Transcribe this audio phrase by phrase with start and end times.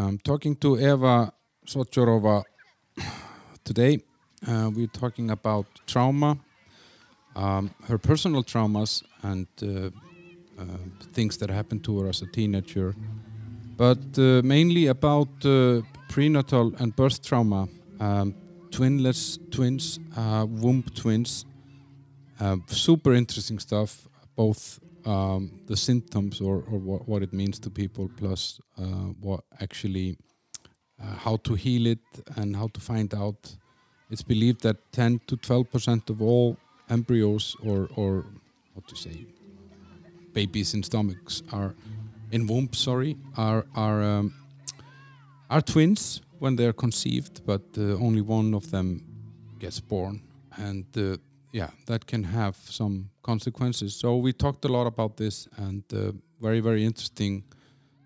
[0.00, 1.30] Um, talking to Eva
[1.66, 2.42] Sochorová
[3.64, 4.00] today.
[4.48, 6.38] Uh, we're talking about trauma,
[7.36, 9.90] um, her personal traumas, and uh,
[10.58, 10.64] uh,
[11.12, 12.94] things that happened to her as a teenager,
[13.76, 17.68] but uh, mainly about uh, prenatal and birth trauma,
[18.00, 18.34] um,
[18.70, 21.44] twinless twins, uh, womb twins.
[22.68, 28.10] Super interesting stuff, both um, the symptoms or, or what, what it means to people,
[28.16, 28.82] plus uh,
[29.20, 30.16] what actually,
[31.02, 31.98] uh, how to heal it
[32.36, 33.56] and how to find out.
[34.10, 36.56] It's believed that 10 to 12 percent of all
[36.88, 38.26] embryos or, or
[38.74, 39.26] what to say,
[40.32, 41.74] babies in stomachs are
[42.32, 44.34] in wombs, sorry, are are um,
[45.48, 49.02] are twins when they're conceived, but uh, only one of them
[49.58, 50.22] gets born,
[50.56, 51.16] and uh,
[51.52, 53.94] yeah, that can have some consequences.
[53.94, 57.44] So we talked a lot about this and uh, very very interesting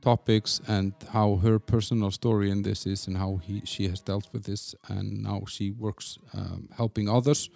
[0.01, 4.29] topics and how her personal story in this is and how he she has dealt
[4.33, 7.51] with this and now she works um, helping others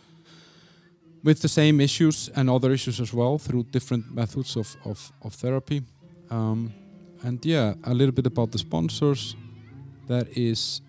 [1.23, 5.35] with the same issues and other issues as well through different methods of, of, of
[5.35, 5.83] therapy.
[6.31, 6.73] Um,
[7.23, 9.35] and yeah, a little bit about the sponsors.
[10.07, 10.81] That is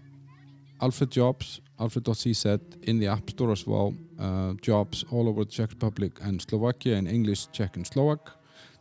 [0.81, 3.93] Alfred Jobs, alfred.cz in the App Store as well.
[4.19, 8.31] Uh, jobs all over the Czech Republic and Slovakia in English, Czech and Slovak.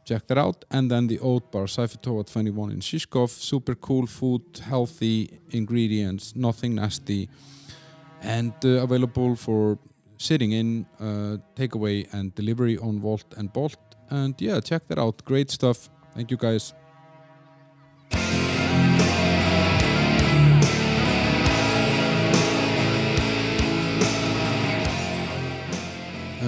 [0.04, 0.64] Check that out.
[0.70, 3.28] And then the Oat Bar, Seifertova 21 in Žižkov.
[3.28, 7.28] Super cool food, healthy ingredients, nothing nasty.
[8.22, 9.78] And uh, available for
[10.16, 13.78] sitting in, uh, takeaway and delivery on Wolt and Bolt.
[14.10, 15.24] And yeah, check that out.
[15.24, 15.90] Great stuff.
[16.14, 16.72] Thank you guys.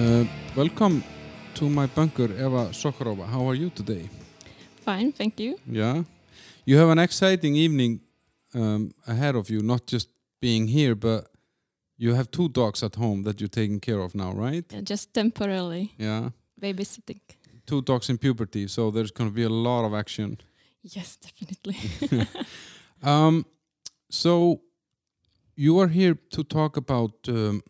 [0.01, 1.03] Uh, welcome
[1.53, 3.25] to my bunker, Eva Sochorová.
[3.27, 4.09] How are you today?
[4.83, 5.59] Fine, thank you.
[5.67, 6.03] Yeah.
[6.65, 7.99] You have an exciting evening
[8.55, 10.09] um, ahead of you, not just
[10.41, 11.27] being here, but
[11.97, 14.65] you have two dogs at home that you're taking care of now, right?
[14.71, 16.29] Yeah, just temporarily Yeah.
[16.59, 17.19] babysitting.
[17.67, 20.37] Two dogs in puberty, so there's going to be a lot of action.
[20.83, 22.27] Yes, definitely.
[23.03, 23.45] Um,
[24.11, 24.61] so
[25.55, 27.63] you are here to talk about um,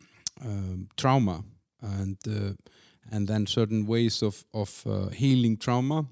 [0.46, 1.44] um, trauma
[1.82, 2.54] and uh,
[3.12, 6.06] and then certain ways of of uh, healing trauma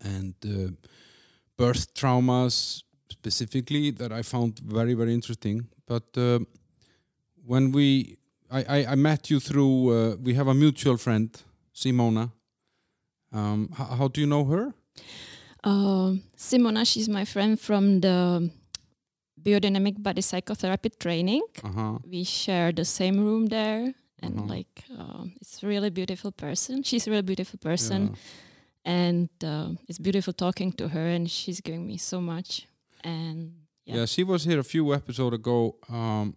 [0.00, 0.70] and uh,
[1.56, 5.66] birth traumas specifically that I found very very interesting.
[5.86, 6.40] But uh,
[7.46, 8.16] when we
[8.50, 11.30] I, I, I met you through uh, we have a mutual friend
[11.74, 12.30] Simona.
[13.32, 14.74] Um, how, how do you know her?
[16.36, 18.50] Simona, she's my friend from the
[19.42, 21.42] biodynamic body psychotherapy training.
[21.64, 21.98] Uh huh.
[22.04, 24.54] We share the same room there, and Uh-huh.
[24.54, 26.82] like uh, it's a really beautiful person.
[26.88, 28.16] She's a really beautiful person, Yeah.
[28.84, 31.06] and uh, it's beautiful talking to her.
[31.14, 32.66] And she's giving me so much.
[33.04, 33.52] And
[33.84, 33.96] Yeah.
[33.98, 34.06] Yeah.
[34.06, 36.34] she was here a few episodes ago um,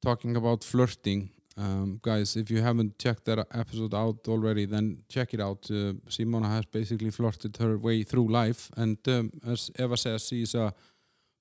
[0.00, 1.30] talking about flirting.
[1.56, 5.70] Um, guys, if you haven't checked that episode out already, then check it out.
[5.70, 10.54] Uh, Simona has basically flirted her way through life, and um, as Eva says, she's
[10.54, 10.72] a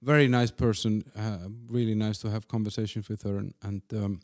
[0.01, 1.03] very nice person.
[1.15, 4.19] Uh, really nice to have conversations with her, and, and um,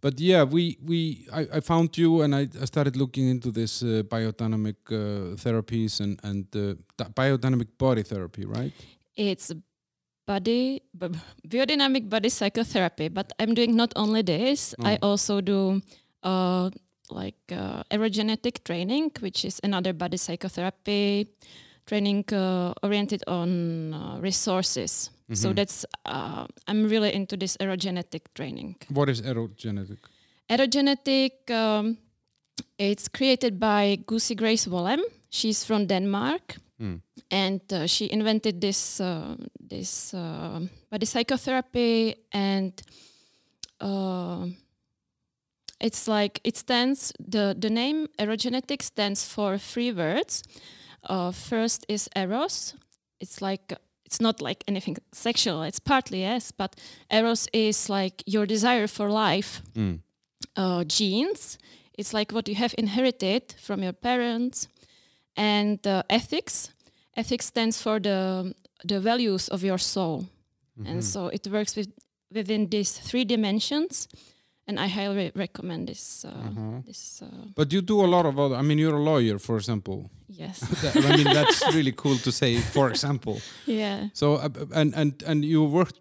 [0.00, 3.82] but yeah, we we I, I found you, and I, I started looking into this
[3.82, 8.72] uh, biodynamic uh, therapies and and uh, biodynamic body therapy, right?
[9.16, 9.52] it's
[10.26, 11.08] body b-
[11.48, 15.08] biodynamic body psychotherapy but i'm doing not only this i Oh.
[15.10, 15.80] also do
[16.22, 16.70] uh,
[17.10, 21.26] like uh, aerogenetic training which is another body psychotherapy
[21.86, 24.20] training uh, oriented on uh,
[25.28, 28.76] resources so that's uh, i'm really into this aerogenetic training.
[28.88, 29.98] What is aerogenetic?
[30.50, 31.98] aerogenetic um,
[32.78, 35.00] it's created by Gusi Grace Wollem.
[35.30, 36.56] She's from denmark.
[36.80, 37.00] Mm.
[37.30, 42.80] and uh, she invented this uh, this uh, body psychotherapy and
[43.80, 44.46] uh,
[45.80, 50.42] it's like it stands the the name aerogenetic stands for three words.
[51.02, 52.74] Uh, first is eros.
[53.20, 53.72] It's like
[54.08, 56.70] it's not like anything sexual it's partly yes but
[57.10, 59.98] eros is like your desire for life Mm.
[60.56, 61.58] uh, genes.
[61.98, 64.68] It's like what you have inherited from your parents,
[65.36, 66.70] and uh, ethics.
[67.16, 68.54] Ethics stands for the
[68.88, 70.18] the values of your soul,
[70.78, 70.90] Mm-hmm.
[70.90, 71.88] and so it works with
[72.34, 74.08] within these three dimensions.
[74.68, 76.24] And I highly recommend this.
[76.24, 76.82] Uh, Uh-huh.
[76.86, 78.56] This uh, But you do a lot of other.
[78.60, 80.10] I mean, you're a lawyer, for example.
[80.28, 82.60] yes, That- I mean, that's really cool to say.
[82.60, 84.48] For example, yeah, so uh,
[84.80, 86.00] and and and you worked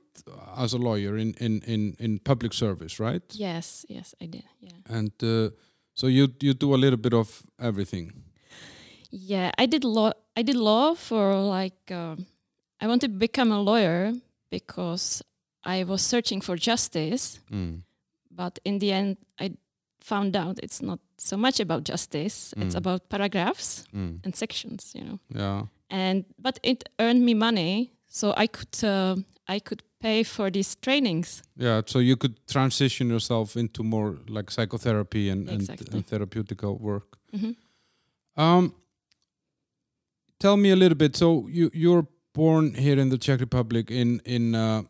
[0.57, 3.23] as a lawyer in in in in public service, right?
[3.39, 4.43] yes, yes, I did.
[4.59, 5.49] Yeah, And uh,
[5.93, 8.11] so you you do a little bit of everything.
[9.11, 9.51] yeah.
[9.63, 10.11] I did law.
[10.39, 12.25] I did law for like um
[12.83, 14.13] I wanted to become a lawyer
[14.51, 15.23] because
[15.65, 17.81] I was searching for justice, Mm.
[18.37, 19.51] But in the end, I
[19.99, 22.53] found out it's not so much about justice.
[22.57, 22.77] It's Mm.
[22.77, 24.19] about paragraphs Mm.
[24.23, 25.19] and sections, you know.
[25.35, 25.65] Yeah.
[25.89, 29.15] And but it earned me money, so I could uh,
[29.55, 31.41] I could pay for these trainings.
[31.59, 31.81] Yeah.
[31.85, 35.87] So you could transition yourself into more like psychotherapy and, and, Exactly.
[35.97, 37.17] and therapeutical work.
[37.33, 37.55] Mhm.
[38.35, 38.73] Um,
[40.39, 41.15] tell me a little bit.
[41.15, 44.83] So you you're born here in the Czech Republic in in uh,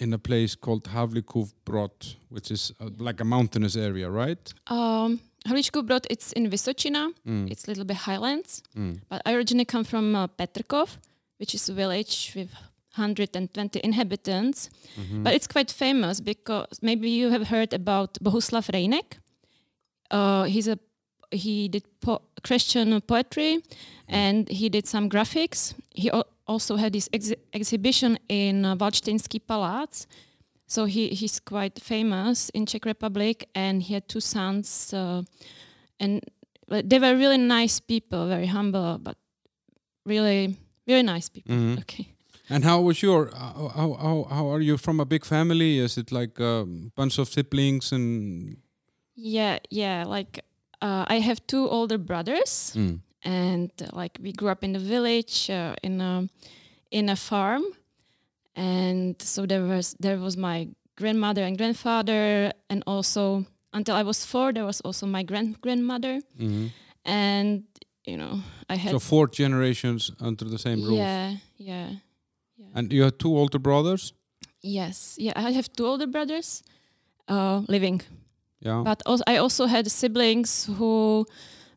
[0.00, 1.92] in a place called Havlikov Brod,
[2.30, 4.52] which is uh, like a mountainous area, right?
[4.66, 7.12] Um, Havlíčkův Brod, it's in Vysočina.
[7.26, 7.50] Mm.
[7.50, 8.62] It's a little bit highlands.
[8.76, 9.00] Mm.
[9.08, 10.98] But I originally come from uh, Petrkov,
[11.38, 12.50] which is a village with
[12.96, 14.68] 120 inhabitants.
[14.96, 15.22] Mhm.
[15.22, 19.18] But it's quite famous because maybe you have heard about Bohuslav Reynek.
[20.10, 20.78] Uh, he's a
[21.32, 23.62] he did po- Christian poetry,
[24.08, 25.74] and he did some graphics.
[25.94, 26.10] He
[26.50, 30.06] also had this ex- exhibition in uh, Valdštejnský Palác.
[30.66, 35.22] So he, he's quite famous in Czech Republic, and he had two sons, uh,
[35.98, 36.20] and
[36.68, 39.16] they were really nice people, very humble, but
[40.06, 40.56] really,
[40.86, 41.54] really nice people.
[41.54, 41.78] Mhm.
[41.82, 42.06] Okay.
[42.52, 45.78] And how was your uh, how, how how are you from a big family?
[45.78, 48.56] Is it like a bunch of siblings and
[49.14, 50.04] Yeah, yeah.
[50.06, 50.40] Like
[50.82, 53.00] uh, I have two older brothers, Mm.
[53.24, 56.28] And uh, like we grew up in the village uh, in a
[56.90, 57.62] in a farm,
[58.56, 64.24] and so there was there was my grandmother and grandfather, and also until I was
[64.24, 66.70] four, there was also my grand grandmother, Mhm.
[67.04, 67.62] and
[68.06, 68.40] you know
[68.72, 70.96] I had so four generations under the same roof?
[70.98, 71.88] yeah yeah
[72.58, 74.12] yeah And you had two older brothers?
[74.62, 76.62] yes yeah I have two older brothers
[77.28, 78.02] uh, living
[78.62, 78.82] Yeah.
[78.84, 81.24] But also, I also had siblings who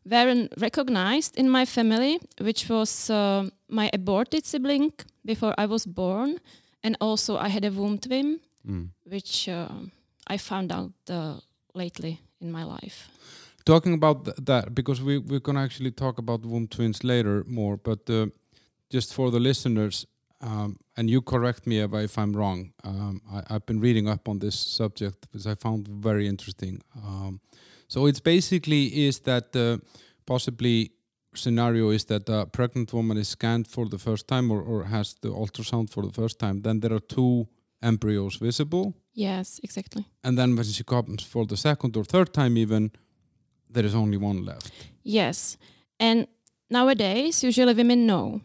[0.04, 4.92] weren't recognized in my family, which was uh, my aborted sibling
[5.24, 6.38] before I was born,
[6.82, 8.88] and also I had a womb twin, Mm.
[9.10, 9.68] which uh,
[10.34, 11.34] I found out uh,
[11.74, 13.08] lately in my life.
[13.66, 17.44] Talking about th- that, because we, we're going to actually talk about womb twins later
[17.46, 18.26] more, but uh,
[18.90, 20.06] just for the listeners,
[20.40, 24.08] um, and you correct me if, I- if I'm wrong, um, I, I've been reading
[24.08, 26.80] up on this subject, which I found very interesting.
[26.96, 27.40] Um,
[27.94, 29.78] so it's basically is that uh,
[30.26, 30.90] possibly
[31.34, 35.14] scenario is that a pregnant woman is scanned for the first time or, or has
[35.20, 37.46] the ultrasound for the first time, then there are two
[37.82, 38.94] embryos visible.
[39.12, 40.04] Yes, exactly.
[40.22, 42.90] And then when she comes for the second or third time, even
[43.70, 44.72] there is only one left.
[45.02, 45.56] Yes,
[46.00, 46.26] and
[46.70, 48.40] nowadays usually women know,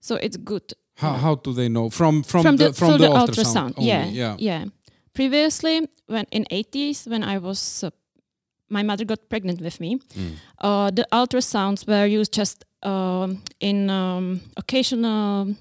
[0.00, 0.72] so it's good.
[0.96, 3.74] How, how do they know from from, from the, the, from the, the ultrasound?
[3.76, 3.88] only?
[3.88, 4.36] Yeah, yeah.
[4.38, 4.64] yeah.
[5.12, 7.90] Previously, when in 80s, when I was, uh,
[8.70, 9.98] my mother got pregnant with me.
[10.14, 10.32] Mm.
[10.60, 15.54] Uh, the ultrasounds were used just um, in um, occasional,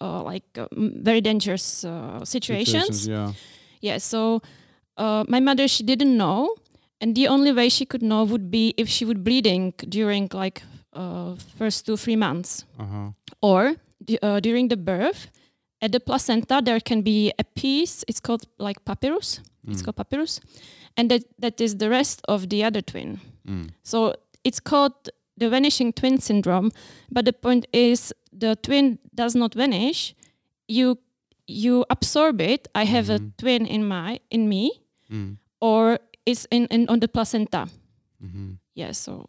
[0.00, 0.66] uh, like uh,
[1.02, 3.06] very dangerous uh, situations.
[3.08, 3.32] Yeah.
[3.80, 3.98] Yeah.
[3.98, 4.40] So
[4.96, 6.54] uh, my mother, she didn't know,
[7.00, 10.62] and the only way she could know would be if she would bleeding during like
[10.92, 13.10] uh, first two three months Uh-huh.
[13.42, 13.74] or
[14.22, 15.30] uh, during the birth
[15.82, 19.84] at the placenta there can be a piece it's called like papyrus it's Mm.
[19.84, 20.40] called papyrus
[20.96, 23.70] and that that is the rest of the other twin Mm.
[23.82, 24.12] so
[24.44, 24.92] it's called
[25.40, 26.70] the vanishing twin syndrome
[27.10, 30.14] but the point is the twin does not vanish
[30.68, 30.98] you
[31.46, 33.14] you absorb it i have Mhm.
[33.16, 34.70] a twin in my in me
[35.10, 35.36] Mm.
[35.60, 37.66] or it's in, in on the placenta
[38.22, 38.58] Mhm.
[38.74, 39.28] yeah so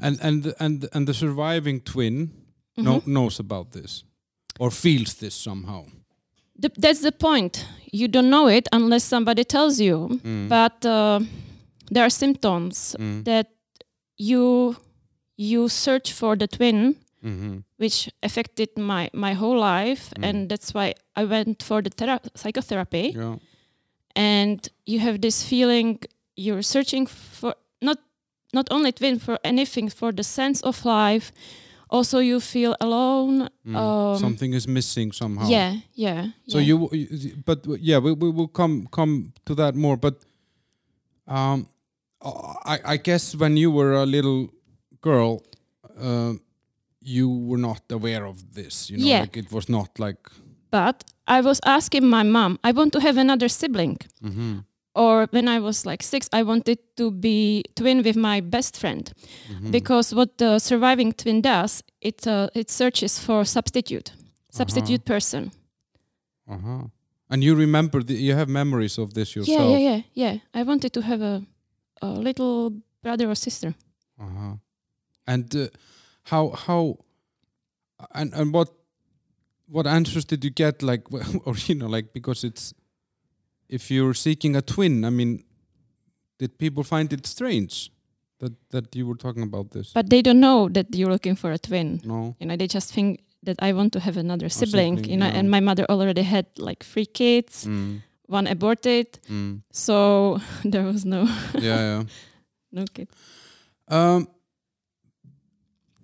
[0.00, 2.30] And and and and the surviving twin
[2.76, 3.06] no, Mhm.
[3.06, 4.04] knows about this
[4.60, 5.84] or feels this somehow.
[6.58, 10.48] The, that's the point you don't know it unless somebody tells you Mm.
[10.48, 11.20] but uh,
[11.90, 13.24] there are symptoms Mm.
[13.24, 13.46] that
[14.16, 14.76] you
[15.36, 17.62] you search for the twin Mhm.
[17.78, 20.24] which affected my my whole life Mm.
[20.28, 23.36] and that's why i went for the thera- psychotherapy Yeah.
[24.16, 25.98] and you have this feeling
[26.36, 27.98] you're searching for not
[28.54, 31.32] not only twin for anything for the sense of life
[31.90, 33.76] also you feel alone Mm.
[33.76, 35.48] Um, Something is missing somehow.
[35.50, 36.66] yeah yeah So yeah.
[36.68, 36.88] you,
[37.44, 39.96] but yeah, we we will come come to that more.
[39.96, 40.14] But
[41.26, 41.66] um,
[42.64, 44.48] I I guess when you were a little
[45.00, 45.42] girl,
[46.00, 46.32] uh,
[47.02, 48.90] you were not aware of this.
[48.90, 49.20] You know, Yeah.
[49.20, 50.20] like it was not like.
[50.70, 54.64] but i was asking my mom i want to have another sibling Mhm,
[54.98, 59.12] or when I was like six, I wanted to be twin with my best friend
[59.48, 59.70] mhm.
[59.70, 64.12] because what the surviving twin does, it uh, it searches for substitute,
[64.50, 65.52] substitute person.
[66.50, 66.88] Uh-huh.
[67.30, 69.70] And you remember the, you have memories of this yourself.
[69.70, 70.38] Yeah, yeah, yeah, yeah.
[70.54, 71.42] I wanted to have a,
[72.02, 73.74] a little brother or sister.
[74.18, 74.56] Uh-huh.
[75.26, 75.68] And uh,
[76.24, 76.98] how how
[78.14, 78.70] and and what
[79.66, 80.82] what answers did you get?
[80.82, 81.02] Like,
[81.44, 82.74] or you know, like because it's
[83.68, 85.04] if you're seeking a twin.
[85.04, 85.44] I mean,
[86.38, 87.90] did people find it strange
[88.40, 89.92] that that you were talking about this?
[89.92, 92.00] But they don't know that you're looking for a twin.
[92.04, 92.34] no.
[92.40, 94.96] You know, they just think that I want to have another sibling.
[94.96, 95.38] sibling, you know, yeah.
[95.38, 99.60] and my mother already had like three kids, Mm, one aborted, mm.
[99.70, 101.22] so there was no
[101.54, 102.02] Yeah, yeah.
[102.72, 103.08] no kid.
[103.88, 104.28] Um,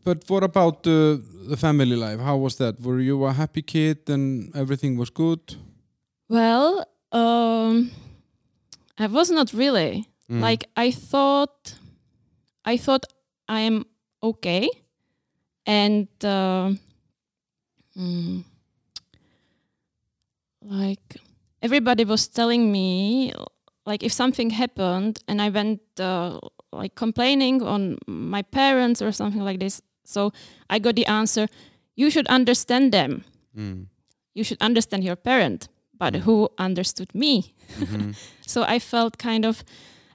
[0.04, 2.20] but what about the the family life?
[2.20, 2.80] How was that?
[2.80, 5.40] Were you a happy kid and everything was good?
[6.28, 7.90] Well, um,
[8.98, 10.08] I was not really.
[10.30, 10.40] Mm.
[10.40, 11.74] Like I thought,
[12.64, 13.06] I thought
[13.48, 13.86] I am
[14.22, 14.68] okay,
[15.66, 16.72] and uh,
[17.96, 18.44] mm,
[20.62, 21.16] like
[21.62, 23.32] everybody was telling me,
[23.86, 26.40] like if something happened and I went uh,
[26.72, 30.32] like complaining on my parents or something like this, so
[30.70, 31.48] I got the answer:
[31.94, 33.24] you should understand them.
[33.56, 33.86] Mm.
[34.34, 37.54] You should understand your parent, but who understood me?
[37.78, 38.14] Mhm.
[38.46, 39.64] So I felt kind of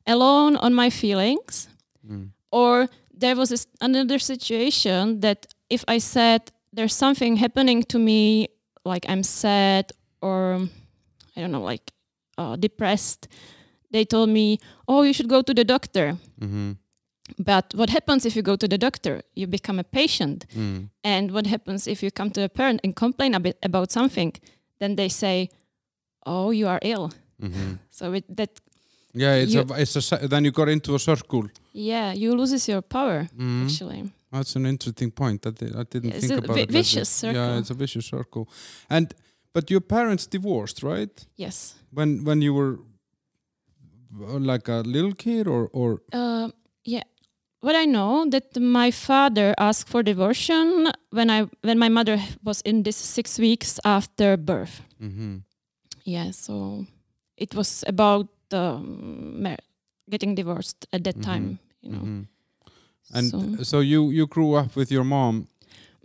[0.05, 1.67] alone on my feelings.
[2.07, 2.29] Mm.
[2.51, 2.88] Or
[3.21, 6.41] there was this another situation that if I said
[6.75, 8.48] there's something happening to me,
[8.86, 10.67] like I'm sad or
[11.36, 11.91] I don't know, like
[12.38, 13.27] uh, depressed,
[13.91, 14.57] they told me,
[14.88, 16.77] "Oh, you should go to the doctor." Mhm.
[17.38, 19.21] But what happens if you go to the doctor?
[19.36, 20.45] You become a patient.
[20.55, 20.89] Mm.
[21.03, 24.33] And what happens if you come to a parent and complain a bit about something?
[24.79, 25.50] Then they say,
[26.29, 27.09] "Oh, you are ill."
[27.41, 27.79] Mhm.
[27.89, 28.50] So it, that
[29.13, 31.43] Yeah, it's You- a it's a then you got into a circle.
[31.74, 33.63] yeah, you loses your power Mhm.
[33.63, 34.01] actually.
[34.31, 35.41] That's an interesting point.
[35.41, 36.69] That I didn't it's think a about vi- it.
[36.69, 37.41] like vicious circle.
[37.41, 38.43] Yeah, it's a vicious circle.
[38.89, 39.05] And
[39.53, 41.27] but your parents divorced, right?
[41.38, 41.75] Yes.
[41.91, 42.77] When when you were
[44.39, 46.50] like a little kid, or or Uh,
[46.86, 47.03] yeah.
[47.62, 50.48] What I know that my father asked for divorce
[51.12, 54.81] when I when my mother was in this six weeks after birth.
[55.01, 55.41] Mhm.
[56.10, 56.86] Yeah, so
[57.38, 59.46] it was about um,
[60.10, 61.24] getting divorced at that Mhm.
[61.25, 61.60] time.
[61.82, 62.00] You know.
[62.04, 62.25] Mhm.
[63.13, 65.48] And so, so you you grew up with your mom.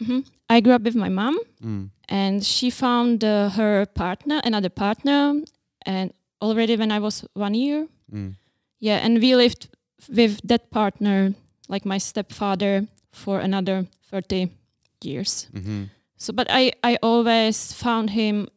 [0.01, 0.25] Mhm.
[0.51, 1.91] I grew up with my mom, Mm.
[2.09, 5.43] and she found uh, her partner, another partner,
[5.87, 7.87] and already when I was one year.
[8.13, 8.35] Mm.
[8.81, 9.69] Yeah, and we lived
[10.09, 11.35] with that partner,
[11.69, 14.49] like my stepfather, for another 30
[15.05, 15.49] years.
[15.53, 15.89] Mhm.
[16.17, 18.49] So, but I, I always found him,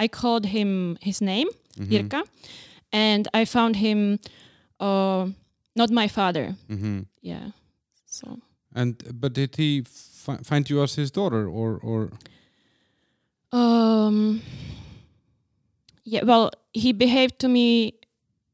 [0.00, 1.88] I called him his name, Mhm.
[1.90, 2.22] Jirka,
[2.92, 4.18] and I found him
[4.80, 5.26] uh,
[5.74, 6.54] not my father.
[6.68, 7.06] Mhm.
[7.22, 7.50] Yeah.
[8.06, 8.38] So,
[8.74, 9.82] And but did he
[10.24, 12.10] fi- find you as his daughter, or or
[13.52, 14.40] um,
[16.04, 17.94] yeah, well, he behaved to me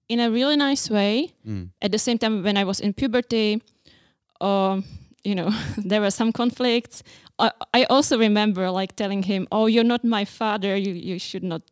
[0.08, 1.30] in a really nice way.
[1.46, 1.70] Mm.
[1.82, 3.60] at the same time when i was in puberty
[4.40, 4.84] um,
[5.24, 5.50] you know
[5.90, 7.02] there were some conflicts
[7.38, 7.50] I,
[7.80, 11.62] I also remember like telling him oh you're not my father you, you should not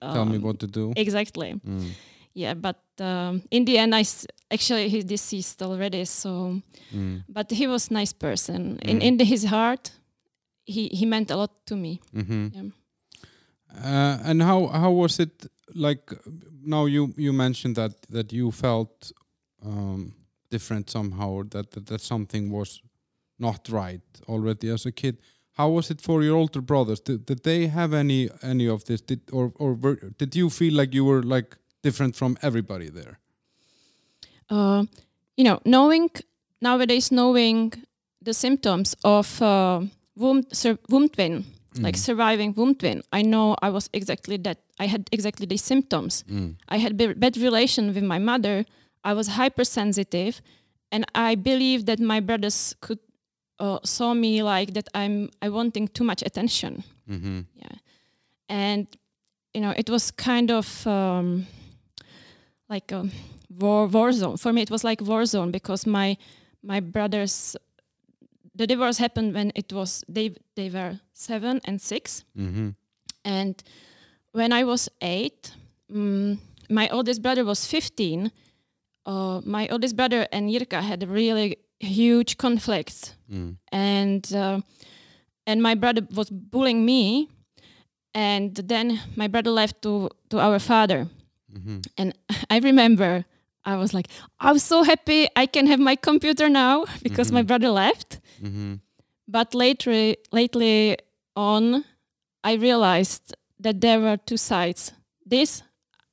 [0.00, 0.92] tell me um, what to do?
[0.96, 1.90] exactly Mm.
[2.34, 6.60] yeah but um, in the end i s- actually he's deceased already so
[6.94, 7.24] Mm.
[7.28, 9.02] but he was nice person in Mm.
[9.02, 9.92] in his heart
[10.64, 12.50] he he meant a lot to me Mhm.
[12.54, 12.70] Yeah.
[13.84, 16.02] Uh, and how how was it like?
[16.64, 19.12] Now you you mentioned that that you felt
[19.64, 20.12] um,
[20.50, 22.80] different somehow, or that, that that something was
[23.38, 25.16] not right already as a kid.
[25.52, 27.00] How was it for your older brothers?
[27.00, 29.00] Did, did they have any any of this?
[29.00, 33.18] Did or or were, did you feel like you were like different from everybody there?
[34.50, 34.84] uh,
[35.36, 36.10] you know, knowing
[36.60, 37.72] nowadays, knowing
[38.22, 39.80] the symptoms of uh,
[40.16, 41.44] womb, sur- womb twin,
[41.80, 41.98] like Mm.
[41.98, 44.58] surviving womb twin, I know I was exactly that.
[44.78, 46.24] I had exactly these symptoms.
[46.30, 46.54] Mm.
[46.68, 48.64] I had b- bad relation with my mother.
[49.04, 50.40] I was hypersensitive,
[50.90, 52.98] and I believe that my brothers could
[53.58, 54.88] uh, saw me like that.
[54.94, 57.40] I'm I wanting too much attention Mm-hmm.
[57.54, 57.76] yeah
[58.48, 58.86] and
[59.54, 61.46] you know it was kind of um,
[62.68, 63.08] like a
[63.48, 66.16] war war zone for me it was like war zone because my
[66.62, 67.56] my brothers
[68.54, 72.70] the divorce happened when it was they they were seven and six Mm-hmm.
[73.24, 73.54] and
[74.32, 75.52] when i was eight
[75.92, 78.30] mm, my oldest brother was 15
[79.06, 83.56] uh, my oldest brother and Jirka had really huge conflicts Mm.
[83.72, 84.60] and uh,
[85.46, 87.28] and my brother was bullying me
[88.14, 91.06] and then my brother left to to our father
[91.56, 91.78] Mm-hmm.
[91.98, 92.12] and
[92.50, 93.24] i remember
[93.64, 94.08] i was like
[94.40, 97.46] i'm so happy i can have my computer now because my Mhm.
[97.46, 98.74] brother left Mm-hmm.
[99.28, 100.96] but later lately
[101.34, 101.84] on
[102.44, 104.92] i realized that there were two sides
[105.30, 105.62] this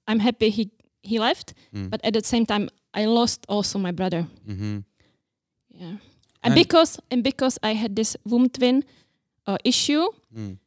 [0.08, 0.70] i'm happy he
[1.04, 1.90] he left Mm.
[1.90, 4.78] but at the same time i lost also my brother Mm-hmm.
[5.74, 6.00] Yeah and,
[6.44, 8.84] And- because and because i had this womb twin
[9.48, 10.58] uh, issue Mm.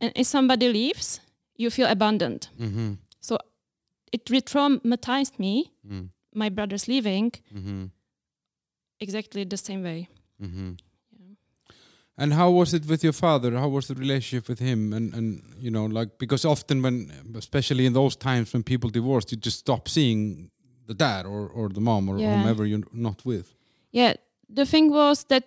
[0.00, 1.20] and if somebody leaves,
[1.56, 2.48] you feel abandoned.
[2.58, 2.92] Mm-hmm.
[3.20, 3.36] So
[4.12, 5.72] it re-traumatized me.
[5.84, 6.08] Mm.
[6.34, 7.84] My brother's leaving Mm-hmm.
[8.98, 10.08] exactly the same way.
[10.42, 10.70] Mm-hmm.
[12.18, 13.50] And how was it with your father?
[13.58, 14.92] How was the relationship with him?
[14.92, 19.32] And and you know, like because often when, especially in those times when people divorced,
[19.32, 20.50] you just stop seeing
[20.86, 22.36] the dad or or the mom or Yeah.
[22.38, 23.54] whomever you're not with.
[23.92, 24.14] Yeah,
[24.54, 25.44] the thing was that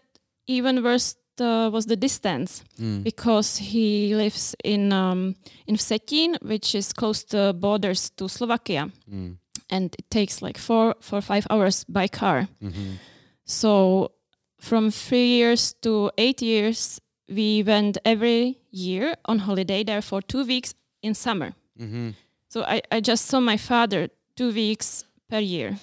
[0.47, 3.03] even worse uh, was the distance Mm.
[3.03, 5.35] because he lives in um,
[5.67, 9.37] in Vsetín, which is close to borders to Slovakia, Mm.
[9.69, 12.47] and it takes like four four five hours by car.
[12.61, 12.97] Mm-hmm.
[13.45, 14.11] So
[14.59, 20.45] from three years to eight years, we went every year on holiday there for two
[20.45, 21.53] weeks in summer.
[21.79, 22.09] Mm-hmm.
[22.49, 25.77] So I, I just saw my father two weeks per year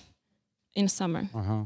[0.74, 1.28] in summer.
[1.34, 1.64] Uh-huh.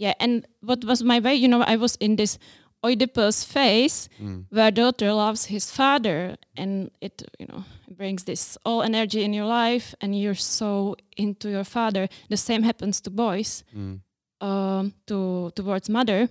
[0.00, 1.34] Yeah, and what was my way?
[1.34, 2.38] You know, I was in this
[2.82, 4.44] Oedipus phase Mm.
[4.50, 7.64] where daughter loves his father, and it you know
[7.96, 12.08] brings this all energy in your life, and you're so into your father.
[12.28, 14.00] The same happens to boys, Mm.
[14.40, 16.28] um, to towards mother.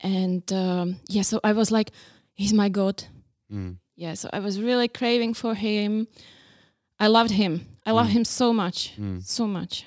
[0.00, 1.90] And um, yeah, so I was like,
[2.34, 3.04] he's my god.
[3.50, 3.78] Mm.
[3.96, 6.06] Yeah, so I was really craving for him.
[7.00, 7.66] I loved him.
[7.86, 8.12] I love Mm.
[8.16, 9.22] him so much, Mm.
[9.24, 9.84] so much.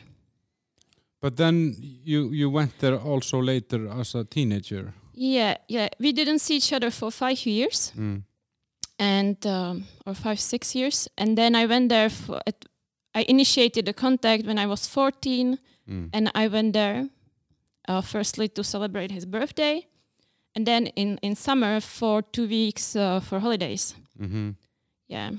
[1.21, 1.75] But then
[2.05, 4.93] you you went there also later as a teenager.
[5.13, 5.87] Yeah, yeah.
[5.99, 7.91] We didn't see each other for five years.
[7.97, 8.23] Mm.
[8.99, 12.65] and um, or five six years and then i went there for at,
[13.19, 15.57] i initiated the contact when i was 14
[15.89, 16.09] Mm.
[16.13, 17.09] and i went there
[17.89, 19.87] uh, firstly to celebrate his birthday
[20.55, 24.49] and then in in summer for two weeks uh, for holidays Mm-hmm.
[25.07, 25.31] yeah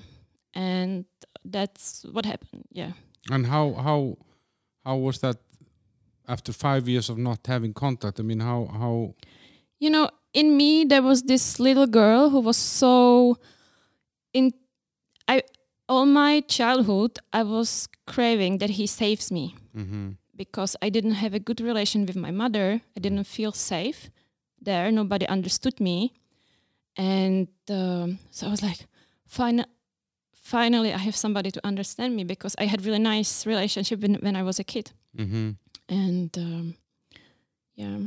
[0.54, 1.04] and
[1.52, 2.92] that's what happened yeah
[3.30, 4.16] And how how
[4.84, 5.36] how was that
[6.28, 8.20] after five years of not having contact?
[8.20, 9.14] I mean, how how
[9.78, 13.36] you know in me there was this little girl who was so
[14.32, 14.52] in
[15.28, 15.42] i
[15.88, 20.10] all my childhood i was craving that he saves me mm-hmm.
[20.36, 22.80] because I didn't have a good relation with my mother.
[22.96, 24.10] I didn't feel safe
[24.60, 24.90] there.
[24.90, 26.12] Nobody understood me,
[26.96, 28.86] and um, so I was like,
[29.26, 29.64] "Fine,
[30.34, 34.36] finally, I have somebody to understand me." Because I had really nice relationship when, when
[34.36, 35.50] I was a kid, Mm-hmm.
[35.88, 36.74] And um,
[37.74, 37.98] yeah,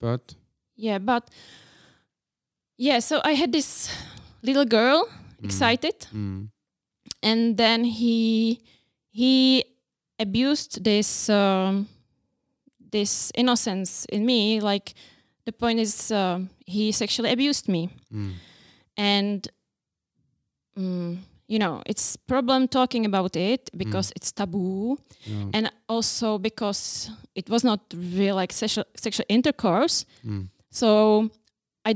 [0.00, 0.34] but
[0.76, 1.28] yeah, but
[2.76, 2.98] yeah.
[3.00, 3.90] So I had this
[4.42, 5.08] little girl
[5.42, 6.48] excited, mm.
[7.22, 8.60] and then he
[9.10, 9.64] he
[10.18, 11.88] abused this um,
[12.92, 14.94] this innocence in me like
[15.44, 18.32] the point is um he sexually abused me Mm.
[18.96, 19.48] and
[20.78, 25.50] mm, you know it's problem talking about it because it's taboo Yeah.
[25.54, 30.48] and also because it was not real like sexual sexual intercourse Mm.
[30.70, 31.30] so
[31.84, 31.94] i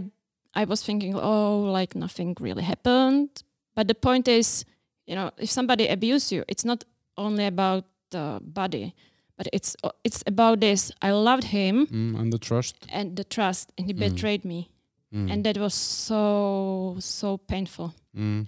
[0.55, 3.29] i was thinking oh like nothing really happened
[3.75, 4.65] but the point is
[5.07, 6.85] you know if somebody abuse you it's not
[7.17, 8.95] only about the body
[9.37, 12.15] but it's it's about this i loved him Mm.
[12.21, 12.77] and the trust.
[12.93, 13.99] and the trust and he Mm.
[13.99, 14.69] betrayed me
[15.13, 15.31] Mm.
[15.33, 18.47] and that was so so painful Mm.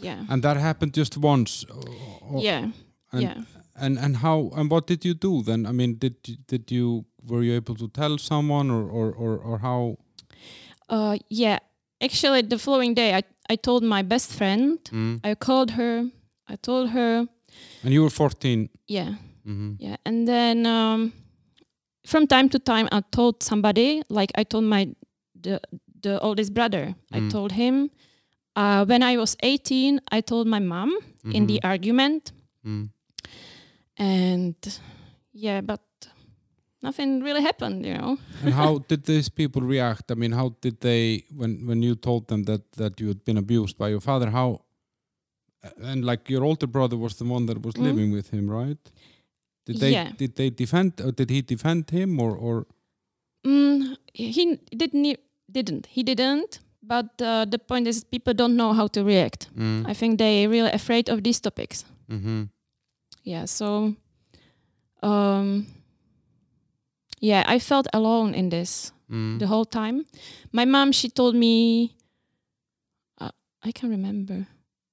[0.00, 1.64] Yeah And that happened just once.
[1.70, 2.70] or- or- yeah
[3.12, 3.42] and, yeah
[3.80, 5.66] And and how and what did you do then?
[5.66, 9.38] I mean, did you- did you were you able to tell someone or or or,
[9.38, 9.96] or how?
[10.88, 11.58] uh yeah
[12.00, 15.20] actually the following day i i told my best friend Mm.
[15.24, 16.10] i called her
[16.52, 17.26] i told her
[17.84, 18.68] And you were fourteen.
[18.88, 19.14] yeah
[19.48, 19.72] Mm-hmm.
[19.78, 21.12] Yeah, and then um,
[22.06, 24.88] from time to time, I told somebody, like I told my
[25.42, 25.58] the
[26.02, 26.94] the oldest brother.
[27.16, 27.30] I Mm.
[27.30, 27.88] told him
[28.60, 30.00] uh, when I was eighteen.
[30.16, 30.90] I told my mom
[31.34, 32.32] in the argument,
[32.64, 32.88] Mm.
[33.96, 34.80] and
[35.32, 35.80] yeah, but
[36.82, 37.86] nothing really happened.
[37.86, 38.16] You know.
[38.42, 40.10] and how did these people react?
[40.10, 43.38] I mean, how did they when when you told them that that you had been
[43.38, 44.30] abused by your father?
[44.30, 44.60] How
[45.82, 47.82] and like your older brother was the one that was Mm.
[47.84, 48.92] living with him, right?
[49.66, 50.12] Did they Yeah.
[50.18, 52.66] did they defend or did he defend him or or
[53.46, 54.60] Mm, he didn't.
[54.70, 55.16] He
[55.52, 56.02] Didn't he?
[56.02, 56.60] Didn't.
[56.82, 59.48] But uh, the point is, people don't know how to react.
[59.56, 59.84] mm.
[59.90, 61.84] I think they're really afraid of these topics.
[62.10, 62.44] mm-hmm.
[63.24, 63.94] yeah so
[65.02, 65.66] um
[67.20, 69.38] yeah i felt alone in this mm.
[69.38, 70.04] the whole time
[70.52, 71.92] my mom she told me
[73.20, 73.30] uh,
[73.62, 74.46] i can remember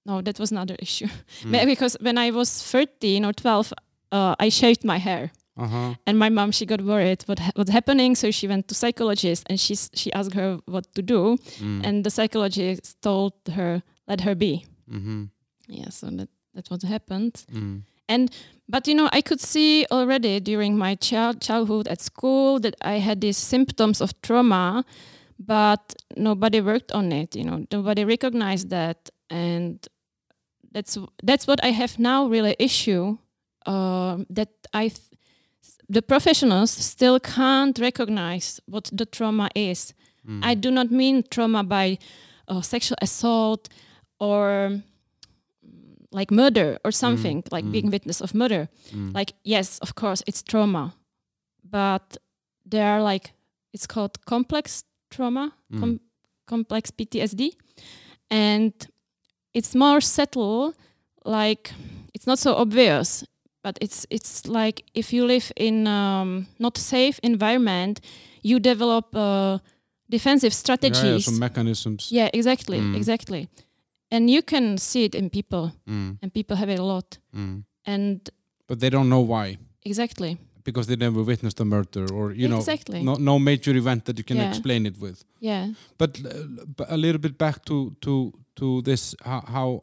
[0.06, 1.08] no that was another issue
[1.44, 1.66] Mm.
[1.66, 3.74] because when i was 13 or 12
[4.12, 5.94] uh, i shaved my hair uh-huh.
[6.08, 9.44] and my mom she got worried what ha- what's happening so she went to psychologist
[9.50, 11.86] and she she asked her what to do Mm.
[11.86, 15.24] and the psychologist told her let her be mm-hmm.
[15.68, 17.82] yeah so that that's what happened mm.
[18.68, 22.98] But you know, I could see already during my child childhood at school that I
[23.00, 24.84] had these symptoms of trauma,
[25.38, 27.36] but nobody worked on it.
[27.36, 29.86] You know, nobody recognized that, and
[30.72, 33.18] that's that's what I have now really issue
[33.66, 34.90] uh, that I.
[34.90, 35.00] Th-
[35.90, 39.94] the professionals still can't recognize what the trauma is.
[40.28, 40.44] Mm.
[40.44, 41.98] I do not mean trauma by
[42.48, 43.70] uh, sexual assault
[44.20, 44.82] or mm,
[46.12, 47.72] like murder or something, like mm.
[47.72, 48.70] being witness of murder.
[48.92, 49.14] Mm.
[49.14, 50.94] Like, yes, of course, it's trauma,
[51.70, 52.18] but
[52.66, 53.34] there are like,
[53.74, 55.80] it's called complex trauma, Mm.
[55.80, 56.00] com-
[56.48, 57.52] complex PTSD.
[58.32, 58.74] And
[59.54, 60.74] it's more subtle,
[61.26, 61.72] like,
[62.14, 63.24] it's not so obvious.
[63.66, 68.00] But it's it's like if you live in um, not safe environment,
[68.44, 69.58] you develop uh,
[70.12, 71.04] defensive strategies.
[71.04, 72.10] yeah, some mechanisms.
[72.12, 72.96] Yeah, exactly, Mm.
[72.96, 73.48] exactly.
[74.12, 76.18] And you can see it in people, Mm.
[76.22, 77.18] and people have it a lot.
[77.34, 77.64] Mm.
[77.86, 78.30] And
[78.68, 79.58] But they don't know why.
[79.84, 83.04] exactly, Because they never witnessed a murder or, you know, exactly.
[83.04, 84.50] no, no major event that you can Yeah.
[84.50, 85.24] explain it with.
[85.42, 85.74] Yeah.
[85.98, 86.30] But uh,
[86.78, 89.80] b- a little bit back to to to this how, how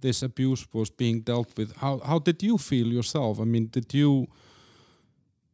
[0.00, 1.76] this abuse was being dealt with.
[1.76, 3.40] How how did you feel yourself?
[3.40, 4.26] I mean, did you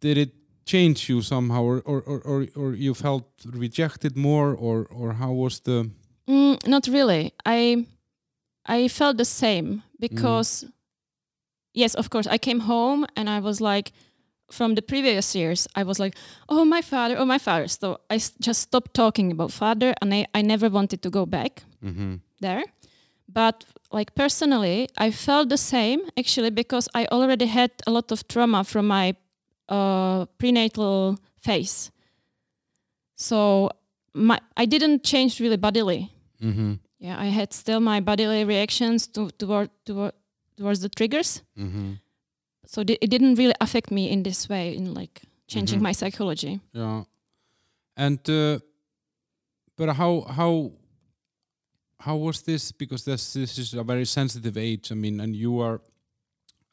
[0.00, 5.12] did it change you somehow, or or or, or, you felt rejected more, or or
[5.12, 5.90] how was the
[6.29, 7.33] Mm, not really.
[7.44, 7.87] I
[8.66, 10.64] I felt the same because
[11.72, 13.92] yes, of course, I came home and I was like
[14.50, 16.16] from the previous years, I was like,
[16.48, 17.68] oh my father, oh my father.
[17.68, 21.64] So i just stopped talking about father, and I, I never wanted to go back
[21.85, 22.16] mm-hmm.
[22.40, 22.62] there.
[23.28, 28.26] But like personally, I felt the same actually because I already had a lot of
[28.28, 29.14] trauma from my
[29.68, 31.90] uh, prenatal phase.
[33.16, 33.70] So
[34.14, 36.12] my I didn't change really bodily.
[36.42, 36.74] Mm-hmm.
[36.98, 40.12] Yeah, I had still my bodily reactions to toward, toward
[40.56, 41.42] towards the triggers.
[41.58, 41.92] Mm-hmm.
[42.66, 45.82] So di- it didn't really affect me in this way in like changing Mhm.
[45.82, 46.60] my psychology.
[46.72, 47.04] Yeah,
[47.96, 48.58] and uh,
[49.76, 50.72] but how how
[52.00, 52.72] how was this?
[52.72, 54.92] Because this this is a very sensitive age.
[54.92, 55.80] I mean, and you are,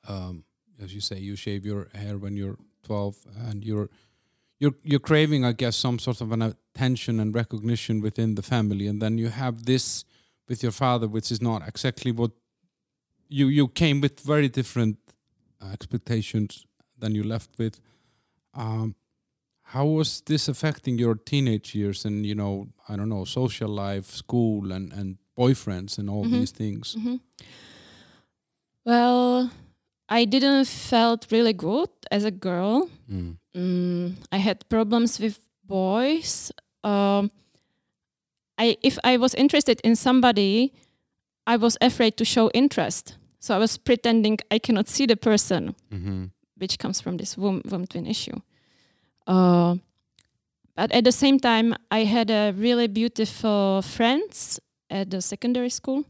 [0.07, 0.43] um,
[0.81, 3.15] as you say, you shave your hair when you're twelve,
[3.47, 3.89] and you're
[4.59, 8.87] you're you're craving, I guess, some sort of an attention and recognition within the family,
[8.87, 10.05] and then you have this
[10.47, 12.31] with your father, which is not exactly what
[13.29, 14.97] you you came with very different
[15.61, 16.65] uh, expectations
[16.99, 17.79] than you left with.
[18.53, 18.95] Um,
[19.73, 24.05] how was this affecting your teenage years and you know I don't know social life,
[24.11, 26.31] school, and and boyfriends and all Mhm.
[26.31, 26.93] these things?
[26.93, 27.15] hmm
[28.85, 29.49] Well,
[30.09, 32.89] I didn't felt really good as a girl.
[33.09, 33.37] Mm.
[33.55, 36.51] Mm, I had problems with boys.
[36.83, 37.31] Um,
[38.57, 40.71] I if I was interested in somebody,
[41.47, 43.17] I was afraid to show interest.
[43.39, 46.25] So I was pretending I cannot see the person, Mm-hmm.
[46.57, 48.39] which comes from this womb, womb twin issue.
[49.27, 49.75] Uh,
[50.75, 54.59] but at the same time, I had a really beautiful friends
[54.89, 56.03] at the secondary school,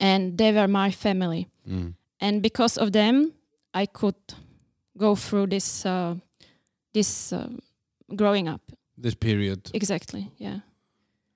[0.00, 1.94] and they were my family Mm.
[2.20, 3.32] and because of them
[3.74, 4.14] i could
[4.96, 6.14] go through this uh,
[6.94, 7.48] this uh,
[8.16, 8.60] growing up
[9.02, 9.70] This period.
[9.74, 10.60] exactly yeah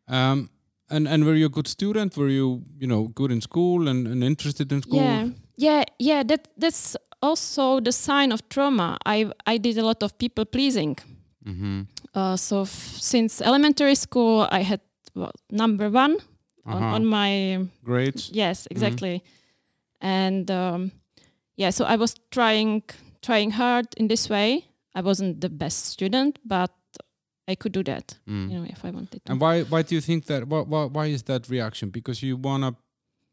[0.08, 0.48] Um,
[0.90, 2.16] and and were you a good student?
[2.16, 5.00] Were you you know good in school and, and interested in school?
[5.00, 10.02] yeah yeah yeah that that's also the sign of trauma i i did a lot
[10.02, 10.96] of people pleasing
[11.44, 11.80] Mm-hmm.
[12.14, 12.68] uh, so f-
[13.00, 14.80] since elementary school i had
[15.14, 16.16] well, number one
[16.66, 16.94] on, Uh-huh.
[16.96, 18.30] on my Grades.
[18.32, 19.22] yes exactly
[20.00, 20.92] and um,
[21.56, 22.82] yeah so i was trying
[23.22, 26.70] trying hard in this way i wasn't the best student but
[27.48, 28.50] i could do that Mm.
[28.50, 30.46] you know if i wanted to And why why do you think that?
[30.46, 31.90] Why why, why is that reaction?
[31.90, 32.76] Because you wanna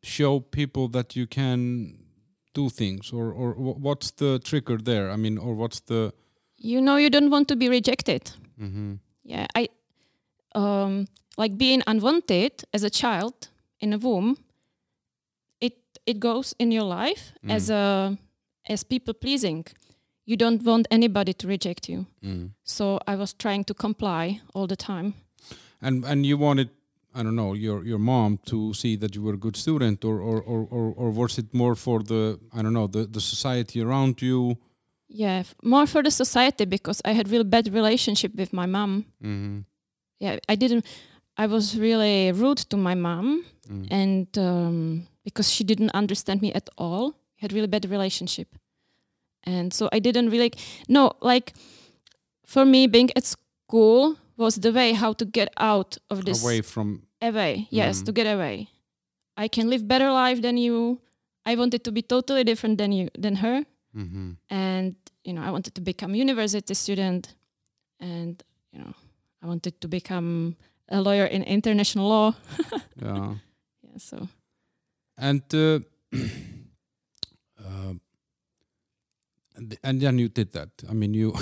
[0.02, 1.99] show people that you can
[2.54, 5.12] do things, or or what's the trigger there?
[5.12, 6.12] I mean, or what's the?
[6.62, 8.22] you know you don't want to be rejected
[8.62, 8.96] Mm-hmm.
[9.24, 9.70] yeah i
[10.56, 11.06] um
[11.38, 13.34] like being unwanted as a child
[13.80, 14.36] in a womb
[15.62, 15.74] it
[16.06, 18.18] it goes in your life as a
[18.70, 19.66] as people pleasing
[20.26, 22.50] you don't want anybody to reject you Mm.
[22.64, 25.14] so i was trying to comply all the time
[25.82, 26.70] And and you wanted.
[27.16, 30.20] I don't know your your mom to see that you were a good student, or
[30.22, 33.82] or, or, or, or was it more for the I don't know the, the society
[33.82, 34.58] around you?
[35.08, 39.06] Yeah, more for the society because I had really bad relationship with my mom.
[39.24, 39.60] Mm-hmm.
[40.20, 40.86] Yeah, I didn't.
[41.38, 43.88] I was really rude to my mom, Mm.
[43.92, 48.48] and um, because she didn't understand me at all, had really bad relationship,
[49.44, 50.52] and so I didn't really
[50.88, 51.54] no like.
[52.46, 56.62] For me, being at school was the way how to get out of this Away
[56.62, 56.88] from
[57.22, 57.68] away.
[57.70, 58.06] Yes, Mm.
[58.06, 58.68] to get away.
[59.44, 61.00] I can live better life than you.
[61.46, 63.66] I wanted to be totally different than you than her.
[63.96, 64.32] mm-hmm.
[64.50, 67.24] and you know i wanted to become university student
[68.00, 68.94] and you know
[69.44, 70.56] I wanted to become
[70.90, 72.30] a lawyer in international law.
[73.02, 73.36] yeah.
[73.84, 74.18] Yeah, so
[75.18, 75.80] And uh,
[77.66, 77.94] uh,
[79.56, 80.70] and and then you did that.
[80.90, 81.34] I mean, you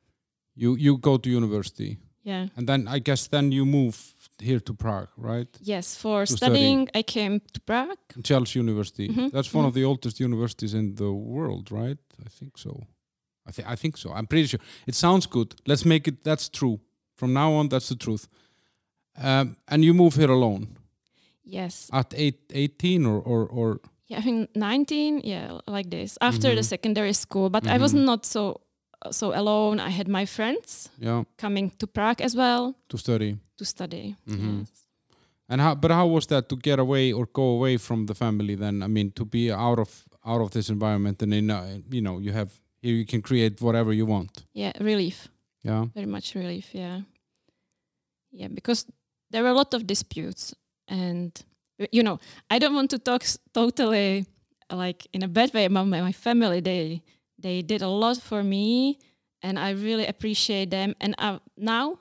[0.62, 2.48] you you go to university, yeah.
[2.56, 3.96] and then I guess then you move
[4.38, 5.48] here to Prague, right?
[5.60, 7.98] Yes, for studying, I came to Prague.
[8.22, 9.08] Charles University.
[9.08, 9.68] Mhm, That's one mhm.
[9.68, 11.98] of the oldest universities in the world, right?
[12.26, 12.70] I think so.
[13.48, 14.10] I think I think so.
[14.12, 14.60] I'm pretty sure.
[14.86, 15.54] It sounds good.
[15.66, 16.22] Let's make it.
[16.24, 16.78] That's true.
[17.16, 18.28] From now on, that's the truth.
[19.22, 20.66] Um, and you move here alone
[21.44, 26.16] Yes, at eight, 18 or or or yeah, I think 19, yeah, like this.
[26.20, 26.56] After Mhm.
[26.56, 28.04] the secondary school, but I was Mhm.
[28.04, 28.60] not so
[29.10, 29.80] so alone.
[29.80, 33.36] I had my friends yeah coming to Prague as well to study.
[33.56, 34.14] to study.
[34.26, 34.58] Mhm.
[34.58, 34.86] Yes.
[35.48, 35.74] And how?
[35.74, 38.56] But how was that to get away or go away from the family?
[38.56, 42.00] Then I mean, to be out of out of this environment and in uh, you
[42.02, 42.50] know you have
[42.82, 44.44] here you can create whatever you want.
[44.54, 45.28] Yeah, relief.
[45.64, 45.86] Yeah.
[45.94, 47.00] very much relief yeah
[48.32, 48.86] yeah because
[49.30, 50.54] there were a lot of disputes
[50.88, 51.30] and
[51.92, 52.18] you know
[52.50, 54.24] i don't want to talk s- totally
[54.72, 57.02] like in a bad way about my, my family they
[57.42, 58.98] they did a lot for me
[59.42, 61.98] and i really appreciate them and uh, now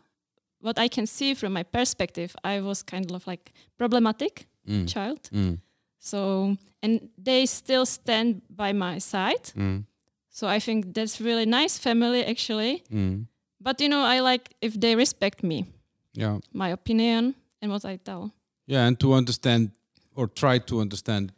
[0.61, 4.87] what i can see from my perspective i was kind of like problematic Mm.
[4.93, 5.57] child Mm.
[5.97, 9.85] so and they still stand by my side Mm.
[10.29, 13.25] so i think that's really nice family actually Mm.
[13.61, 15.65] but you know, I like if they respect me,
[16.13, 16.39] Yeah.
[16.53, 18.31] my opinion, and what I tell.
[18.67, 19.71] Yeah, and to understand
[20.15, 21.31] or try to understand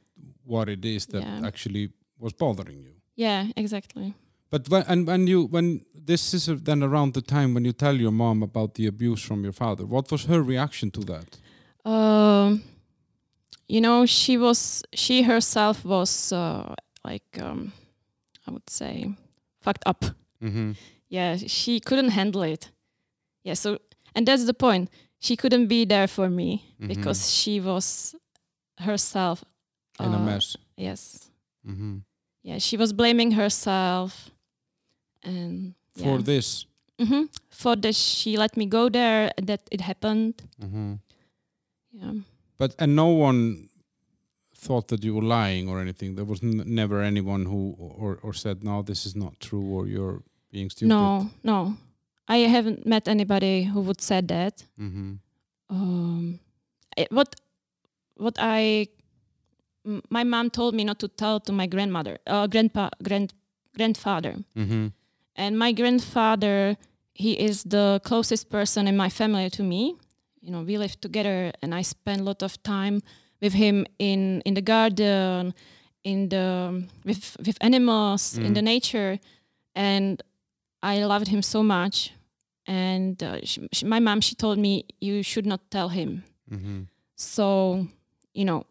[0.43, 1.47] what it is that Yeah.
[1.47, 2.93] actually was bothering you.
[3.15, 4.13] Yeah, exactly.
[4.49, 7.95] But when and when you when this is then around the time when you tell
[7.95, 11.37] your mom about the abuse from your father, what was her reaction to that?
[11.89, 12.63] Um,
[13.67, 16.73] you know, she was she herself was uh,
[17.05, 17.71] like um,
[18.47, 19.13] I would say
[19.61, 20.03] fucked up.
[20.43, 20.71] Mm-hmm.
[21.09, 22.71] Yeah, she couldn't handle it.
[23.43, 23.77] Yeah, so
[24.15, 24.89] and that's the point.
[25.19, 26.87] She couldn't be there for me Mhm.
[26.87, 28.15] because she was
[28.79, 29.43] herself
[29.99, 30.57] In a uh, mess.
[30.77, 31.29] Yes.
[31.65, 31.99] Mm-hmm.
[32.43, 34.31] Yeah, she was blaming herself,
[35.23, 36.23] and For yeah.
[36.23, 36.65] this.
[36.99, 40.33] hmm For that she let me go there that it happened.
[40.59, 40.93] Mm-hmm.
[41.91, 42.13] Yeah.
[42.57, 43.69] But and no one
[44.55, 46.15] thought that you were lying or anything.
[46.15, 49.87] There was n- never anyone who or or said no, this is not true or
[49.87, 50.89] you're being stupid.
[50.89, 51.75] No, no.
[52.27, 54.65] I haven't met anybody who would say that.
[54.79, 55.13] Mm-hmm.
[55.69, 56.39] Um,
[56.97, 57.35] it- what
[58.17, 58.87] what I
[60.09, 63.33] my mom told me not to tell to my grandmother, uh, grandpa, grand
[63.75, 64.87] grandfather, Mm-hmm.
[65.35, 66.75] and my grandfather
[67.13, 69.95] he is the closest person in my family to me.
[70.41, 73.01] You know, we live together, and I spend a lot of time
[73.41, 75.53] with him in in the garden,
[76.03, 78.55] in the with with animals, in Mm.
[78.55, 79.19] the nature,
[79.75, 80.21] and
[80.83, 82.11] I loved him so much.
[82.67, 86.23] And uh, sh sh my mom, she told me you should not tell him.
[86.49, 86.81] Mm-hmm.
[87.15, 87.87] So,
[88.33, 88.65] you know,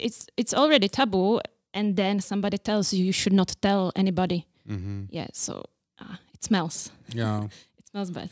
[0.00, 1.40] it's it's already taboo,
[1.74, 4.46] and then somebody tells you you should not tell anybody.
[4.68, 5.04] Mm-hmm.
[5.10, 5.62] Yeah, so
[6.00, 6.90] uh, it smells.
[7.14, 7.44] Yeah.
[7.78, 8.28] It smells bad.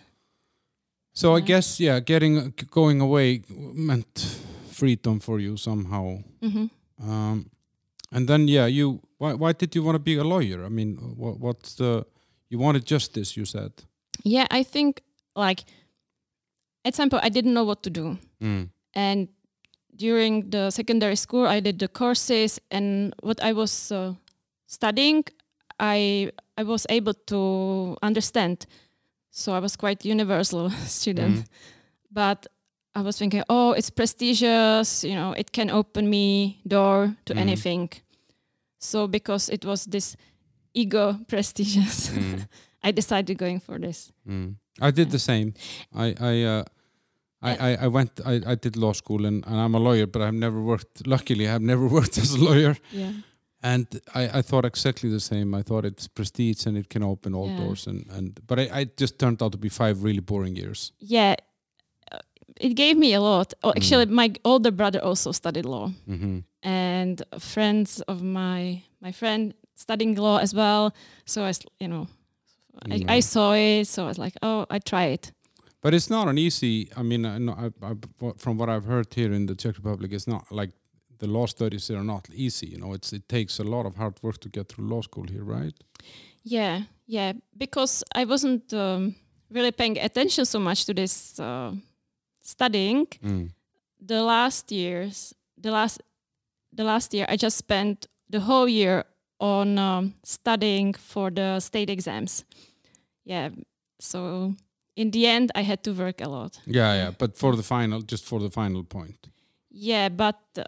[1.13, 3.43] So I guess yeah, getting going away
[3.75, 4.39] meant
[4.71, 6.19] freedom for you somehow.
[6.43, 6.67] hmm
[7.03, 7.51] Um,
[8.13, 10.65] and then yeah, you why why did you want to be a lawyer?
[10.67, 12.05] I mean, what what's the
[12.51, 13.37] you wanted justice?
[13.41, 13.73] You said.
[14.25, 15.01] Yeah, I think
[15.37, 15.65] like
[16.85, 18.69] at some point I didn't know what to do, Mm.
[18.95, 19.29] and
[19.97, 24.15] during the secondary school I did the courses, and what I was uh,
[24.67, 25.25] studying,
[25.81, 28.67] I I was able to understand.
[29.31, 31.45] So I was quite universal student, Mhm.
[32.11, 32.47] but
[32.95, 37.41] I was thinking, oh, it's prestigious, you know, it can open me door to Mhm.
[37.41, 37.91] anything.
[38.79, 40.17] So because it was this
[40.75, 42.47] ego prestigious, Mm.
[42.83, 44.13] I decided going for this.
[44.29, 44.57] Mm.
[44.81, 45.53] I did the same.
[45.95, 46.65] I I uh,
[47.47, 50.23] I, I, I went I, I did law school and, and I'm a lawyer, but
[50.23, 51.07] I've never worked.
[51.07, 52.77] Luckily, I've never worked as a lawyer.
[52.93, 53.13] Yeah.
[53.63, 55.55] And I, I thought exactly the same.
[55.59, 57.57] I thought it's prestige and it can open all Yeah.
[57.65, 57.87] doors.
[57.87, 60.93] And, and but I, I just turned out to be five really boring years.
[61.01, 61.35] Yeah.
[62.13, 62.19] uh,
[62.61, 63.55] It gave me a lot.
[63.63, 66.39] Oh, actually, my older brother also studied law, Mm-hmm.
[66.63, 70.91] and friends of my my friend studying law as well.
[71.25, 72.07] So I, you know,
[72.93, 73.17] I, Yeah.
[73.17, 73.87] I saw it.
[73.89, 75.33] So I was like, oh, I try it.
[75.83, 76.89] But it's not an easy.
[76.97, 80.27] I mean, I I, I, from what I've heard here in the Czech Republic, it's
[80.27, 80.73] not like
[81.19, 82.67] the law studies are not easy.
[82.67, 85.27] You know, it's it takes a lot of hard work to get through law school
[85.29, 85.75] here, right?
[86.43, 87.33] Yeah, yeah.
[87.57, 89.15] Because I wasn't um,
[89.51, 91.73] really paying attention so much to this uh,
[92.43, 93.07] studying.
[93.25, 93.51] Mm.
[94.01, 96.03] The last years, the last,
[96.73, 99.05] the last year, I just spent the whole year
[99.41, 102.45] on um, studying for the state exams.
[103.25, 103.51] Yeah,
[103.99, 104.55] so
[104.97, 106.59] in the end, I had to work a lot.
[106.67, 107.11] Yeah, yeah.
[107.19, 109.29] But for the final, just for the final point.
[109.71, 110.65] Yeah, but uh,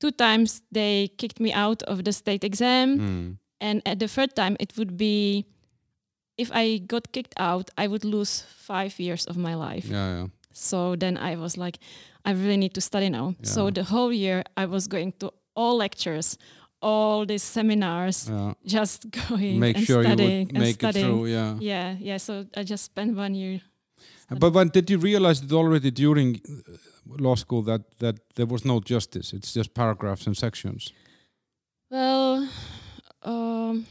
[0.00, 3.36] two times they kicked me out of the state exam, Mm.
[3.60, 5.44] and at the third time it would be
[6.36, 9.86] if I got kicked out, I would lose five years of my life.
[9.86, 10.26] Yeah, yeah.
[10.52, 11.78] So then I was like,
[12.24, 13.34] I really need to study now.
[13.40, 13.46] yeah.
[13.50, 16.36] So the whole year I was going to all lectures,
[16.84, 18.52] all these seminars, yeah.
[18.66, 21.06] just going Make and sure you studying and studying.
[21.06, 21.26] through.
[21.26, 21.56] Yeah.
[21.60, 22.18] Yeah, yeah.
[22.18, 23.60] So I just spent one year.
[24.40, 26.76] But when did you realize it already during uh,
[27.26, 29.36] law school that that there was no justice?
[29.36, 30.92] It's just paragraphs and sections.
[31.90, 32.48] Well,
[33.22, 33.86] um,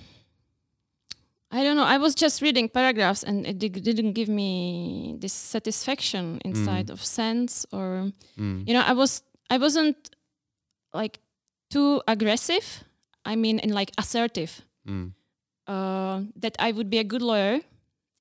[1.51, 1.85] I don't know.
[1.95, 7.65] I was just reading paragraphs, and it didn't give me this satisfaction inside of sense,
[7.71, 8.67] or Mm.
[8.67, 9.21] you know, I was
[9.53, 9.95] I wasn't
[10.93, 11.19] like
[11.73, 12.83] too aggressive.
[13.25, 14.61] I mean, and like assertive.
[14.87, 15.13] Mm.
[15.67, 17.59] Uh, that I would be a good lawyer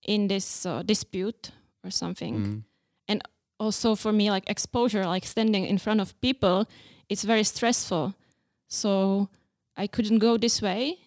[0.07, 1.51] in this uh, dispute
[1.85, 2.35] or something.
[2.35, 2.63] Mm.
[3.63, 6.67] also for me like exposure like standing in front of people
[7.09, 8.11] it's very stressful
[8.67, 9.29] so
[9.77, 10.99] i couldn't go this way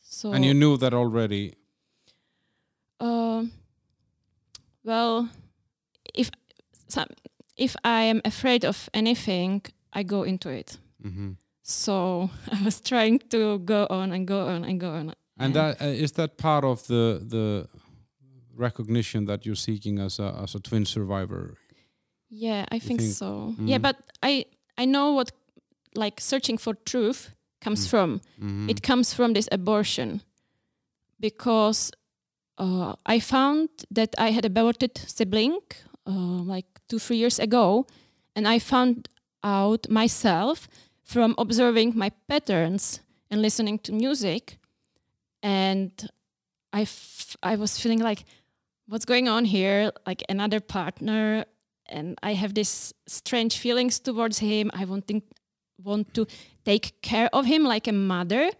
[0.00, 1.54] so And you knew that already.
[3.00, 3.42] uh,
[4.84, 5.28] well
[6.14, 6.30] if
[6.88, 7.08] some,
[7.56, 11.32] if i am afraid of anything i go into it hmm
[11.62, 15.72] so i was trying to go on and go on and go on And Yeah.
[15.74, 17.66] that uh, is that part of the the
[18.56, 21.54] recognition that you're seeking as a as a twin survivor.
[22.28, 23.82] yeah i think, think- so yeah Mm.
[23.82, 24.44] but i
[24.82, 25.32] i know what
[25.94, 27.30] like searching for truth
[27.64, 27.90] comes Mm.
[27.90, 28.68] from Mhm.
[28.70, 30.20] it comes from this abortion
[31.20, 31.90] because
[32.58, 35.58] uh, I found that I had aborted sibling
[36.06, 37.86] uh, like two three years ago,
[38.36, 39.08] and I found
[39.42, 40.68] out myself
[41.02, 44.58] from observing my patterns and listening to music,
[45.42, 45.90] and
[46.72, 48.24] I f- I was feeling like
[48.86, 49.90] what's going on here?
[50.06, 51.44] Like another partner.
[51.88, 54.70] And I have this strange feelings towards him.
[54.74, 55.22] I wanting
[55.82, 56.26] want to
[56.64, 58.50] take care of him like a mother.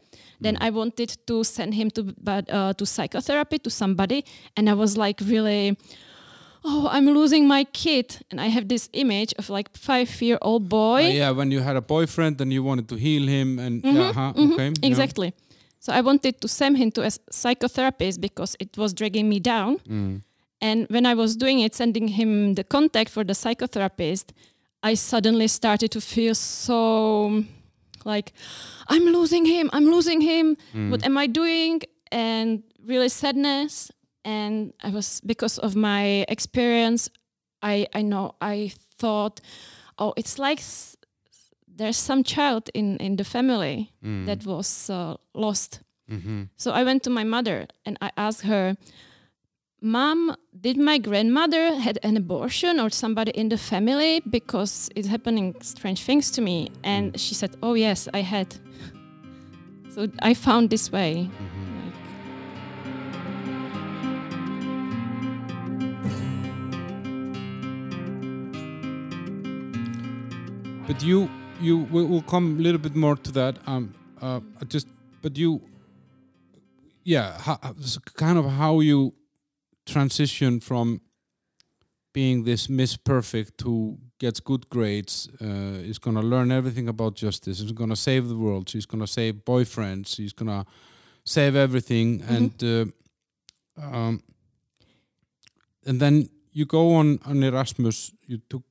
[0.40, 4.24] Then I wanted to send him to but uh, to psychotherapy to somebody.
[4.56, 5.78] And I was like really
[6.64, 10.68] oh I'm losing my kid and I have this image of like 5 year old
[10.68, 13.82] boy Uh, yeah, when you had a boyfriend and you wanted to heal him, and
[13.82, 14.88] Mhm, yeah, huh, mhm, okay, yeah.
[14.90, 15.32] exactly
[15.80, 19.78] so I wanted to send him to a psychotherapist because it was dragging me down
[19.88, 20.22] Mm.
[20.64, 24.26] And when I was doing it, sending him the contact for the psychotherapist,
[24.90, 27.42] I suddenly started to feel so
[28.04, 28.32] like,
[28.88, 30.56] I'm losing him, I'm losing him.
[30.72, 30.90] Mm.
[30.92, 31.82] What am I doing?
[32.12, 33.90] And really sadness.
[34.24, 37.10] And I was, because of my experience,
[37.62, 39.40] I, I know, I thought,
[39.98, 40.96] oh, it's like s-
[41.76, 44.26] there's some child in, in the family Mm.
[44.26, 45.80] that was uh, lost.
[46.10, 46.48] Mhm.
[46.56, 48.76] So I went to my mother and I asked her,
[49.84, 55.54] Mom, did my grandmother had an abortion or somebody in the family because it's happening
[55.60, 56.68] strange things to me?
[56.84, 58.54] And she said, Oh yes, I had.
[59.94, 61.28] So I found this way.
[61.30, 61.30] Like,
[70.92, 73.56] But you, you, we- we'll come a little bit more to that.
[73.66, 74.88] Um, uh, just,
[75.22, 75.62] but you,
[77.02, 77.56] yeah, how,
[78.14, 79.14] kind of how you
[79.86, 81.00] transition from
[82.12, 85.46] being this Miss Perfect who gets good grades, uh,
[85.90, 89.00] is going to learn everything about justice, is going to save the world, she's going
[89.00, 90.66] to save boyfriends, she's going to
[91.24, 92.84] save everything, and uh,
[93.82, 94.22] um,
[95.86, 98.12] and then you go on on Erasmus.
[98.26, 98.62] You took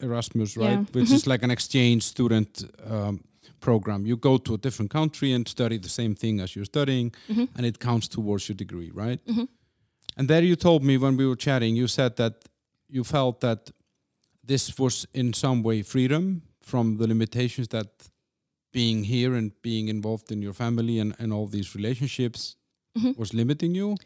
[0.00, 0.78] Erasmus, right?
[0.78, 0.84] Yeah.
[0.92, 1.14] Which Mhm.
[1.14, 3.20] is like an exchange student um,
[3.60, 4.06] program.
[4.06, 7.48] You go to a different country and study the same thing as you're studying, mhm,
[7.56, 9.20] and it counts towards your degree, right?
[9.26, 9.48] mhm.
[10.18, 12.32] And there you told me when we were chatting, you said that
[12.88, 13.70] you felt that
[14.46, 17.88] this was in some way freedom from the limitations that
[18.72, 22.56] being here and being involved in your family and, and all these relationships
[22.94, 23.16] Mhm.
[23.16, 23.96] was limiting you.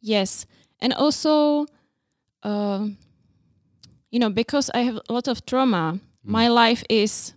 [0.00, 0.46] Yes.
[0.78, 1.66] And also,
[2.42, 2.86] uh,
[4.10, 7.34] you know, because I have a lot of trauma, my life is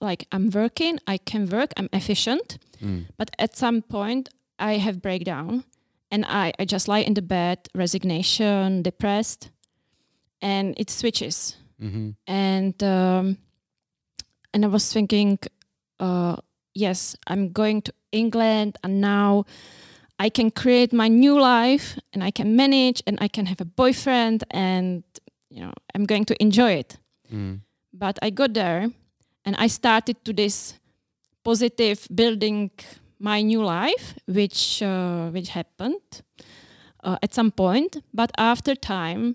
[0.00, 2.58] like I'm working, I can work, I'm efficient.
[3.16, 4.28] But at some point,
[4.58, 5.64] I have breakdown,
[6.10, 9.50] and I, I just lie in the bed, resignation, depressed,
[10.40, 11.56] and it switches.
[11.80, 12.10] Mm-hmm.
[12.26, 13.38] And um,
[14.52, 15.38] and I was thinking,
[16.00, 16.36] uh,
[16.74, 19.44] yes, I'm going to England, and now
[20.18, 23.64] I can create my new life, and I can manage, and I can have a
[23.64, 25.02] boyfriend, and
[25.50, 26.98] you know, I'm going to enjoy it
[27.32, 27.60] Mm.
[27.92, 28.90] but I got there
[29.44, 30.74] and I started to this
[31.44, 32.70] positive building
[33.18, 36.22] my new life, which uh, which happened.
[37.04, 39.34] uh, at some point, but after time,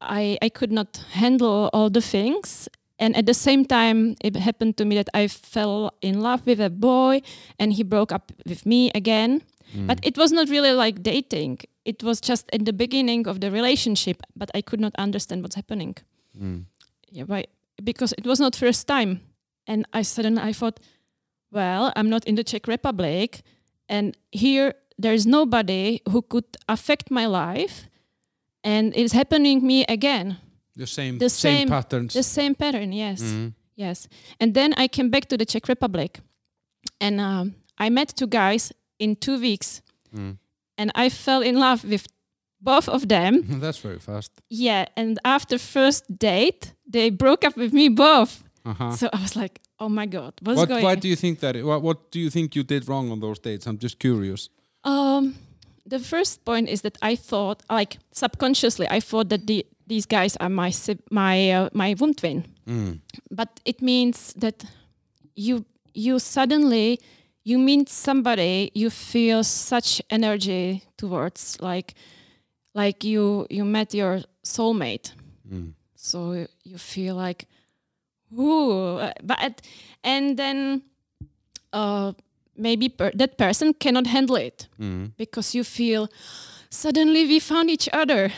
[0.00, 2.68] I I could not handle all the things.
[3.00, 6.60] And at the same time, it happened to me that I fell in love with
[6.60, 7.20] a boy,
[7.58, 9.42] and he broke up with me again.
[9.86, 11.58] But it was not really like dating.
[11.84, 15.56] It was just at the beginning of the relationship, but I could not understand what's
[15.56, 15.96] happening.
[16.34, 16.64] Mm.
[17.10, 17.48] Yeah, right.
[17.84, 19.20] Because it was not first time,
[19.66, 20.80] and I suddenly I thought,
[21.52, 23.42] well, I'm not in the Czech Republic,
[23.88, 27.88] and here there is nobody who could affect my life,
[28.64, 30.36] and it's happening me again.
[30.76, 32.12] The same, The same, same- patterns.
[32.14, 33.52] The same pattern, yes, Mm.
[33.76, 34.08] yes.
[34.40, 36.20] And then I came back to the Czech Republic,
[37.00, 39.82] and um, I met two guys in two weeks,
[40.14, 40.36] Mm.
[40.76, 42.06] and I fell in love with
[42.60, 43.42] both of them.
[43.60, 44.30] That's very fast.
[44.50, 48.42] Yeah, and after first date, they broke up with me both.
[48.64, 48.92] Uh-huh.
[48.96, 51.56] So I was like, "Oh my god, what's What, going?" why do you think that?
[51.56, 53.66] What, what do you think you did wrong on those dates?
[53.66, 54.48] I'm just curious.
[54.84, 55.34] Um,
[55.90, 60.36] the first point is that I thought, like subconsciously, I thought that the, these guys
[60.36, 60.72] are my
[61.10, 63.00] my uh, my womb twin, Mm.
[63.30, 64.64] but it means that
[65.36, 66.98] you you suddenly
[67.48, 71.94] you meet somebody you feel such energy towards, like
[72.74, 75.12] like you you met your soulmate.
[75.50, 75.72] Mm.
[75.94, 77.46] so you feel like
[78.38, 79.62] ooh but
[80.04, 80.82] and then
[81.72, 82.12] uh
[82.56, 85.12] maybe per- that person cannot handle it Mm.
[85.16, 86.08] because you feel
[86.70, 88.30] suddenly we found each other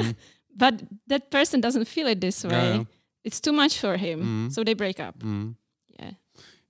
[0.56, 0.74] but
[1.06, 2.82] that person doesn't feel it this way Mm-hmm.
[3.24, 4.52] it's too much for him Mhm.
[4.52, 5.54] so they break up Mm.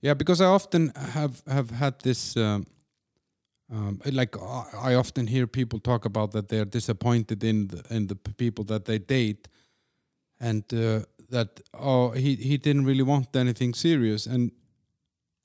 [0.01, 2.35] Yeah because I often have have had this.
[2.35, 2.65] Um,
[3.69, 4.35] um, like
[4.91, 8.85] I often hear people talk about that they're disappointed in the, in the people that
[8.85, 9.49] they date,
[10.39, 14.51] and uh, that oh he he didn't really want anything serious, and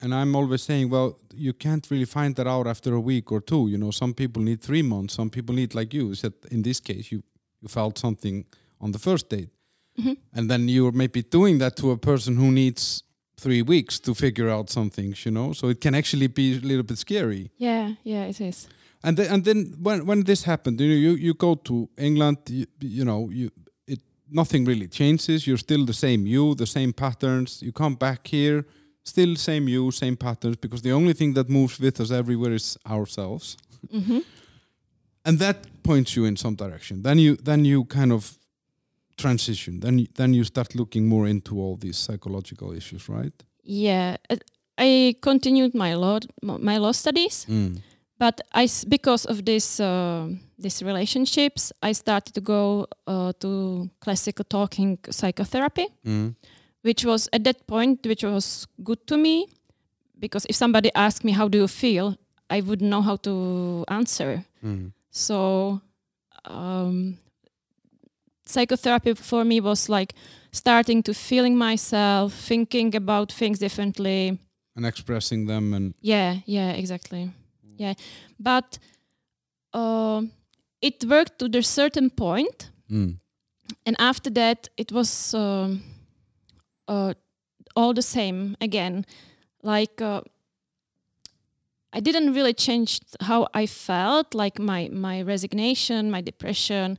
[0.00, 3.40] and I'm always saying, well, you can't really find that out after a week or
[3.40, 3.68] two.
[3.68, 6.32] You know, some people need three months, some people need like you said.
[6.50, 7.22] In this case, you
[7.60, 8.44] you felt something
[8.80, 9.48] on the first date,
[9.98, 10.16] Mhm.
[10.32, 13.02] and then you're maybe doing that to a person who needs
[13.42, 15.52] three weeks to figure out some things, you know.
[15.54, 17.50] So it can actually be a little bit scary.
[17.58, 18.68] yeah yeah it is
[19.04, 22.36] And then, and then when when this happened, you know, you, you go to England,
[22.48, 22.66] you,
[22.98, 23.50] you know, you
[23.92, 25.44] it nothing really changes.
[25.46, 27.60] You're still the same you, the same patterns.
[27.62, 28.64] You come back here,
[29.04, 32.78] still same you, same patterns, because the only thing that moves with us everywhere is
[32.86, 33.56] ourselves,
[33.90, 34.20] hmm
[35.24, 37.02] and that points you in some direction.
[37.02, 38.38] Then you then you kind of
[39.22, 39.80] transition.
[39.80, 43.34] Then you- then you start looking more into all these psychological issues, right?
[43.64, 44.16] yeah
[44.78, 47.46] i continued my law my law studies
[48.18, 54.44] but I because of this uh, these relationships, I started to go uh, to classical
[54.44, 56.34] talking psychotherapy, Mm.
[56.86, 59.46] which was at that point which was good to me
[60.20, 62.14] because if somebody asked me how do you feel,
[62.56, 64.44] I would know how to answer.
[64.64, 64.92] Mm.
[65.10, 65.80] So
[66.44, 67.18] um,
[68.52, 70.14] psychotherapy for me was like
[70.52, 74.38] starting to feeling myself, thinking about things differently.
[74.76, 77.30] And expressing them and Yeah, yeah, exactly.
[77.76, 77.94] Yeah,
[78.38, 78.78] but
[79.72, 80.22] uh,
[80.80, 83.16] it worked to the certain point, mm.
[83.86, 85.82] and after that, it was um,
[86.86, 87.14] uh,
[87.74, 89.04] all the same again.
[89.62, 90.20] Like uh,
[91.92, 96.98] I didn't really change how I felt, like my my resignation, my depression,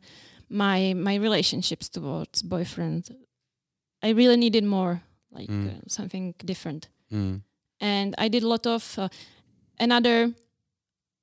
[0.53, 3.09] my my relationships towards boyfriend.
[4.05, 5.01] I really needed more,
[5.31, 5.67] like Mm.
[5.67, 7.41] uh, something different Mm.
[7.81, 9.07] and I did a lot of uh,
[9.79, 10.33] another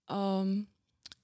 [0.08, 0.66] um,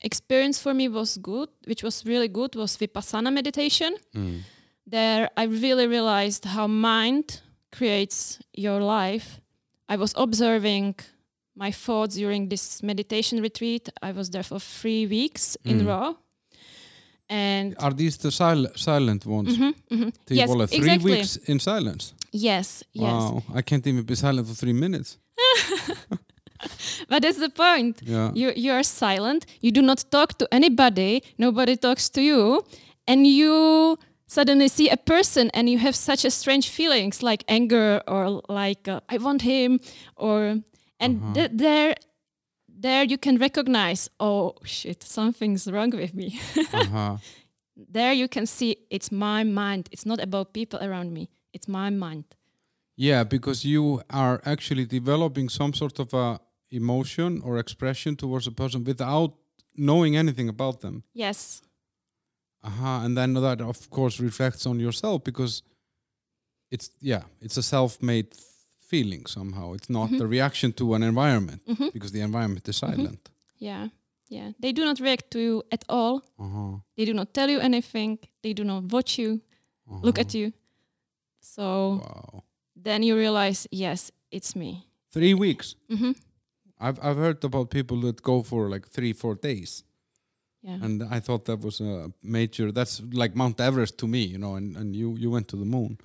[0.01, 3.97] experience for me was good, which was really good, was vipassana meditation.
[4.15, 4.41] Mm.
[4.87, 7.41] There, I really realized how mind
[7.73, 9.41] creates your life.
[9.89, 10.95] I was observing
[11.57, 13.89] my thoughts during this meditation retreat.
[14.03, 15.87] I was there for three weeks in Mm.
[15.87, 16.17] row,
[17.29, 19.57] and Are these the sil- silent ones?
[19.57, 20.13] Mhm, mhm.
[20.27, 21.13] Three, yes, well, three exactly.
[21.13, 22.13] weeks in silence.
[22.33, 23.13] Yes, yes.
[23.13, 25.19] Wow, I can't even be silent for three minutes.
[27.09, 28.01] But that's the point.
[28.03, 28.31] Yeah.
[28.35, 32.63] you you are silent you do not talk to anybody nobody talks to you
[33.07, 33.97] and you
[34.27, 38.89] suddenly see a person and you have such a strange feelings like anger or like
[38.91, 39.79] uh, i want him
[40.17, 40.39] or
[40.99, 41.35] and Uh-huh.
[41.35, 41.95] th- there
[42.83, 46.39] there you can recognize oh shit something's wrong with me
[46.73, 47.17] uh-huh.
[47.93, 51.91] there you can see it's my mind it's not about people around me it's my
[51.91, 52.25] mind
[52.99, 56.39] Yeah, because you are actually developing some sort of a
[56.71, 59.33] emotion or expression towards a person without
[59.77, 61.03] knowing anything about them.
[61.15, 61.63] yes
[62.63, 63.05] Uh-huh.
[63.05, 65.63] And then that of course reflects on yourself because
[66.71, 68.29] it's yeah, it's a self-made
[68.91, 69.75] feeling somehow.
[69.75, 70.19] It's not Mhm.
[70.19, 71.93] the reaction to an environment Mhm.
[71.93, 73.31] because the environment is silent.
[73.59, 73.89] yeah
[74.31, 76.17] Yeah, they do not react to you at all.
[76.39, 76.81] Uh-huh.
[76.97, 78.19] They do not tell you anything.
[78.43, 79.41] They do not watch you,
[80.03, 80.53] look at you.
[81.41, 81.63] So
[82.03, 82.43] Wow.
[82.83, 84.85] then you realize, yes, it's me.
[85.13, 85.77] Three weeks.
[85.89, 86.13] hmm
[86.79, 89.85] I've I've heard about people that go for like three four days,
[90.63, 90.85] Yeah.
[90.85, 92.73] and I thought that was a major.
[92.73, 94.57] That's like Mount Everest to me, you know.
[94.57, 95.97] And, and you you went to the moon,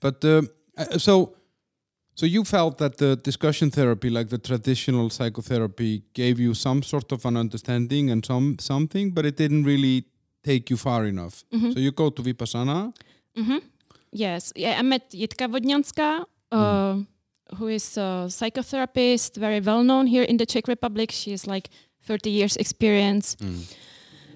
[0.00, 0.42] but uh,
[0.78, 1.34] uh, so
[2.14, 7.12] so you felt that the discussion therapy, like the traditional psychotherapy, gave you some sort
[7.12, 10.04] of an understanding and some something, but it didn't really
[10.44, 11.44] take you far enough.
[11.52, 11.72] Mhm.
[11.72, 12.92] So you go to vipassana.
[13.36, 13.58] hmm
[14.14, 17.02] Yes, yeah, I met Jitka Vodňanská, uh,
[17.58, 21.10] who is a psychotherapist, very well known here in the Czech Republic.
[21.10, 21.70] She has like
[22.06, 23.36] 30 years experience,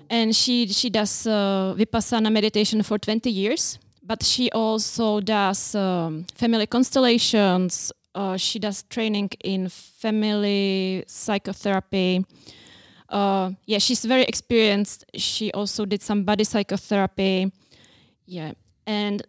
[0.09, 3.79] and she she does uh, vipassana meditation for 20 years.
[4.07, 7.93] But she also does um, family constellations.
[8.15, 12.25] Uh, she does training in family psychotherapy.
[13.09, 15.05] Uh, yeah, she's very experienced.
[15.15, 17.53] She also did some body psychotherapy.
[18.27, 18.53] Yeah,
[18.87, 19.23] and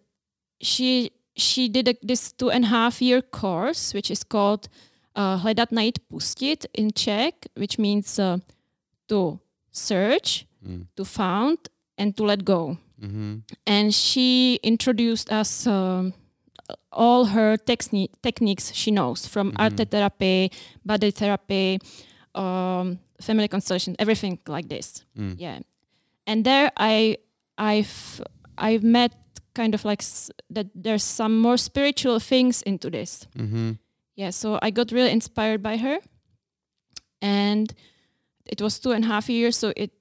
[0.61, 4.69] she she did a, this two and a half year course, which is called
[5.15, 8.37] uh, Hledat najít pustit in Czech, which means uh,
[9.07, 9.39] to
[9.71, 10.45] search,
[10.95, 11.57] to found,
[11.97, 12.77] and to let go.
[13.01, 13.35] Mm-hmm.
[13.65, 16.13] And she introduced us um,
[16.91, 20.51] all her techni- techniques she knows from art therapy,
[20.85, 21.79] body therapy,
[22.35, 25.05] um, family constellation, everything like this.
[25.17, 25.35] Mm.
[25.37, 25.59] Yeah,
[26.25, 27.17] and there I
[27.57, 28.21] I've
[28.57, 29.13] I've met
[29.53, 33.27] kind of like s- that there's some more spiritual things into this.
[33.37, 33.71] Mm-hmm.
[34.15, 35.99] Yeah, so I got really inspired by her,
[37.21, 37.73] and
[38.45, 39.57] it was two and a half years.
[39.57, 39.91] So it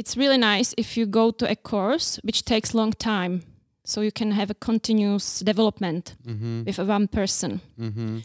[0.00, 3.40] it's really nice if you go to a course which takes long time,
[3.84, 6.64] so you can have a continuous development Mm-hmm.
[6.66, 7.60] with one person.
[7.78, 8.18] Mm-hmm.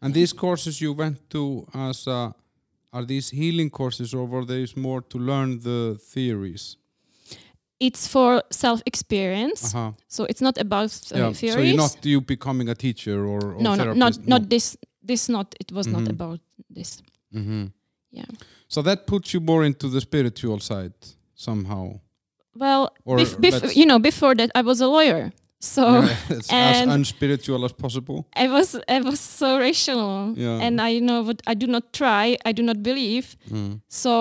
[0.00, 2.30] And these courses you went to as uh,
[2.92, 6.76] are these healing courses or were these more to learn the theories?
[7.80, 9.92] It's for self experience, Uh-huh.
[10.08, 11.32] so it's not about uh, Yeah.
[11.32, 11.54] theories.
[11.54, 14.76] So you're not you becoming a teacher or, or no, no, not not this.
[15.06, 15.54] This not.
[15.60, 15.92] It was Mhm.
[15.92, 16.40] not about
[16.74, 17.02] this.
[17.34, 17.64] Mm-hmm.
[18.10, 18.26] Yeah.
[18.72, 20.94] So that puts you more into the spiritual side
[21.34, 22.00] somehow.
[22.56, 26.88] Well, bef- bef- you know, before that I was a lawyer, so Yeah, it's as
[26.88, 28.18] unspiritual as possible.
[28.44, 30.64] I was I was so rational, Yeah.
[30.66, 33.36] and I know what I do not try, I do not believe.
[33.50, 33.80] Mm.
[33.88, 34.12] So,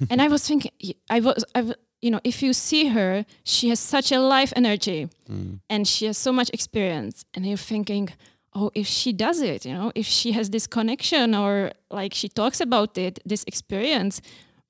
[0.10, 0.72] and I was thinking,
[1.16, 1.60] I was, I,
[2.00, 5.58] you know, if you see her, she has such a life energy, Mm.
[5.68, 8.08] and she has so much experience, and you're thinking,
[8.54, 12.28] oh, if she does it, you know, if she has this connection or like she
[12.28, 14.20] talks about it, this experience.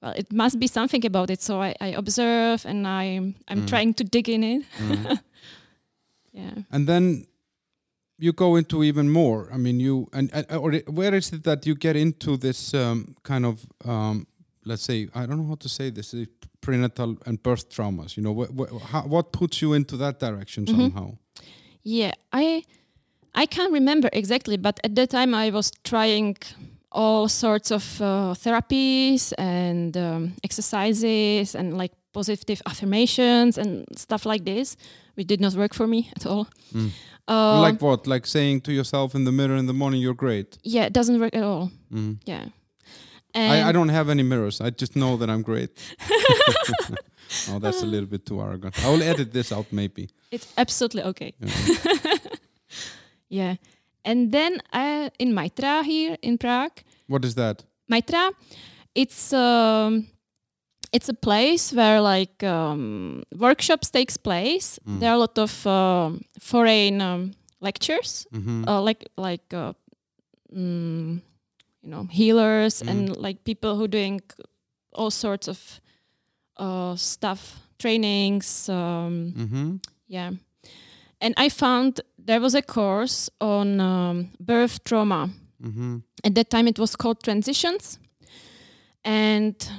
[0.03, 1.41] Well, it must be something about it.
[1.43, 4.63] So I, I observe and I I'm trying to dig in it.
[4.79, 5.21] Mm.
[6.37, 6.51] Yeah.
[6.73, 7.27] And then
[8.19, 9.49] you go into even more.
[9.53, 13.15] I mean, you and, and or where is it that you get into this um,
[13.23, 14.27] kind of um,
[14.65, 16.15] let's say I don't know how to say this
[16.61, 18.17] prenatal and birth traumas.
[18.17, 20.81] You know, what what, how, what puts you into that direction Mm-hmm.
[20.81, 21.19] somehow?
[21.83, 22.65] Yeah, I
[23.35, 26.37] I can't remember exactly, but at that time I was trying
[26.93, 34.45] all sorts of uh, therapies and um, exercises and like positive affirmations and stuff like
[34.45, 34.77] this,
[35.15, 36.47] which did not work for me at all.
[36.73, 36.91] Mm.
[37.27, 38.07] Uh, like what?
[38.07, 41.19] Like saying to yourself in the mirror in the morning, "You're great." yeah, it doesn't
[41.19, 41.71] work at all.
[41.91, 42.19] Mm.
[42.27, 42.45] Yeah,
[43.35, 44.61] I, I don't have any mirrors.
[44.61, 45.71] I just know that I'm great.
[47.51, 48.75] oh, that's a little bit too arrogant.
[48.85, 50.11] I will edit this out, maybe.
[50.31, 51.35] it's absolutely okay.
[51.41, 52.17] Yeah.
[53.35, 53.57] Yeah,
[54.05, 57.65] and then I, in Maitrea here in Prague, what is that?
[57.91, 58.31] Maitrea,
[58.95, 60.07] it's um,
[60.93, 64.79] it's a place where like um, workshops takes place.
[64.87, 65.01] Mm.
[65.01, 68.69] There are a lot of um, foreign um, lectures, Mm-hmm.
[68.69, 69.73] uh, like like uh,
[70.55, 71.21] mm,
[71.83, 72.91] you know healers Mm.
[72.91, 74.21] and like people who doing
[74.93, 75.81] all sorts of
[76.57, 78.69] uh, stuff, trainings.
[78.69, 79.77] Um, mm-hmm.
[80.07, 80.31] yeah,
[81.21, 85.31] and I found there was a course on um, birth trauma.
[85.63, 85.99] Mm-hmm.
[86.25, 87.99] at that time it was called transitions
[89.03, 89.71] and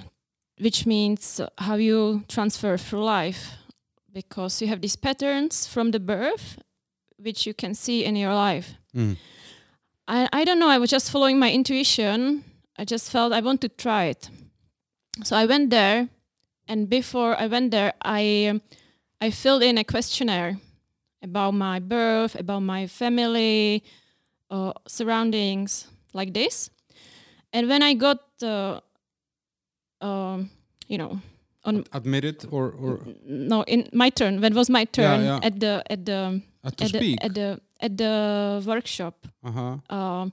[0.59, 3.51] which means how you transfer through life
[4.11, 6.57] because you have these patterns from the birth
[7.17, 8.75] which you can see in your life.
[8.95, 9.17] Mm.
[10.07, 12.43] I, I don't know i was just following my intuition.
[12.77, 14.29] I just felt i want to try it.
[15.23, 16.07] So i went there
[16.67, 18.61] and before i went there i um,
[19.21, 20.57] i filled in a questionnaire
[21.25, 23.83] about my birth about my family
[24.49, 26.69] uh, surroundings like this.
[27.51, 28.79] And when I got, uh,
[30.01, 30.49] um,
[30.87, 31.19] you know,
[31.63, 35.39] on Admit it or, or no, in my turn, when was my turn yeah.
[35.41, 36.41] at the at the
[36.77, 39.77] to at the, at the at the workshop, uh-huh.
[39.89, 40.29] uh,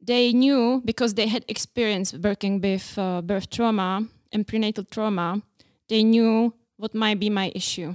[0.00, 5.42] they knew because they had experience working with uh, birth trauma and prenatal trauma.
[5.88, 7.94] They knew what might be my issue.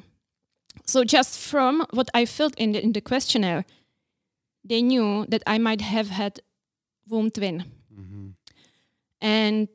[0.85, 3.65] So just from what I filled in the, in the questionnaire,
[4.63, 6.39] they knew that I might have had
[7.09, 7.63] womb twin.
[9.21, 9.67] And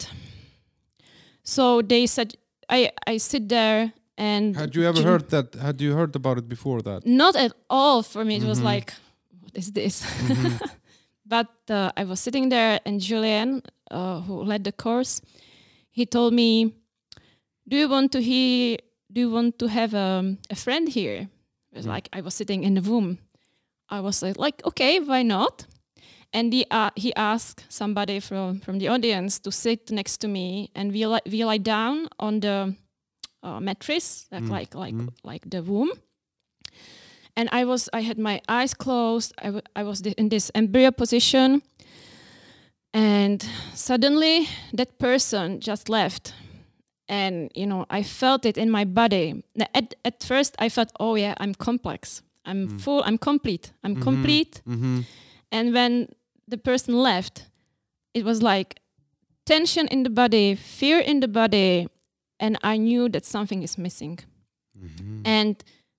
[1.42, 2.34] so they said,
[2.68, 5.55] I, I sit there and Had you ever heard that?
[5.55, 7.07] Had you heard about it before that?
[7.07, 8.36] not at all for me.
[8.36, 8.64] It was Mhm.
[8.64, 8.92] like,
[9.40, 10.03] what is this?
[10.03, 10.57] Mm-hmm.
[11.26, 15.20] but uh, I was sitting there, and Julian, uh, who led the course,
[15.90, 16.74] he told me,
[17.68, 18.78] "Do you want to hear?
[19.16, 21.28] Do you want to have um, a friend here?"
[21.72, 21.94] It was Mm.
[21.94, 23.18] like I was sitting in the room.
[23.88, 25.66] I was like, like okay, why not?
[26.32, 30.68] And he uh, he asked somebody from from the audience to sit next to me,
[30.74, 32.74] and we li- we lie down on the
[33.42, 34.50] uh, mattress, like Mm.
[34.50, 35.08] like like Mm.
[35.24, 35.88] like the room.
[37.36, 39.32] And I was I had my eyes closed.
[39.38, 41.62] I, w- I was in this embryo position,
[42.92, 43.42] and
[43.74, 46.34] suddenly that person just left.
[47.09, 49.44] And you know, I felt it in my body.
[49.74, 52.22] At at first, I thought, "Oh yeah, I'm complex.
[52.44, 52.80] I'm Mm.
[52.80, 53.02] full.
[53.07, 53.72] I'm complete.
[53.84, 54.02] I'm Mhm.
[54.02, 55.00] complete." Mm-hmm.
[55.52, 56.09] And when
[56.50, 57.46] the person left,
[58.14, 58.80] it was like
[59.44, 61.86] tension in the body, fear in the body,
[62.40, 64.18] and I knew that something is missing.
[64.76, 65.22] Mm-hmm.
[65.24, 65.57] And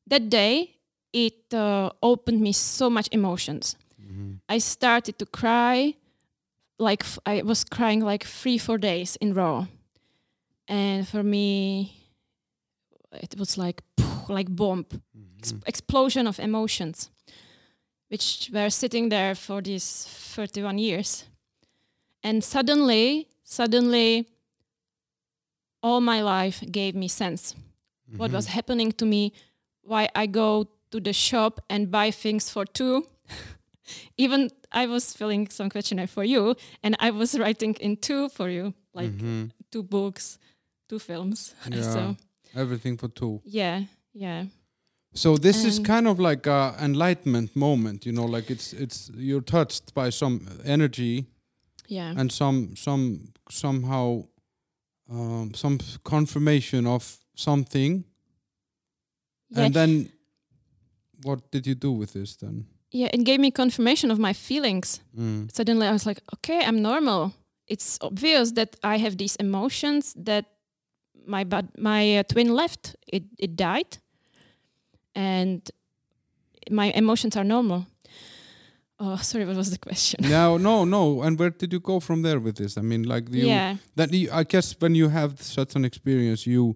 [0.10, 0.76] that day,
[1.14, 3.78] it uh, opened me so much emotions.
[4.01, 4.34] Mm-hmm.
[4.49, 5.93] I started to cry,
[6.80, 9.68] like f- I was crying like three, four days in row.
[10.68, 11.93] And for me,
[13.13, 13.82] it was like
[14.30, 14.86] like bomb,
[15.39, 17.09] ex- explosion of emotions,
[18.09, 20.05] which were sitting there for these
[20.36, 21.24] 31 years.
[22.24, 24.28] And suddenly, suddenly,
[25.82, 27.55] all my life gave me sense.
[28.18, 29.32] What was happening to me,
[29.82, 33.05] why I go to the shop and buy things for two.
[34.18, 38.49] Even I was filling some questionnaire for you, and I was writing in two for
[38.49, 39.51] you, like Mhm.
[39.72, 40.39] two books,
[40.88, 41.54] two films.
[41.72, 41.94] Yeah.
[41.94, 42.16] So
[42.56, 43.42] everything for two.
[43.46, 43.84] yeah,
[44.14, 44.46] yeah.
[45.14, 49.42] So this is kind of like a enlightenment moment, you know, like it's it's you're
[49.44, 51.26] touched by some energy
[51.90, 52.14] Yeah.
[52.20, 53.20] and some some
[53.50, 54.24] somehow
[55.10, 58.04] um, some confirmation of something,
[59.50, 59.64] yeah.
[59.66, 60.10] and then
[61.24, 62.66] what did you do with this then?
[62.92, 65.02] yeah, it gave me confirmation of my feelings.
[65.18, 65.50] Mm.
[65.52, 67.32] Suddenly I was like, okay, I'm normal.
[67.68, 70.46] It's obvious that I have these emotions that
[71.28, 72.95] my bud- my uh, twin left.
[73.07, 73.97] It it died.
[75.15, 75.69] And
[76.69, 77.88] my emotions are normal.
[78.99, 80.19] Oh, sorry, what was the question?
[80.30, 81.21] no, no, no.
[81.21, 82.78] And where did you go from there with this?
[82.78, 83.75] I mean, like you, yeah.
[83.95, 86.75] that you, I guess when you have such an experience, you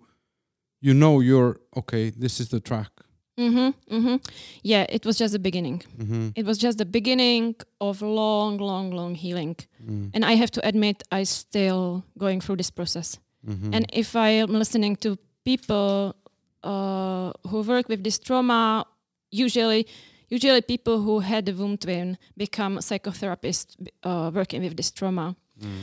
[0.82, 2.12] you know you're okay.
[2.12, 2.90] This is the track.
[3.38, 3.74] Mhm.
[3.90, 4.20] Mhm.
[4.64, 5.82] Yeah, it was just the beginning.
[5.98, 6.30] Mm-hmm.
[6.36, 9.56] It was just the beginning of long, long, long healing.
[9.84, 10.12] Mm.
[10.14, 13.20] And I have to admit, I still going through this process.
[13.48, 13.74] Mm-hmm.
[13.74, 16.16] And if I am listening to people
[16.64, 18.86] uh, who work with this trauma,
[19.32, 19.88] usually,
[20.30, 25.82] usually people who had a womb twin become psychotherapists uh, working with this trauma, Mm.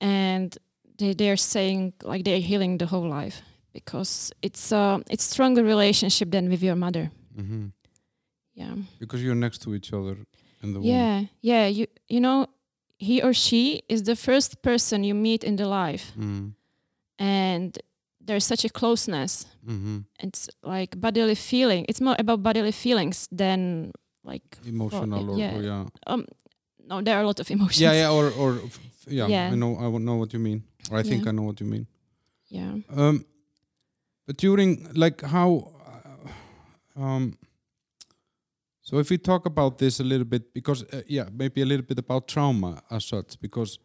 [0.00, 0.58] and
[0.98, 3.42] they they're saying like they're healing the whole life
[3.72, 7.10] because it's uh, it's stronger relationship than with your mother.
[7.36, 7.66] Mm-hmm.
[8.54, 8.74] Yeah.
[9.00, 10.16] Because you're next to each other
[10.62, 10.88] in the womb.
[10.88, 11.66] Yeah, yeah.
[11.66, 12.46] You you know,
[12.98, 16.52] he or she is the first person you meet in the life, Mm.
[17.18, 17.78] And
[18.20, 19.46] there's such a closeness.
[19.66, 19.98] Mm-hmm.
[20.20, 21.86] It's like bodily feeling.
[21.88, 23.92] It's more about bodily feelings than
[24.24, 25.56] like Emotional or, yeah.
[25.56, 25.84] or yeah.
[26.06, 26.24] um.
[26.88, 27.80] No, there are a lot of emotions.
[27.80, 28.60] Yeah, yeah, or or
[29.08, 29.52] yeah, Yeah.
[29.52, 30.62] I know I know what you mean.
[30.90, 31.30] Or I think Yeah.
[31.30, 31.86] I know what you mean.
[32.48, 32.74] yeah.
[32.96, 33.24] Um,
[34.26, 35.72] but during like how,
[36.96, 37.38] uh, um,
[38.82, 41.86] so if we talk about this a little bit, because uh, yeah, maybe a little
[41.86, 43.78] bit about trauma as such, because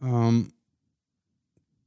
[0.00, 0.52] um,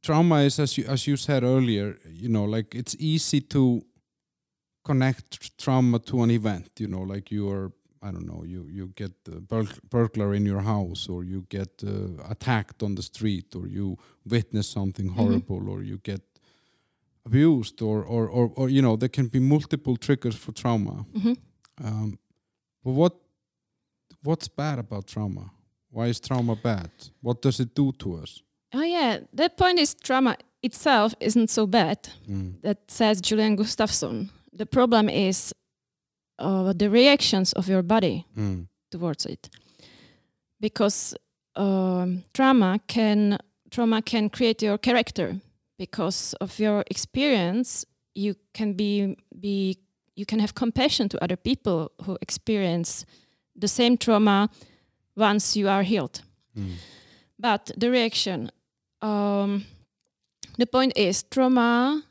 [0.07, 3.81] trauma is as you as you said earlier, you know, like it's easy to
[4.83, 7.71] connect trauma to an event, you know, like you are.
[8.07, 8.43] I don't know.
[8.45, 9.13] You you get
[9.49, 13.97] burg- burglar in your house, or you get uh, attacked on the street, or you
[14.25, 16.21] witness something horrible or you get
[17.27, 21.33] abused or, or, or, or you know there can be multiple triggers for trauma hmm
[21.83, 22.17] um,
[22.83, 23.13] but what
[24.23, 25.51] what's bad about trauma
[25.91, 26.89] why is trauma bad
[27.21, 28.41] what does it do to us
[28.73, 31.97] Oh yeah, that point is trauma itself isn't so bad.
[32.29, 32.61] mm.
[32.61, 34.29] That says Julian Gustafsson.
[34.53, 35.53] The problem is
[36.39, 38.67] uh, the reactions of your body Mm.
[38.91, 39.49] towards it,
[40.59, 41.15] because
[41.55, 43.37] um, trauma can
[43.69, 45.39] trauma can create your character
[45.77, 47.85] because of your experience.
[48.15, 49.77] You can be be
[50.15, 53.05] you can have compassion to other people who experience
[53.61, 54.49] the same trauma
[55.15, 56.21] once you are healed.
[56.57, 56.75] Mm.
[57.39, 58.49] But the reaction,
[59.01, 59.63] um,
[60.57, 62.01] the point is trauma.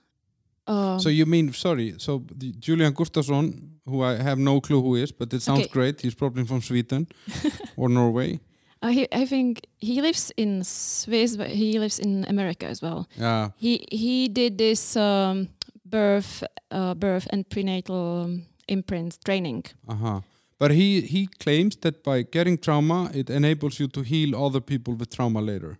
[0.66, 2.22] Um, So you mean, sorry, so
[2.58, 5.70] Julian Gustafsson, who I have no clue who is, but it sounds Okay.
[5.72, 6.00] great.
[6.00, 7.06] He's probably from Sweden
[7.76, 8.40] or Norway.
[8.82, 13.06] uh, he, I think he lives in Swiss, but he lives in America as well.
[13.18, 13.50] Yeah.
[13.56, 15.48] He he did this um,
[15.84, 19.64] birth, uh, birth and prenatal um, imprint training.
[19.88, 20.20] Uh-huh.
[20.58, 24.94] But he, he claims that by getting trauma, it enables you to heal other people
[24.94, 25.78] with trauma later.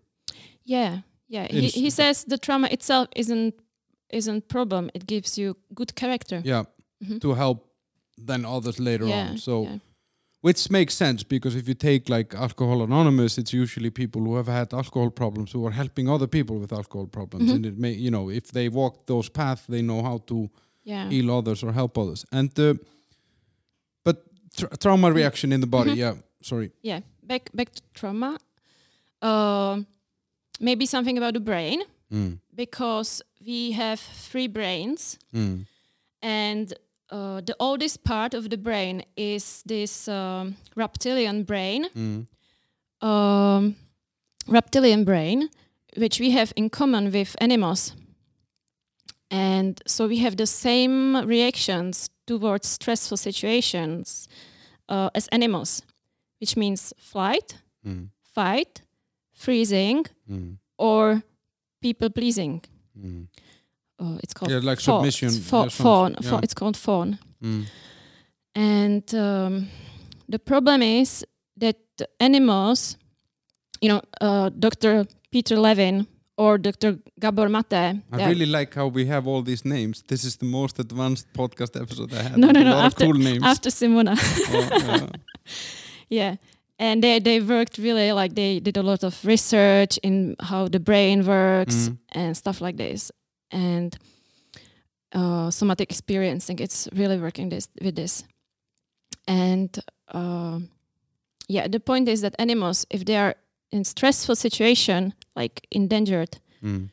[0.69, 1.47] Yeah, yeah.
[1.51, 3.55] He, he says the trauma itself isn't
[4.13, 4.91] isn't problem.
[4.95, 6.41] It gives you good character.
[6.45, 6.65] Yeah.
[7.01, 7.21] Mhm.
[7.21, 7.59] To help
[8.27, 9.39] then others later yeah, on.
[9.39, 9.79] So yeah.
[10.43, 14.49] which makes sense because if you take like Alcohol Anonymous, it's usually people who have
[14.53, 17.51] had alcohol problems who are helping other people with alcohol problems.
[17.51, 17.55] Mhm.
[17.57, 20.49] And it may, you know, if they walk those paths, they know how to
[20.85, 21.11] yeah.
[21.11, 22.25] heal others or help others.
[22.33, 22.75] And uh,
[24.05, 24.17] but
[24.57, 25.97] tra- trauma reaction in the body, Mhm.
[25.99, 26.15] yeah.
[26.43, 26.71] Sorry.
[26.83, 28.39] yeah back back to trauma
[29.23, 29.81] uh,
[30.61, 31.83] maybe something about the brain
[32.13, 32.39] Mm.
[32.55, 33.99] because we have
[34.31, 35.67] three brains Mm.
[36.23, 36.73] and
[37.11, 42.27] uh, the oldest part of the brain is this um, reptilian brain Mm.
[43.03, 43.75] um,
[44.49, 45.49] reptilian brain
[45.97, 47.93] which we have in common with animals
[49.31, 54.29] and so we have the same reactions towards stressful situations
[54.89, 55.83] uh, as animals
[56.41, 58.09] which means flight Mm.
[58.35, 58.83] fight,
[59.33, 60.57] freezing, Mm.
[60.79, 61.23] or
[61.81, 62.63] people pleasing.
[62.99, 63.27] Mm.
[63.99, 64.99] Uh, it's called Yeah, like fawn.
[65.01, 66.17] submission, It's fa- fawn.
[66.21, 66.31] yeah.
[66.31, 66.41] Fawn.
[66.43, 67.19] It's called fawn.
[67.43, 67.65] Mm.
[68.55, 69.69] And um,
[70.29, 71.25] the problem is
[71.61, 71.77] that
[72.21, 72.97] animals,
[73.81, 75.07] you know, uh, Dr.
[75.31, 76.07] Peter Levine
[76.39, 76.99] or Dr.
[77.21, 78.03] Gabor Maté.
[78.13, 80.03] I really like how we have all these names.
[80.09, 82.37] This is the most advanced podcast episode I had.
[82.39, 83.43] No, no, A no, lot after- of cool names.
[83.43, 84.17] after Simona.
[84.19, 85.07] Oh, yeah.
[86.09, 86.37] yeah.
[86.79, 90.79] And they, they worked really like they did a lot of research in how the
[90.81, 91.99] brain works Mm.
[92.13, 93.11] and stuff like this.
[93.51, 93.97] And
[95.13, 98.25] uh, somatic experiencing, it's really working this with this.
[99.27, 99.79] And
[100.13, 100.61] uh,
[101.49, 103.35] yeah, the point is that animals, if they are
[103.73, 106.89] in stressful situation, like endangered, Mm.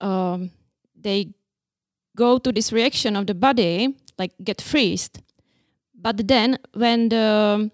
[0.00, 0.50] um,
[0.94, 1.34] they
[2.16, 5.20] go to this reaction of the body, like get freezed.
[5.94, 7.70] But then when the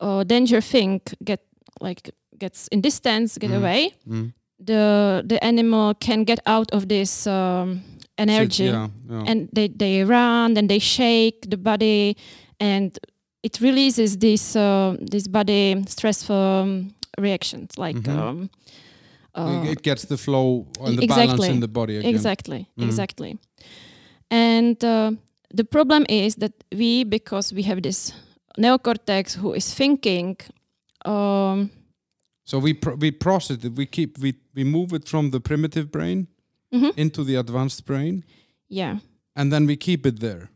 [0.00, 1.40] uh, danger thing get
[1.80, 3.56] like gets in distance, get Mm.
[3.56, 4.32] away, Mm.
[4.66, 7.80] the the animal can get out of this um,
[8.18, 9.30] energy, Shit, yeah, yeah.
[9.30, 12.16] and they they run, and they shake the body,
[12.60, 12.98] and
[13.42, 17.96] it releases this uh, this body stressful um, reactions like.
[18.02, 18.18] Mhm.
[18.18, 18.50] Um,
[19.36, 22.14] It- uh, it gets the flow and the balance in the body again.
[22.14, 22.84] Exactly, Mm.
[22.84, 23.38] exactly.
[24.30, 25.12] And uh,
[25.56, 28.12] the problem is that we, because we have this
[28.58, 30.36] neocortex who is thinking,
[31.04, 31.70] um,
[32.44, 33.72] So we pro- we process it.
[33.76, 36.26] We keep we we move it from the primitive brain
[36.74, 38.24] mhm, into the advanced brain,
[38.68, 38.98] yeah.
[39.36, 40.48] and then we keep it there,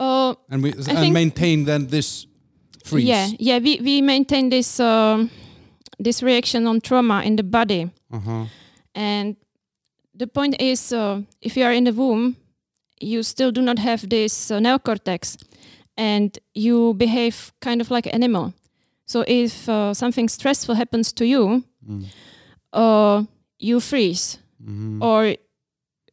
[0.00, 2.26] Uh, and we and maintain then this
[2.84, 3.06] freeze.
[3.08, 3.58] yeah, yeah.
[3.62, 5.30] We, we maintain this um,
[6.04, 8.44] this reaction on trauma in the body, Uh huh.
[8.94, 9.36] and
[10.18, 12.36] the point is, uh, if you are in the womb,
[13.00, 15.36] you still do not have this uh, neocortex,
[15.96, 18.52] and you behave kind of like an animal.
[19.06, 22.04] So if uh, something stressful happens to you, Mm.
[22.72, 23.24] uh,
[23.58, 25.02] you freeze Mhm.
[25.02, 25.36] or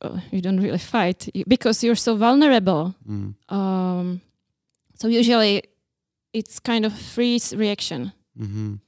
[0.01, 2.93] uh, you don't really fight because you're so vulnerable.
[3.07, 3.33] Mm.
[3.49, 4.21] Um,
[4.99, 5.63] so usually
[6.33, 8.79] it's kind of freeze reaction, Mhm.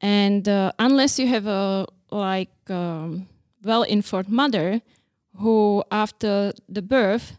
[0.00, 3.26] and uh, unless you have a like um,
[3.64, 4.80] well-informed mother
[5.36, 7.36] who, after the birth,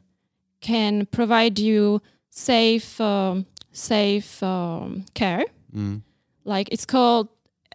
[0.62, 2.02] can provide you
[2.36, 5.46] safe um, safe um, care.
[5.76, 6.02] Mm.
[6.44, 7.28] Like it's called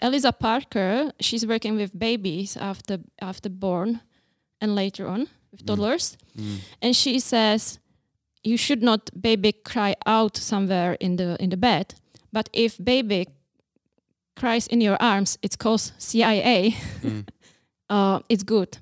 [0.02, 1.12] Eliza Parker.
[1.20, 4.00] She's working with babies after after born
[4.61, 5.20] and later on
[5.52, 5.66] with Mm.
[5.66, 6.16] toddlers.
[6.38, 6.58] Mm.
[6.82, 7.78] and she says
[8.44, 11.94] you should not baby cry out somewhere in the in the bed
[12.32, 13.26] but if baby
[14.36, 17.24] cries in your arms it's called cia Mm.
[17.90, 18.78] uh, it's good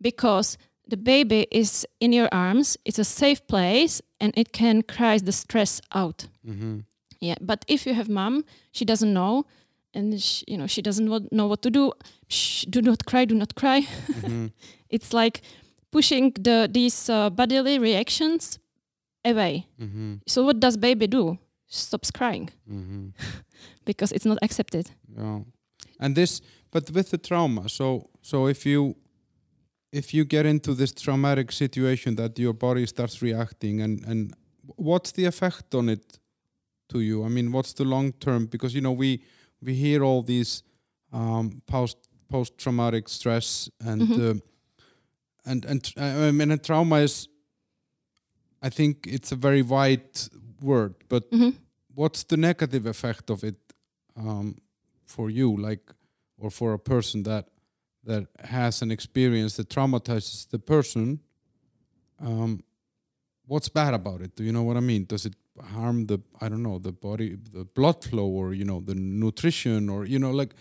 [0.00, 0.58] because
[0.90, 5.32] the baby is in your arms it's a safe place and it can cry the
[5.32, 6.84] stress out Mhm.
[7.20, 9.44] yeah but if you have mom she doesn't know
[9.94, 11.92] and she, you know she doesn't know what to do
[12.28, 14.50] Shh, do not cry do not cry Mhm.
[14.90, 15.40] it's like
[15.90, 18.58] pushing the these uh, bodily reactions
[19.24, 19.66] away.
[19.78, 20.20] Mhm.
[20.26, 21.38] So what does baby do?
[21.68, 23.12] Stops crying Mhm.
[23.84, 24.90] because it's not accepted.
[25.16, 25.40] Yeah.
[26.00, 28.94] And this, but with the trauma, so so if you
[29.92, 34.34] if you get into this traumatic situation that your body starts reacting, and and
[34.76, 36.18] what's the effect on it
[36.88, 37.24] to you?
[37.24, 38.46] I mean, what's the long term?
[38.46, 39.22] Because you know we
[39.62, 40.62] we hear all these
[41.12, 41.96] um, post
[42.28, 44.18] post traumatic stress and Mhm.
[44.18, 44.40] uh,
[45.44, 47.28] and and uh, I mean, a trauma is.
[48.62, 50.08] I think it's a very wide
[50.62, 51.54] word, but Mhm.
[51.94, 53.56] what's the negative effect of it
[54.16, 54.56] um,
[55.04, 55.92] for you, like,
[56.38, 57.48] or for a person that
[58.06, 61.20] that has an experience that traumatizes the person?
[62.20, 62.60] Um,
[63.46, 64.34] what's bad about it?
[64.36, 65.04] Do you know what I mean?
[65.06, 65.34] Does it
[65.74, 69.88] harm the I don't know the body, the blood flow, or you know the nutrition,
[69.88, 70.54] or you know like,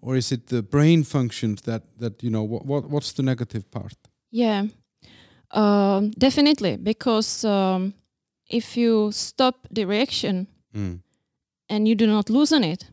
[0.00, 3.70] or is it the brain functions that that you know what what what's the negative
[3.70, 3.96] part?
[4.30, 4.66] Yeah,
[5.50, 6.76] um, definitely.
[6.76, 7.94] Because um,
[8.50, 10.98] if you stop the reaction Mm.
[11.68, 12.90] and you do not loosen it,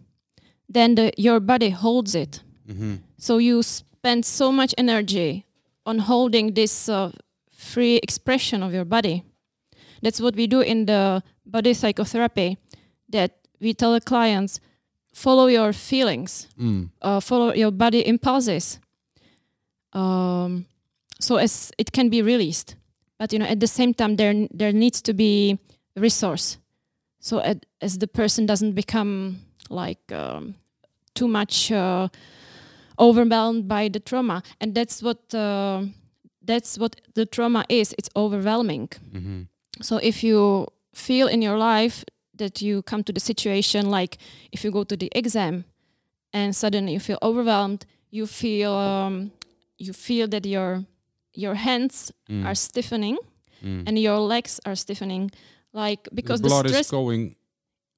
[0.70, 2.44] then the, your body holds it.
[2.68, 2.96] Mm-hmm.
[3.22, 5.46] So you spend so much energy
[5.86, 7.12] on holding this uh,
[7.52, 9.24] free expression of your body.
[10.02, 12.58] That's what we do in the body psychotherapy.
[13.10, 14.60] That we tell the clients,
[15.14, 16.90] follow your feelings, Mm.
[17.04, 18.80] uh, follow your body impulses,
[19.94, 20.66] um,
[21.20, 22.76] so as it can be released.
[23.20, 25.60] But you know, at the same time, there there needs to be
[25.96, 26.58] resource,
[27.20, 30.56] so at, as the person doesn't become like um,
[31.14, 32.08] too much uh,
[33.00, 35.84] overwhelmed by the trauma, and that's what uh,
[36.48, 37.94] that's what the trauma is.
[37.98, 38.90] It's overwhelming.
[39.14, 39.42] Mm-hmm.
[39.82, 42.04] So if you feel in your life
[42.38, 44.18] that you come to the situation like
[44.52, 45.64] if you go to the exam
[46.34, 49.32] and suddenly you feel overwhelmed, you feel um,
[49.78, 50.84] you feel that your
[51.34, 52.46] your hands Mm.
[52.46, 53.18] are stiffening
[53.64, 53.84] Mm.
[53.88, 55.30] and your legs are stiffening,
[55.74, 56.86] like because the the, stress.
[56.88, 57.36] is going.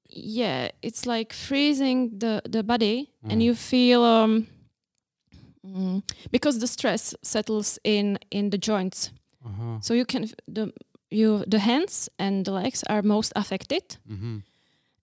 [0.08, 3.32] yeah, it's like freezing the the body, Mm.
[3.32, 4.46] and you feel um,
[5.64, 9.10] mm, because the stress settles in in the joints.
[9.44, 9.78] Uh-huh.
[9.80, 10.72] So you can the
[11.10, 14.38] you the hands and the legs are most affected, Mm-hmm.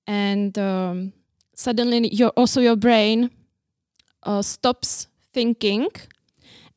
[0.08, 1.14] and um,
[1.56, 3.30] suddenly your also your brain
[4.24, 5.88] uh, stops thinking,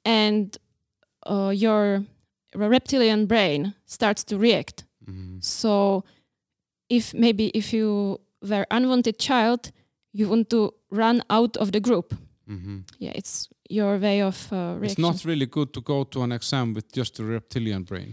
[0.05, 0.57] and
[1.27, 2.05] uh, your
[2.55, 4.85] reptilian brain starts to react.
[5.09, 5.39] Mm-hmm.
[5.41, 6.05] So
[6.89, 9.73] if maybe if you were unwanted child,
[10.13, 12.15] you want to run out of the group.
[12.49, 12.79] Mm-hmm.
[12.99, 16.75] Yeah, it's your way of uh, It's not really good to go to an exam
[16.75, 18.13] with just a reptilian brain.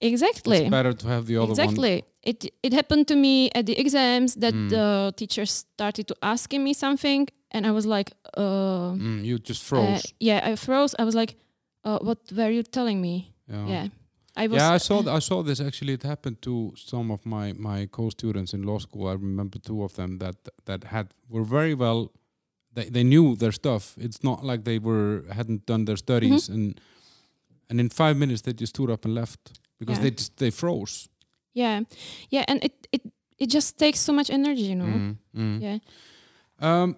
[0.00, 0.58] exactly.
[0.58, 1.50] It's better to have the other one.
[1.50, 2.04] exactly.
[2.22, 4.68] It it happened to me at the exams that Mm.
[4.70, 9.62] the teachers started to asking me something, and I was like, uh, Mm, you just
[9.62, 10.14] uh, froze.
[10.20, 10.94] yeah, I froze.
[10.98, 11.34] I was like,
[11.84, 13.34] uh, what were you telling me?
[13.50, 13.68] yeah.
[13.68, 13.88] Yeah,
[14.36, 14.56] I was.
[14.56, 15.02] Yeah, I saw.
[15.02, 15.60] Th- I saw this.
[15.60, 19.08] Actually, it happened to some of my my co-students in law school.
[19.08, 22.10] I remember two of them that that had were very well.
[22.74, 23.94] They they knew their stuff.
[23.98, 26.54] It's not like they were hadn't done their studies Mm-hmm.
[26.54, 26.80] and
[27.70, 29.38] and in five minutes they just stood up and left
[29.78, 30.02] because Yeah.
[30.10, 31.08] they just they froze.
[31.56, 31.84] yeah,
[32.30, 33.02] yeah, and it it
[33.38, 34.86] it just takes so much energy, you know.
[34.86, 35.60] Mm, mm.
[35.60, 35.78] Yeah.
[36.60, 36.96] Um,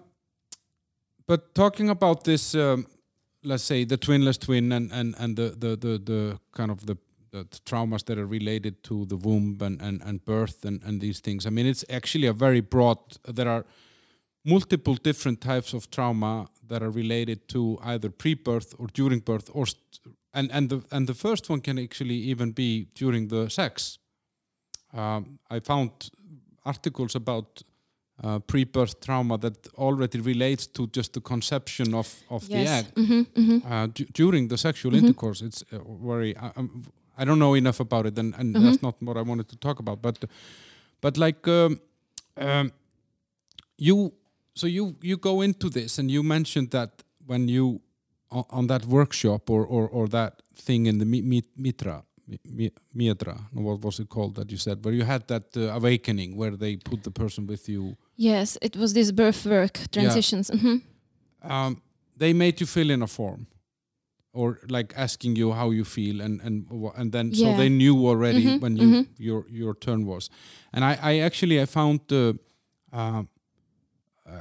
[1.27, 2.85] but talking about this, um,
[3.43, 6.97] let's say the twinless twin and and and the the the, the kind of the,
[7.31, 11.19] the traumas that are related to the womb and and, and birth and and these
[11.21, 11.45] things.
[11.45, 12.97] I mean, it's actually a very broad.
[13.35, 13.65] There are
[14.47, 19.65] multiple different types of trauma that are related to either pre-birth or during birth or
[20.33, 23.99] and and the and the first one can actually even be during the sex.
[24.93, 25.89] Um, I found
[26.63, 27.63] articles about
[28.23, 33.23] uh, pre-birth trauma that already relates to just the conception of of the egg hmm
[33.35, 34.99] hmm uh, du- during the sexual Mhm.
[34.99, 35.45] intercourse.
[35.45, 36.35] It's uh, very.
[36.35, 36.83] I, I'm-
[37.19, 39.79] I don't know enough about it, and, and that's not what I wanted to talk
[39.79, 40.01] about.
[40.01, 40.25] But
[41.01, 41.79] but like um,
[42.37, 42.71] um,
[43.77, 44.11] you,
[44.57, 46.89] so you you go into this, and you mentioned that
[47.25, 47.81] when you
[48.29, 52.03] on, that workshop or, or or that thing in the mi- mi- mitra.
[52.27, 54.83] mi- mi- Mitra, what was it called that you said?
[54.83, 58.75] Where you had that uh, awakening, where they put the person with you Yes, it
[58.75, 60.49] was this birth work transitions.
[60.49, 60.77] hmm
[61.41, 61.81] um,
[62.17, 63.45] they made you fill in a form
[64.33, 66.65] or like asking you how you feel and and
[66.97, 69.05] and then so they knew already Mhm, when you mhm.
[69.17, 70.29] your your turn was
[70.73, 72.33] and i i actually i found uh,
[72.91, 73.23] uh,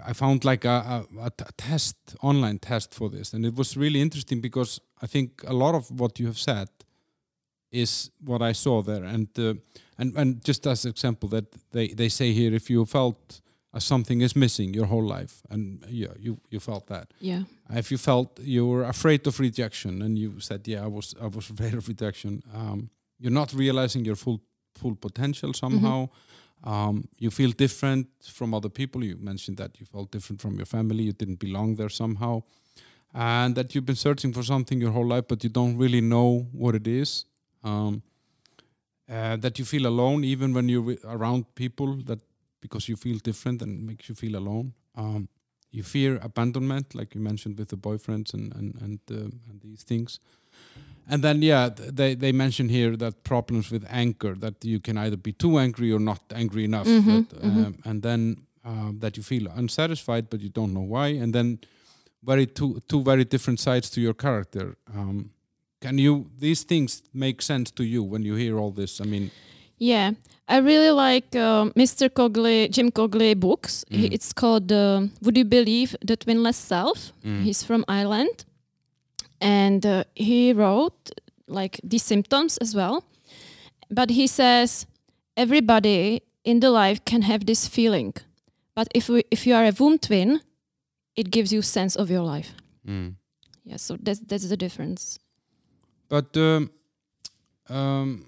[0.07, 4.41] i found like a a test online test for this and it was really interesting
[4.41, 6.68] because i think a lot of what you have said
[7.70, 9.55] is what i saw there and uh,
[9.99, 13.41] and and just as example that they they say here if you felt
[13.78, 17.12] something is missing your whole life and yeah you you felt that.
[17.20, 17.43] Yeah.
[17.70, 21.26] if you felt you were afraid of rejection and you said yeah i was i
[21.26, 24.41] was afraid of rejection um, you're not realizing your full
[24.74, 26.09] full potential somehow
[26.65, 30.67] um, you feel different from other people you mentioned that you felt different from your
[30.67, 32.43] family you didn't belong there somehow
[33.15, 36.47] and that you've been searching for something your whole life but you don't really know
[36.53, 37.25] what it is
[37.65, 38.03] um,
[39.09, 42.19] uh, that you feel alone even when you're around people that
[42.61, 44.73] because you feel different and makes you feel alone.
[44.97, 45.29] Um,
[45.71, 49.83] you fear abandonment, like you mentioned with the boyfriends and and and, uh, and these
[49.83, 50.21] things.
[51.09, 55.17] And then, yeah, they they mention here that problems with anger that you can either
[55.17, 57.67] be too angry or not angry enough, that, mhm.
[57.67, 61.59] um, and then um, that you feel unsatisfied, but you don't know why, and then
[62.23, 64.75] very two two very different sides to your character.
[64.95, 65.31] Um,
[65.81, 69.01] can you these things make sense to you when you hear all this?
[69.01, 69.31] I mean,
[69.79, 70.13] Yeah,
[70.49, 72.09] I really like uh, Mr.
[72.09, 73.85] Cogley, Jim Cogley books.
[73.91, 74.13] He, Mm.
[74.15, 77.43] it's called uh, "Would You Believe the Twinless Self?" Mm.
[77.45, 78.45] He's from Ireland,
[79.41, 81.11] and uh, he wrote
[81.47, 83.05] like these symptoms as well.
[83.91, 84.87] But he says
[85.37, 88.14] everybody in the life can have this feeling,
[88.74, 90.41] but if we, if you are a womb twin,
[91.14, 92.53] it gives you sense of your life.
[92.87, 93.14] mm.
[93.64, 95.18] Yeah, so that's that's the difference.
[96.09, 96.70] but um,
[97.68, 98.26] um,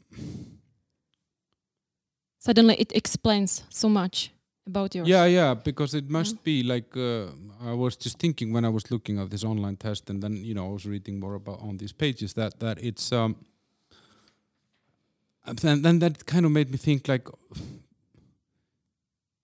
[2.38, 4.30] Suddenly, it explains so much
[4.68, 5.08] about yours.
[5.08, 7.26] yeah, yeah, because it must be like uh,
[7.70, 10.54] I was just thinking when I was looking at this online test, and then you
[10.54, 13.34] know I was reading more about on these pages that that it's um,
[15.46, 17.28] and then then that kind of made me think like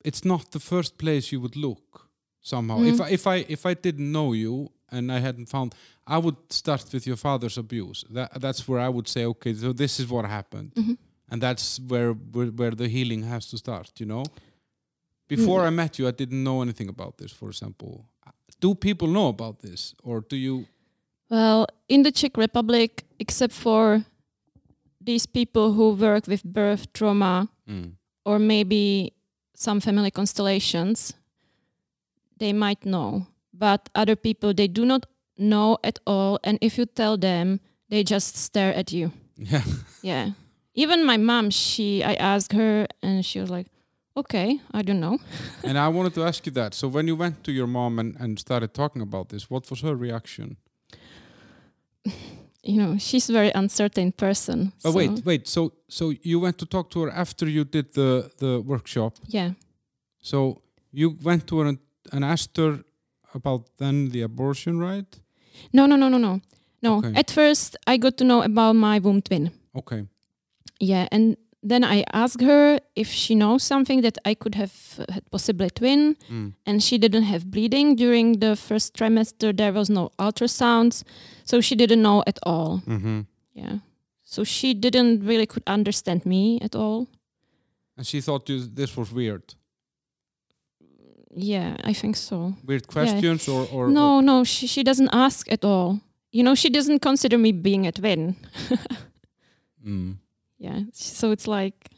[0.04, 2.08] it's not the first place you would look
[2.40, 2.82] somehow.
[2.82, 3.04] If Mm.
[3.04, 5.74] I, if I if I didn't know you and I hadn't found,
[6.06, 8.04] I would start with your father's abuse.
[8.14, 10.96] That that's where I would say, okay, so this is what happened, Mhm.
[11.30, 13.92] and that's where, where where the healing has to start.
[14.00, 14.24] You know,
[15.28, 15.66] before hmm.
[15.66, 17.32] I met you, I didn't know anything about this.
[17.32, 18.06] For example,
[18.60, 20.66] do people know about this, or do you?
[21.30, 24.04] Well, in the Czech Republic, except for
[25.00, 27.90] these people who work with birth trauma hmm.
[28.24, 29.12] or maybe
[29.54, 31.14] some family constellations,
[32.38, 33.26] they might know.
[33.52, 35.06] But other people, they do not
[35.38, 36.38] know at all.
[36.42, 39.12] And if you tell them, they just stare at you.
[39.36, 39.62] Yeah.
[40.02, 40.30] Yeah.
[40.74, 43.66] Even my mom, she, I asked her, and she was like,
[44.16, 45.18] "Okay, I don't know."
[45.64, 46.74] and I wanted to ask you that.
[46.74, 49.80] So when you went to your mom and, and started talking about this, what was
[49.80, 50.56] her reaction?
[52.66, 54.72] You know, she's a very uncertain person.
[54.84, 55.48] Oh, but so- wait, wait.
[55.48, 59.12] So so you went to talk to her after you did the the workshop.
[59.28, 59.50] Yeah.
[60.22, 61.78] So you went to her and,
[62.12, 62.78] and asked her
[63.34, 65.20] about then the abortion, right?
[65.72, 66.40] No, no, no, no, no.
[66.82, 66.98] No.
[66.98, 67.12] Okay.
[67.14, 69.50] At first, I got to know about my womb twin.
[69.74, 70.06] Okay.
[70.80, 71.36] Yeah, and
[71.68, 75.70] then I asked her if she knows something that I could have uh, had possibly
[75.70, 76.52] twin, Mm.
[76.66, 79.52] and she didn't have bleeding during the first trimester.
[79.56, 81.04] There was no ultrasounds,
[81.44, 82.82] so she didn't know at all.
[82.86, 83.20] Mm-hmm.
[83.54, 83.78] Yeah,
[84.24, 87.06] so she didn't really could understand me at all.
[87.96, 89.54] And she thought you, this was weird.
[91.36, 92.54] Yeah, I think so.
[92.64, 95.98] Weird questions or or no, no, she she doesn't ask at all.
[96.32, 98.36] You know, she doesn't consider me being a twin.
[99.86, 100.16] Mm.
[100.58, 101.90] Yeah so it's like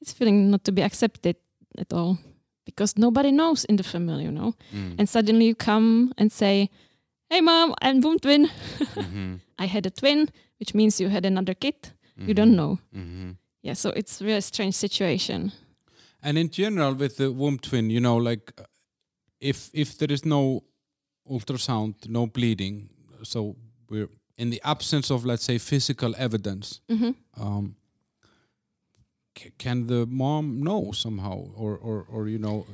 [0.00, 1.36] it's feeling not to be accepted
[1.78, 2.18] at all
[2.64, 4.94] because nobody knows in the family you know Mm.
[4.98, 6.68] and suddenly you come and say
[7.30, 8.46] hey mom i'm womb twin
[8.78, 9.34] mm-hmm.
[9.58, 11.74] i had a twin which means you had another kid
[12.16, 13.30] you don't know Mm-hmm.
[13.62, 15.52] yeah so it's a really strange situation
[16.22, 18.64] And in general, with the womb twin, you know, like uh,
[19.40, 20.62] if if there is no
[21.24, 22.90] ultrasound, no bleeding,
[23.22, 23.56] so
[23.88, 24.08] we're
[24.40, 26.80] in the absence of, let's say, physical evidence.
[26.88, 27.74] hmm Um,
[29.38, 32.66] c- can the mom know somehow, or or or you know,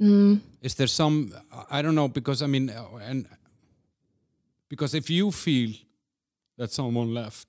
[0.00, 1.30] mm, is there some?
[1.70, 3.26] I don't know because I mean, uh, and
[4.68, 5.70] because if you feel
[6.56, 7.48] that someone left,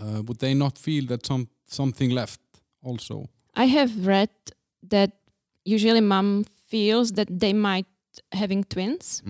[0.00, 2.40] uh, would they not feel that some something left
[2.82, 3.28] also?
[3.58, 4.30] i have read
[4.90, 5.10] that
[5.64, 7.86] usually mom feels that they might
[8.32, 9.22] having twins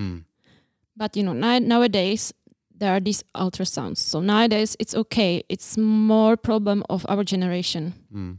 [0.97, 2.33] But you know, now, nowadays
[2.79, 3.99] there are these ultrasounds.
[3.99, 5.43] So nowadays it's okay.
[5.49, 7.95] It's more problem of our generation.
[8.13, 8.39] Mm.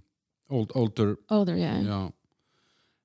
[0.50, 1.80] Old, older, Older, yeah.
[1.82, 2.10] yeah.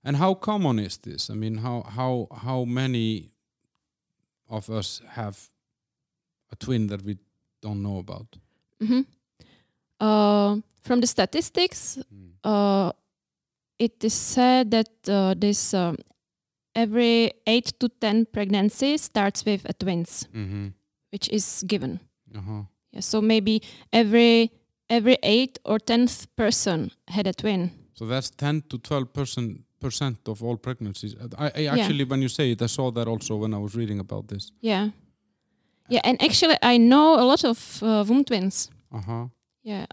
[0.05, 1.31] And how common is this?
[1.31, 3.31] I mean, how how how many
[4.49, 5.37] of us have
[6.53, 7.17] a twin that we
[7.61, 8.39] don't know about?
[8.81, 9.03] hmm
[10.01, 11.99] Uh, from the statistics,
[12.45, 12.91] uh,
[13.79, 15.97] it is said that uh, this um,
[16.75, 20.69] every eight to ten pregnancy starts with a twins, Mm-hmm.
[21.13, 22.01] which is given.
[22.37, 22.63] Uh-huh.
[22.93, 23.61] Yeah, so maybe
[23.93, 24.51] every
[24.89, 27.71] every eight or tenth person had a twin.
[27.95, 31.15] So that's ten to twelve percent percent of all pregnancies.
[31.15, 33.75] Uh, I, I actually, when you say it, I saw that also when I was
[33.75, 34.53] reading about this.
[34.61, 34.91] Yeah.
[35.89, 38.71] Yeah, and actually, I know a lot of uh, womb twins.
[38.95, 39.27] Uh huh.
[39.63, 39.87] Yeah.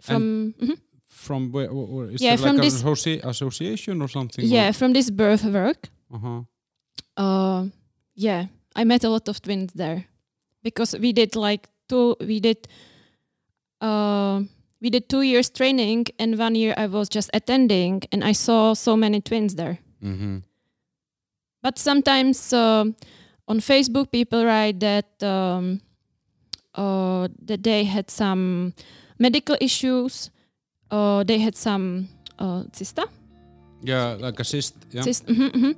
[0.00, 0.78] From mhm.
[1.26, 1.68] From where?
[1.72, 2.82] where- is Yeah, from like this-
[3.24, 4.44] association or something?
[4.44, 5.88] yeah, from this birth work.
[6.14, 6.40] Uh huh.
[7.16, 7.68] Uh,
[8.14, 8.46] yeah,
[8.80, 10.04] I met a lot of twins there
[10.62, 12.16] because we did like two.
[12.20, 12.56] We did.
[13.80, 14.42] Uh,
[14.80, 18.74] we did two years training, and one year I was just attending, and I saw
[18.74, 19.78] so many twins there.
[20.02, 20.38] Mm-hmm.
[21.62, 22.84] But sometimes uh,
[23.46, 25.80] on Facebook, people write that um,
[26.74, 28.72] uh, that they had some
[29.18, 30.30] medical issues,
[30.92, 32.62] uh, they had some uh,
[33.82, 34.74] Yeah, like a cyst.
[34.90, 35.02] Yeah.
[35.02, 35.74] cyst mhm, mhm.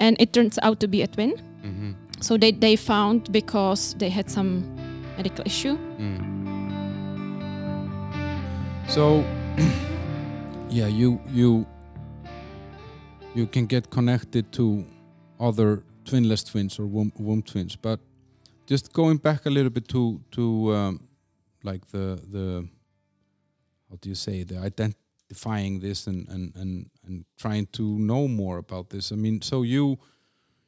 [0.00, 1.32] and it turns out to be a twin.
[1.62, 1.92] Mm-hmm.
[2.20, 4.64] So they, they found because they had some
[5.16, 5.76] medical issue.
[5.98, 6.34] Mm.
[8.88, 9.24] So,
[10.70, 11.66] yeah, you you
[13.34, 14.84] you can get connected to
[15.38, 18.00] other twinless twins or womb, womb twins, but
[18.66, 21.00] just going back a little bit to to um,
[21.62, 22.68] like the the
[23.94, 28.58] how do you say the identifying this and and and and trying to know more
[28.58, 29.12] about this.
[29.12, 29.98] I mean, so you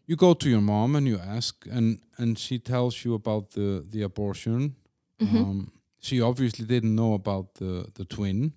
[0.07, 3.85] you go to your mom and you ask, and and she tells you about the
[3.91, 4.75] the abortion.
[5.21, 5.35] Mhm.
[5.35, 8.53] Um, she obviously didn't know about the the twin.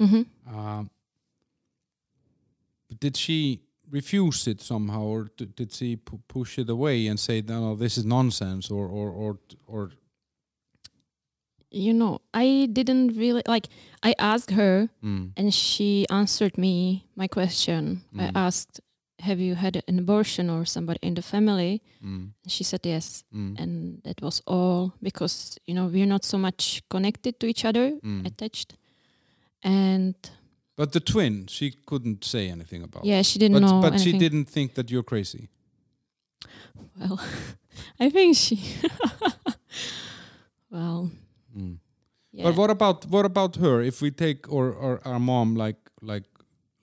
[0.00, 0.26] Mhm.
[0.46, 0.90] Um,
[2.88, 3.60] but did she
[3.90, 7.96] refuse it somehow, or did she pu- push it away and say, "No, no this
[7.98, 9.90] is nonsense," or or or or?
[11.70, 13.68] You know, I didn't really like.
[14.02, 18.02] I asked her, Mm, and she answered me my question.
[18.16, 18.32] I Mm.
[18.46, 18.80] asked,
[19.20, 23.24] "Have you had an abortion or somebody in the family?" mm, And she said yes,
[23.34, 27.64] mm, and that was all because you know we're not so much connected to each
[27.66, 28.24] other, mm.
[28.26, 28.74] attached,
[29.62, 30.14] and
[30.76, 33.04] But the twin, she couldn't say anything about.
[33.04, 35.48] yeah, she didn't but know but she didn't think that you're crazy.
[36.98, 37.20] Well,
[38.00, 38.56] I think she.
[40.70, 41.10] well,
[41.58, 41.78] Mm.
[42.32, 42.44] yeah.
[42.44, 43.82] But what about what about her?
[43.82, 46.26] If we take or, or our mom, like like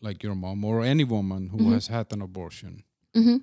[0.02, 1.74] like your mom or any woman who Mhm.
[1.74, 2.84] has had an abortion,
[3.16, 3.42] Mhm.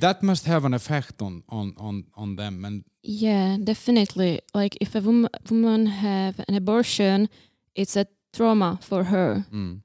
[0.00, 2.64] That must have an effect on on on on them.
[2.64, 4.40] And Yeah, definitely.
[4.54, 7.28] Like if a wom- woman have an abortion,
[7.74, 9.44] it's a trauma for her.
[9.52, 9.80] mm,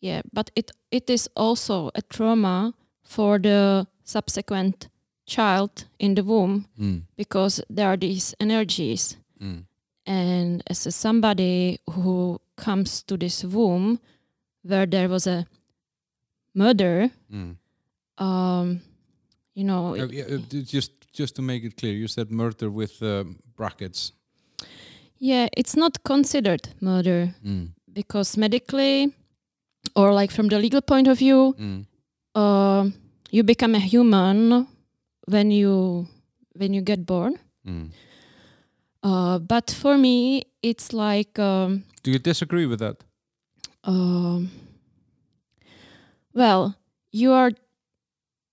[0.00, 2.72] Yeah, but it it is also a trauma
[3.04, 4.88] for the subsequent
[5.26, 9.16] child in the womb mm, because there are these energies.
[9.40, 9.64] mm,
[10.06, 13.98] And as a somebody who comes to this womb
[14.62, 15.46] where there was a
[16.54, 17.56] murder, mm.
[18.18, 18.80] um,
[19.54, 23.02] you know, Uh, yeah, uh, just just to make it clear, you said murder with
[23.02, 24.12] um, brackets.
[25.18, 29.12] yeah, it's not considered murder Mm, because medically
[29.94, 31.86] or like from the legal point of view, mm,
[32.34, 32.90] uh,
[33.30, 34.66] you become a human
[35.28, 36.06] when you
[36.58, 37.38] when you get born.
[39.06, 42.96] Uh, but for me, it's like um, Do you disagree with that?
[43.84, 44.50] um,
[46.34, 46.74] well,
[47.12, 47.52] you are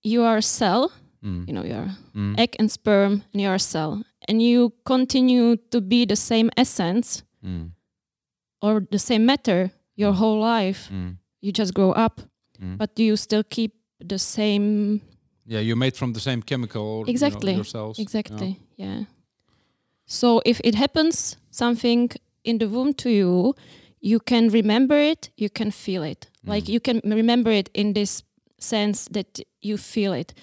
[0.02, 0.92] you are a cell.
[1.24, 4.40] Mm, You know, you are mm, egg and sperm, and you are a cell, and
[4.42, 7.70] you continue to be the same essence mm,
[8.62, 10.18] or the same matter your Mm.
[10.18, 10.88] whole life.
[10.92, 12.20] mm, You just grow up,
[12.60, 12.76] mm.
[12.78, 13.72] but you still keep
[14.08, 15.00] the same
[15.46, 16.82] yeah, you're made from the same chemical.
[16.82, 17.98] you know, Exactly, yourselves.
[17.98, 18.02] Yeah.
[18.02, 18.58] Exactly.
[18.76, 19.04] Yeah.
[20.06, 22.10] So if it happens something
[22.44, 23.54] in the womb to you,
[24.00, 26.28] you can remember it, you can feel it.
[26.46, 26.72] Like Mm.
[26.74, 28.22] you can remember it in this
[28.58, 30.34] sense that you feel it.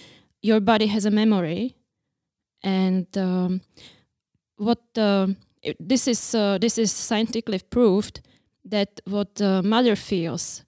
[0.42, 1.76] Your body has a memory,
[2.64, 3.62] and um,
[4.58, 5.28] what uh,
[5.80, 8.22] this is uh, this is scientifically proved
[8.66, 10.64] that what the mother feels,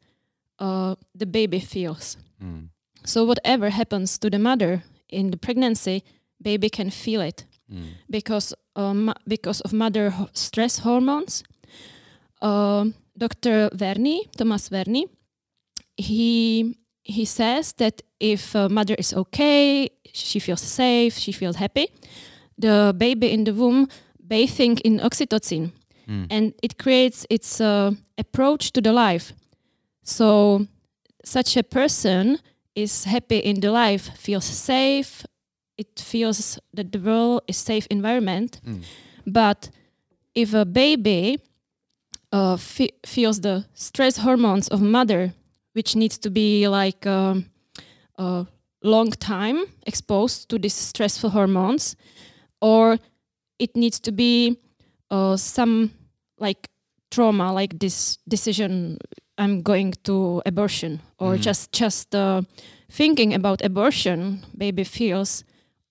[0.59, 2.17] uh, the baby feels.
[2.43, 2.69] Mm,
[3.05, 6.03] So whatever happens to the mother in the pregnancy,
[6.41, 11.43] baby can feel it mm, because um, because of mother ho- stress hormones.
[12.41, 13.69] Um Dr.
[13.73, 15.05] Verny, Thomas Verny,
[15.97, 21.87] he he says that if a mother is okay, she feels safe, she feels happy,
[22.57, 23.87] the baby in the womb
[24.27, 25.71] bathing in oxytocin,
[26.07, 29.33] mm, and it creates its uh, approach to the life.
[30.03, 30.65] So
[31.23, 32.39] such a person
[32.75, 35.25] is happy in the life, feels safe.
[35.77, 38.61] It feels that the world is safe environment.
[38.65, 38.83] mm,
[39.25, 39.69] But
[40.35, 41.37] if a baby
[42.31, 45.33] uh, fe- feels the stress hormones of mother,
[45.73, 47.45] which needs to be like um,
[48.17, 48.45] a
[48.83, 51.95] long time exposed to these stressful hormones,
[52.61, 52.97] or
[53.59, 54.57] it needs to be
[55.11, 55.91] uh, some
[56.39, 56.69] like
[57.11, 58.97] trauma, like this decision
[59.37, 61.41] I'm going to abortion, or Mhm.
[61.41, 62.41] just just uh,
[62.89, 65.43] thinking about abortion, baby feels,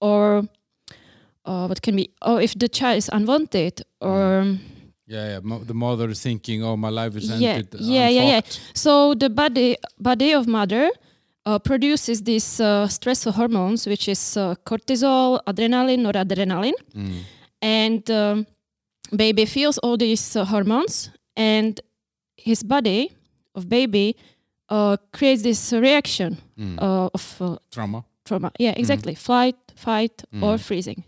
[0.09, 0.43] or
[1.49, 4.59] uh, what can be, oh, if the child is unwanted, or
[5.07, 5.41] Yeah, yeah.
[5.43, 7.69] Mo- the mother is thinking, "Oh, my life is Yeah, ended.
[7.81, 8.41] yeah, I'm yeah, yeah.
[8.75, 10.85] so the body body of mother
[11.45, 17.21] uh, produces these uh, stressful hormones, which is uh, cortisol, adrenaline, or adrenaline, Mm,
[17.61, 18.47] and um,
[19.17, 21.81] baby feels all these uh, hormones, and
[22.37, 23.11] his body
[23.55, 24.15] of baby
[24.71, 26.79] uh, creates this reaction Mm.
[26.81, 28.05] uh, of uh, Trauma.
[28.25, 28.51] Trauma.
[28.59, 29.15] Yeah, exactly.
[29.15, 30.61] Flight, fight, or Mm.
[30.61, 31.05] freezing.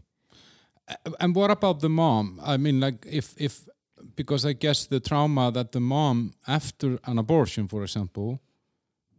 [1.21, 2.41] And what about the mom?
[2.43, 3.69] I mean, like if if
[4.17, 8.39] because I guess the trauma that the mom after an abortion, for example,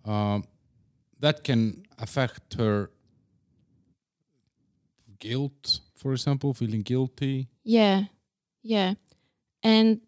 [0.05, 0.43] um,
[1.19, 2.89] that can affect her
[5.19, 7.47] guilt, for example, feeling guilty.
[7.63, 8.03] Yeah,
[8.61, 8.93] yeah.
[9.63, 10.01] And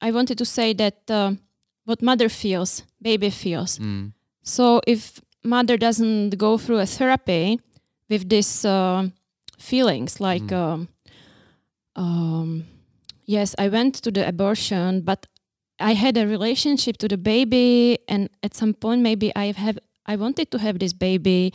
[0.00, 1.32] I wanted to say that uh,
[1.84, 3.78] what mother feels, baby feels.
[3.78, 4.12] Mm.
[4.42, 7.60] So if mother doesn't go through a therapy
[8.08, 9.08] with these uh,
[9.58, 10.52] feelings, like, Mm.
[10.52, 10.88] um,
[11.96, 12.64] um,
[13.26, 15.26] yes, I went to the abortion, but
[15.78, 20.16] I had a relationship to the baby, and at some point maybe I have I
[20.16, 21.52] wanted to have this baby,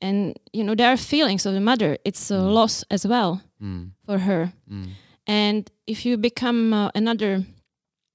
[0.00, 1.96] and you know there are feelings of the mother.
[2.04, 2.52] It's a Mm.
[2.54, 3.92] loss as well Mm.
[4.06, 4.52] for her.
[4.68, 4.88] Mm.
[5.26, 7.44] And if you become uh, another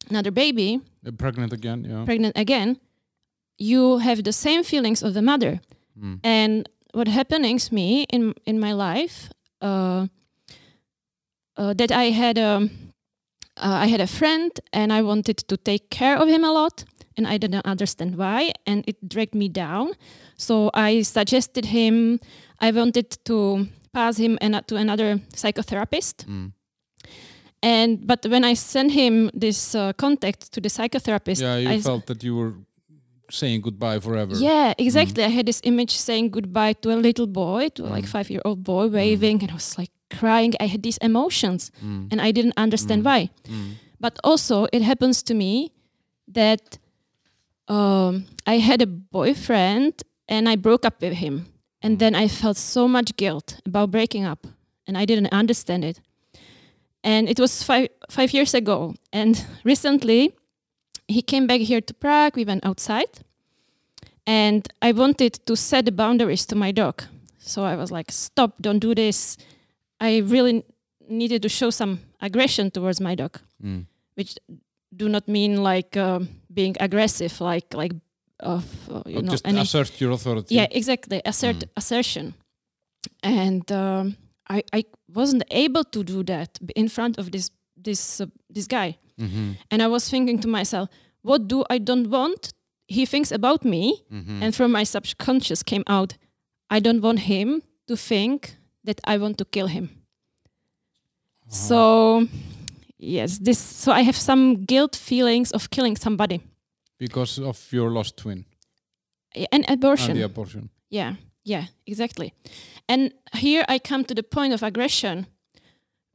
[0.10, 2.04] another baby, Uh, Pregnant again, yeah.
[2.06, 2.78] pregnant again,
[3.58, 5.60] you have the same feelings of the mother.
[6.00, 6.20] Mm.
[6.24, 9.30] And what happenings me in in my life,
[9.62, 10.08] uh,
[11.58, 12.70] uh, that I had a
[13.58, 16.86] uh, I had a friend and I wanted to take care of him a lot,
[17.18, 19.94] and I didn't understand why, and it dragged me down.
[20.36, 22.20] So I suggested him.
[22.60, 26.26] I wanted to pass him an, to another psychotherapist.
[26.26, 26.52] Mm.
[27.64, 31.82] And but when I sent him this uh, contact to the psychotherapist, Yeah, you I
[31.82, 32.54] felt that you were
[33.30, 34.36] saying goodbye forever.
[34.36, 35.24] yeah, exactly.
[35.24, 38.10] I had this image saying goodbye to a little boy, to a like Mm.
[38.10, 40.54] five year old boy waving, and I was like crying.
[40.60, 42.08] I had these emotions, Mm.
[42.12, 43.06] and I didn't understand Mm.
[43.06, 43.30] why.
[43.50, 43.72] Mm.
[44.00, 45.72] But also, it happens to me
[46.34, 46.78] that
[47.70, 49.94] um, I had a boyfriend,
[50.30, 51.46] and I broke up with him,
[51.82, 52.00] and Mm.
[52.00, 54.48] then I felt so much guilt about breaking up,
[54.88, 56.00] and I didn't understand it.
[57.04, 59.36] And it was five five years ago, and
[59.66, 60.32] recently
[61.08, 62.36] he came back here to Prague.
[62.36, 63.20] We went outside,
[64.26, 67.04] and I wanted to set the boundaries to my dog.
[67.40, 68.52] So I was like, "Stop!
[68.62, 69.38] Don't do this."
[70.02, 70.64] I really
[71.10, 73.86] needed to show some aggression towards my dog, Mm.
[74.16, 74.36] which
[74.96, 77.94] do not mean like um being aggressive, like like
[78.40, 80.56] of uh, you know just any assert your authority.
[80.56, 81.70] yeah exactly assert Mm.
[81.78, 82.34] assertion,
[83.24, 84.16] and um,
[84.50, 87.50] I I wasn't able to do that in front of this
[87.84, 88.98] this uh, this guy.
[89.20, 89.52] Mm-hmm.
[89.72, 90.90] And I was thinking to myself,
[91.22, 92.54] what do I don't want?
[92.88, 94.44] He thinks about me, Mm-hmm.
[94.44, 96.18] and from my subconscious came out,
[96.70, 99.90] I don't want him to think that I want to kill him.
[101.44, 101.52] Uh-huh.
[101.56, 102.28] So,
[102.98, 103.58] yes, this.
[103.60, 106.40] So I have some guilt feelings of killing somebody.
[107.00, 108.46] because of your lost twin
[109.52, 110.12] An abortion.
[110.12, 110.70] and the abortion.
[110.90, 111.14] Yeah,
[111.46, 112.34] yeah, exactly.
[112.90, 115.26] And here I come to the point of aggression,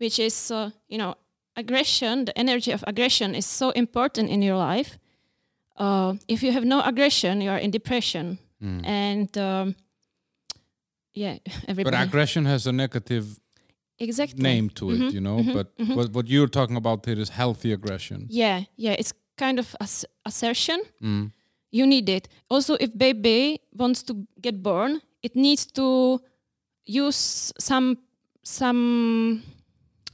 [0.00, 1.14] which is, uh, you know,
[1.56, 4.98] aggression, the energy of aggression is so important in your life.
[5.76, 8.38] Uh, if you have no aggression, you are in depression.
[8.62, 8.86] Mm.
[8.86, 9.74] And um,
[11.14, 11.38] yeah,
[11.74, 13.40] But aggression has a negative
[13.98, 14.42] exactly.
[14.42, 15.38] name to it, Mhm, you know.
[15.42, 15.94] mhm, but mhm.
[15.96, 18.26] what what you're talking about here is healthy aggression.
[18.30, 20.80] Yeah, yeah, it's kind of ass- assertion.
[21.02, 21.32] Mm.
[21.70, 22.28] You need it.
[22.48, 26.18] Also, if baby wants to get born, it needs to
[26.84, 27.96] use some
[28.44, 29.42] some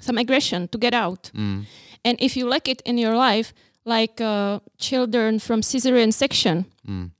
[0.00, 1.30] some aggression to get out.
[1.34, 1.64] Mm.
[2.04, 3.52] And if you lack it in your life,
[3.84, 7.10] like uh, children from cesarean section, Mm.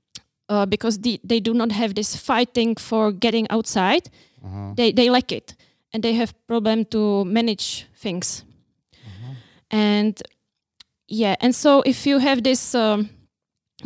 [0.49, 4.09] uh, because the, they do not have this fighting for getting outside,
[4.43, 4.73] Uh-huh.
[4.75, 5.55] they, they lack it
[5.93, 8.43] and they have problem to manage things.
[9.71, 10.21] And
[11.07, 13.09] yeah, and so if you have this um,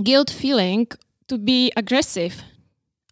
[0.02, 0.88] guilt feeling
[1.28, 2.44] to be aggressive,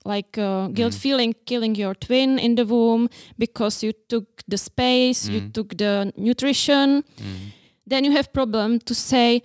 [0.06, 1.00] like uh, guilt Mm.
[1.02, 3.08] feeling killing your twin in the womb
[3.38, 5.52] because you took the space, you Mm.
[5.54, 7.52] took the nutrition, Mm.
[7.90, 9.42] then you have problem to say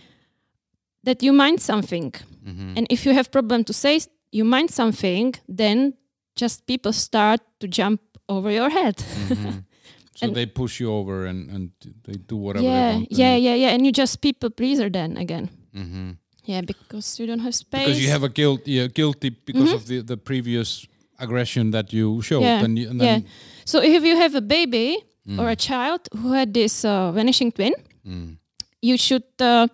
[1.05, 2.13] that you mind something.
[2.45, 2.77] Mhm.
[2.77, 4.01] And if you have problem to say
[4.33, 5.95] you mind something, then
[6.41, 8.97] just people start to jump over your head.
[9.29, 9.63] Mhm.
[10.17, 11.71] So And- they push you over and, and
[12.05, 13.13] they do whatever they yeah, want.
[13.13, 13.75] yeah, yeah, yeah.
[13.75, 15.51] And you just people pleaser then again.
[15.75, 16.11] hmm
[16.47, 17.85] Yeah, because you don't have space.
[17.87, 19.75] Because you have a guilt, yeah, guilty because Mhm.
[19.75, 20.87] of the, the previous
[21.19, 22.43] aggression that you showed.
[22.43, 23.21] Yeah, And, you, and yeah.
[23.65, 25.41] so if you have a baby Mm.
[25.41, 27.73] or a child who had this uh, vanishing twin,
[28.07, 28.37] Mm.
[28.81, 29.67] you should, uh,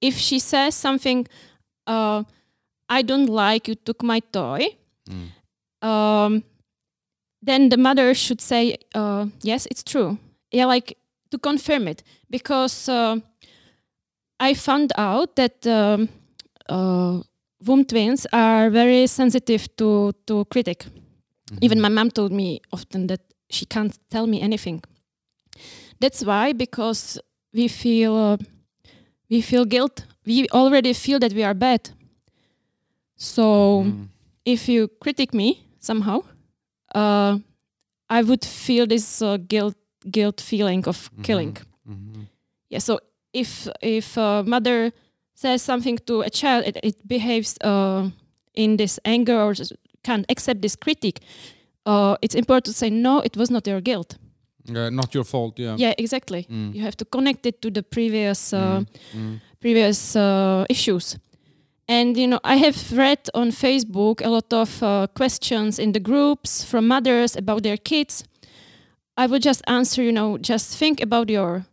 [0.00, 1.26] if she says something,
[1.86, 2.24] uh,
[2.88, 4.76] I don't like you took my toy,
[5.08, 5.28] Mm.
[5.88, 6.42] um,
[7.46, 10.18] then the mother should say, uh, yes, it's true.
[10.50, 10.96] Yeah, like
[11.30, 12.02] to confirm it.
[12.28, 13.20] Because uh,
[14.40, 16.08] I found out that um,
[16.68, 17.20] uh,
[17.66, 20.86] womb twins are very sensitive to, to critic.
[21.60, 24.82] Even my mom told me often that she can't tell me anything.
[26.00, 27.18] That's why, because
[27.52, 28.36] we feel uh,
[29.28, 30.06] we feel guilt.
[30.24, 31.90] We already feel that we are bad.
[33.16, 34.08] So Mm.
[34.44, 36.22] if you critique me somehow,
[36.94, 37.38] uh,
[38.08, 39.76] I would feel this uh, guilt
[40.10, 41.56] guilt feeling of killing.
[41.86, 42.26] Mhm.
[42.70, 42.78] Yeah.
[42.80, 42.98] So
[43.32, 44.92] if if a mother
[45.34, 48.10] says something to a child, it, it behaves uh,
[48.54, 49.54] in this anger or
[50.02, 51.20] can't accept this critique.
[51.86, 53.20] Uh, it's important to say no.
[53.20, 54.16] It was not your guilt.
[54.64, 55.58] Yeah, not your fault.
[55.58, 55.76] Yeah.
[55.78, 56.46] Yeah, exactly.
[56.50, 56.74] Mm.
[56.74, 58.86] You have to connect it to the previous uh, Mm.
[59.14, 59.40] Mm.
[59.60, 61.18] previous uh, issues.
[61.88, 66.00] And you know, I have read on Facebook a lot of uh, questions in the
[66.00, 68.24] groups from mothers about their kids.
[69.16, 71.64] I would just answer, you know, just think about your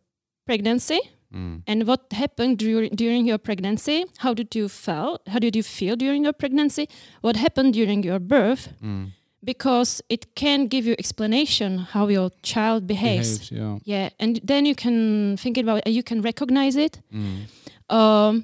[0.45, 0.99] pregnancy
[1.33, 1.61] Mm.
[1.67, 4.05] and what happened during during your pregnancy.
[4.19, 5.19] How did you feel?
[5.27, 6.87] How did you feel during your pregnancy?
[7.21, 8.69] What happened during your birth?
[8.81, 9.11] Mm.
[9.43, 13.37] Because it can give you explanation how your child behaves.
[13.39, 13.77] Behaves, yeah.
[13.83, 15.91] Yeah, and then you can think about it.
[15.91, 17.47] You can recognize it Mm.
[17.89, 18.43] um,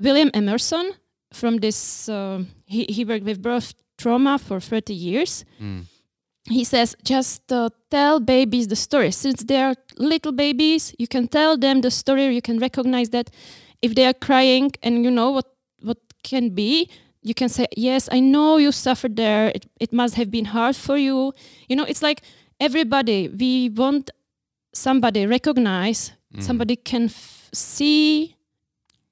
[0.00, 0.92] William Emerson
[1.32, 5.84] from this uh, he, he worked with birth trauma for 30 years Mm.
[6.48, 11.26] He says just uh, tell babies the story since they are little babies you can
[11.28, 13.30] tell them the story you can recognize that
[13.82, 15.46] if they are crying and you know what
[15.82, 16.88] what can be
[17.22, 20.76] you can say yes i know you suffered there it, it must have been hard
[20.76, 21.32] for you
[21.68, 22.22] you know it's like
[22.60, 24.10] everybody we want
[24.72, 26.42] somebody recognize Mm.
[26.42, 28.34] somebody can f- see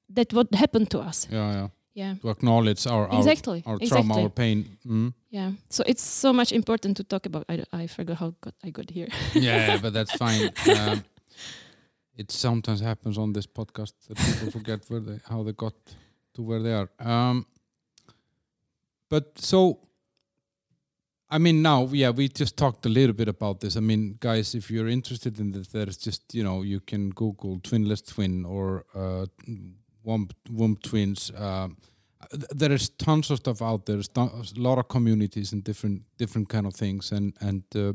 [0.09, 1.67] that what happened to us Yeah, yeah.
[1.93, 3.83] yeah To acknowledge our our, exactly our trauma,
[4.13, 4.65] exactly our pain.
[4.85, 5.13] Mm.
[5.35, 8.69] Yeah so it's so much important to talk about i, I forgot how got, i
[8.69, 10.49] got here yeah, but that's fine.
[10.77, 11.03] Um,
[12.17, 15.73] it sometimes happens on this podcast that people forget where they how they got
[16.33, 16.89] to where they are.
[16.99, 17.45] Um,
[19.09, 19.79] but so,
[21.29, 23.75] I mean, now, yeah, we just talked a little bit about this.
[23.75, 27.59] I mean, guys, if you're interested in this, there's just you know you can Google
[27.59, 29.25] twinless twin or uh,
[30.03, 31.31] womb womb twins.
[31.37, 31.77] Um,
[32.55, 33.97] there is tons of stuff out there.
[33.97, 37.93] There's a lot of communities and different different kind of things, and and uh,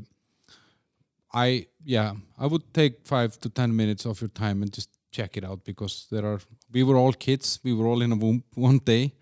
[1.33, 5.37] I yeah, I would take five to ten minutes of your time and just check
[5.37, 6.41] it out because there are
[6.73, 9.13] we were all kids, we were all in a womb one day,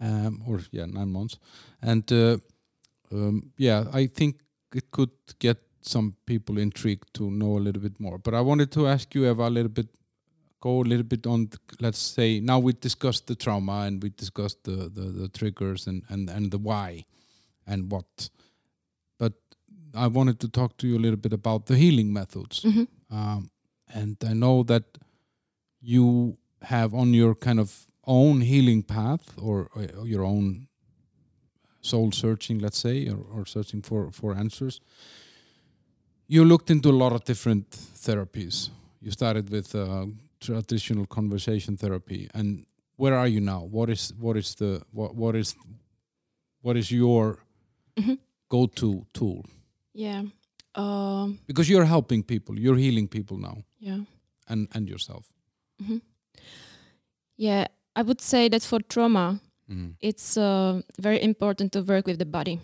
[0.00, 1.38] um, or yeah, nine months,
[1.82, 2.38] and uh,
[3.12, 4.40] um, yeah, I think
[4.74, 8.18] it could get some people intrigued to know a little bit more.
[8.18, 9.88] But I wanted to ask you, Eva, a little bit,
[10.60, 11.48] go a little bit on.
[11.80, 16.02] let's say now we discussed the trauma and we discussed the the, the triggers and
[16.08, 17.04] and and the why,
[17.66, 18.30] and what.
[19.18, 19.32] But
[19.94, 22.62] I wanted to talk to you a little bit about the healing methods.
[22.64, 22.86] Mhm.
[23.10, 23.50] Um,
[23.94, 24.84] and I know that
[25.80, 30.68] you have on your kind of own healing path or, or your own
[31.80, 34.80] soul searching, let's say, or, or searching for, for answers.
[36.28, 38.70] You looked into a lot of different therapies.
[39.00, 40.06] You started with uh,
[40.40, 43.60] traditional conversation therapy, and where are you now?
[43.70, 45.54] What is what is the what what is
[46.62, 47.38] what is your
[47.96, 48.18] Mhm.
[48.48, 49.44] go-to tool?
[49.92, 50.22] yeah
[50.76, 53.98] um because you're helping people you're healing people now yeah
[54.48, 55.24] and and yourself
[55.82, 56.00] mm -hmm.
[57.36, 59.94] yeah i would say that for trauma mm.
[60.00, 62.58] it's uh, very important to work with the body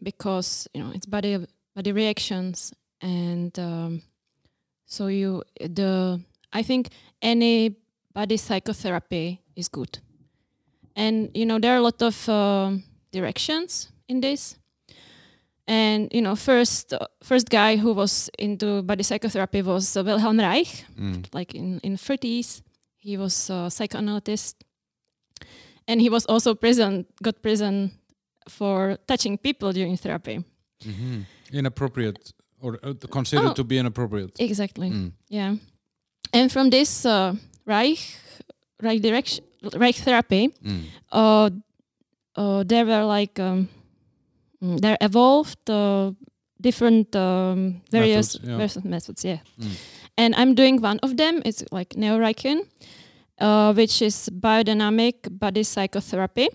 [0.00, 1.38] because you know it's body
[1.74, 4.02] body reactions and um,
[4.84, 6.20] so you the
[6.52, 6.88] i think
[7.22, 7.76] any
[8.14, 9.98] body psychotherapy is good.
[10.96, 12.82] And you know there are a lot of um
[13.12, 14.56] directions in this.
[15.68, 20.38] And you know first uh, first guy who was into body psychotherapy was uh, wilhelm
[20.38, 20.84] reich.
[20.98, 21.26] Mm.
[21.34, 22.62] like in in 30s
[22.96, 24.56] he was a psychoanalyst.
[25.88, 27.90] And he was also prison got prison
[28.48, 30.44] for touching people during therapy.
[30.84, 33.54] Hmm inappropriate or uh, considered Oh.
[33.54, 34.32] to be inappropriate.
[34.40, 34.90] Exactly.
[34.90, 35.12] Mm.
[35.28, 35.54] yeah
[36.32, 37.34] and from this uh,
[37.66, 38.00] reich
[38.82, 39.44] reich direction
[39.74, 40.82] reich therapy Mm.
[41.12, 41.50] uh,
[42.36, 43.68] uh, there were like um,
[44.62, 46.12] mm, there evolved uh,
[46.60, 48.90] different um, various Methods, yeah.
[48.90, 49.72] methods yeah Mm.
[50.18, 52.60] and i'm doing one of them it's like neo-reichian
[53.40, 56.48] uh, which is biodynamic body psychotherapy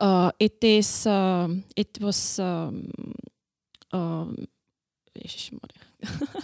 [0.00, 2.90] uh, it is um, it was um,
[3.92, 4.46] um,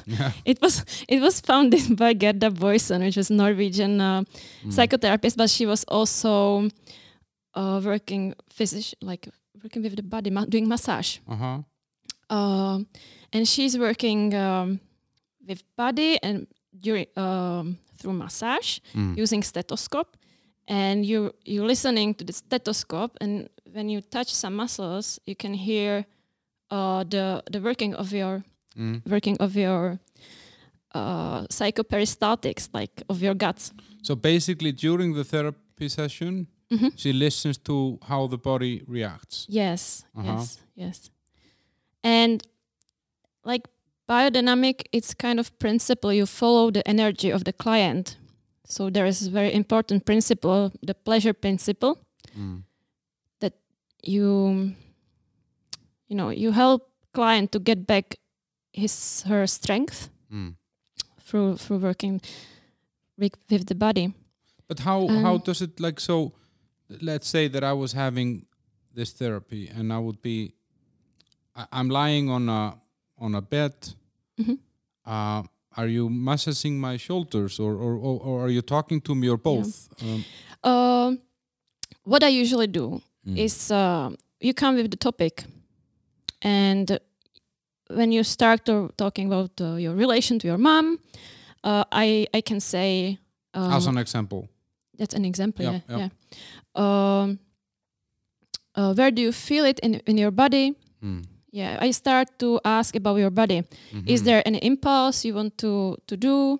[0.07, 4.23] yeah it was it was founded by Gerda Boyesen, which was Norwegian uh,
[4.65, 4.71] Mm.
[4.73, 6.69] psychotherapist, but she was also
[7.55, 9.29] uh, working physician, like
[9.63, 11.19] working with the body, ma- doing massage.
[11.29, 11.63] uh-huh
[12.31, 12.87] Um,
[13.33, 14.81] and she's working um,
[15.49, 16.47] with body and
[16.81, 19.17] during um, through massage Mm.
[19.17, 20.17] using stethoscope.
[20.69, 25.55] And you you're listening to the stethoscope, and when you touch some muscles, you can
[25.55, 26.07] hear
[26.71, 28.45] uh, the the working of your
[28.79, 29.03] Mm.
[29.07, 29.99] working of your
[30.95, 33.73] uh, psychoperistaltics, like of your guts.
[34.03, 36.91] So basically, during the therapy session, Mhm.
[36.97, 39.47] she listens to how the body reacts.
[39.49, 40.33] Yes, Uh-huh.
[40.33, 41.11] yes, yes.
[42.05, 42.43] And
[43.45, 43.69] like
[44.09, 48.17] biodynamic, it's kind of principle you follow the energy of the client.
[48.65, 51.97] So there is a very important principle, the pleasure principle.
[52.37, 52.63] Mm.
[54.05, 54.73] You,
[56.09, 58.17] you know, you help client to get back
[58.73, 60.55] his her strength Mm.
[61.21, 62.21] through through working
[63.19, 64.13] with, with the body.
[64.69, 66.33] But how how Um, does it like so?
[67.01, 68.47] Let's say that I was having
[68.95, 70.53] this therapy, and I would be,
[71.57, 72.75] I, I'm lying on a
[73.19, 73.75] on a bed.
[74.39, 74.59] Mhm.
[75.07, 75.43] Uh,
[75.77, 79.37] are you massaging my shoulders, or or, or, or are you talking to me, or
[79.39, 79.89] both?
[80.03, 80.25] Um,
[80.65, 81.19] Um,
[82.05, 83.37] what I usually do mm.
[83.39, 85.45] is uh, you come with the topic,
[86.43, 86.99] and
[87.97, 90.99] when you start to talking about uh, your relation to your mom,
[91.65, 93.19] uh, I I can say
[93.55, 94.49] um, as an example.
[94.99, 95.65] that's an example.
[95.65, 96.11] Yep, yeah, yep.
[96.11, 96.11] yeah.
[96.75, 97.39] Um,
[98.75, 100.75] uh, where do you feel it in in your body?
[101.03, 101.25] Mm.
[101.53, 103.63] Yeah, I start to ask about your body.
[104.07, 104.25] Is Mhm.
[104.25, 106.59] there any impulse you want to to do?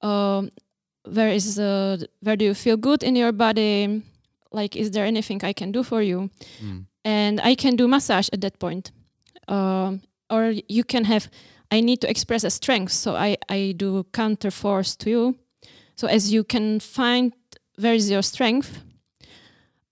[0.00, 0.50] Um,
[1.04, 4.02] where is uh, where do you feel good in your body?
[4.52, 6.30] Like, is there anything I can do for you?
[6.62, 6.86] Mm.
[7.04, 8.92] And I can do massage at that point.
[9.48, 10.00] Um,
[10.34, 11.28] or you can have.
[11.74, 15.34] I need to express a strength, so I I do counter force to you.
[15.96, 17.32] So as you can find
[17.80, 18.70] where is your strength.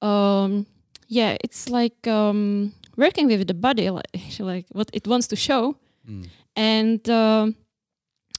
[0.01, 0.66] Um,
[1.09, 4.06] yeah, it's like um, working with the body, like,
[4.40, 5.77] like what it wants to show
[6.09, 6.27] Mm.
[6.56, 7.55] and um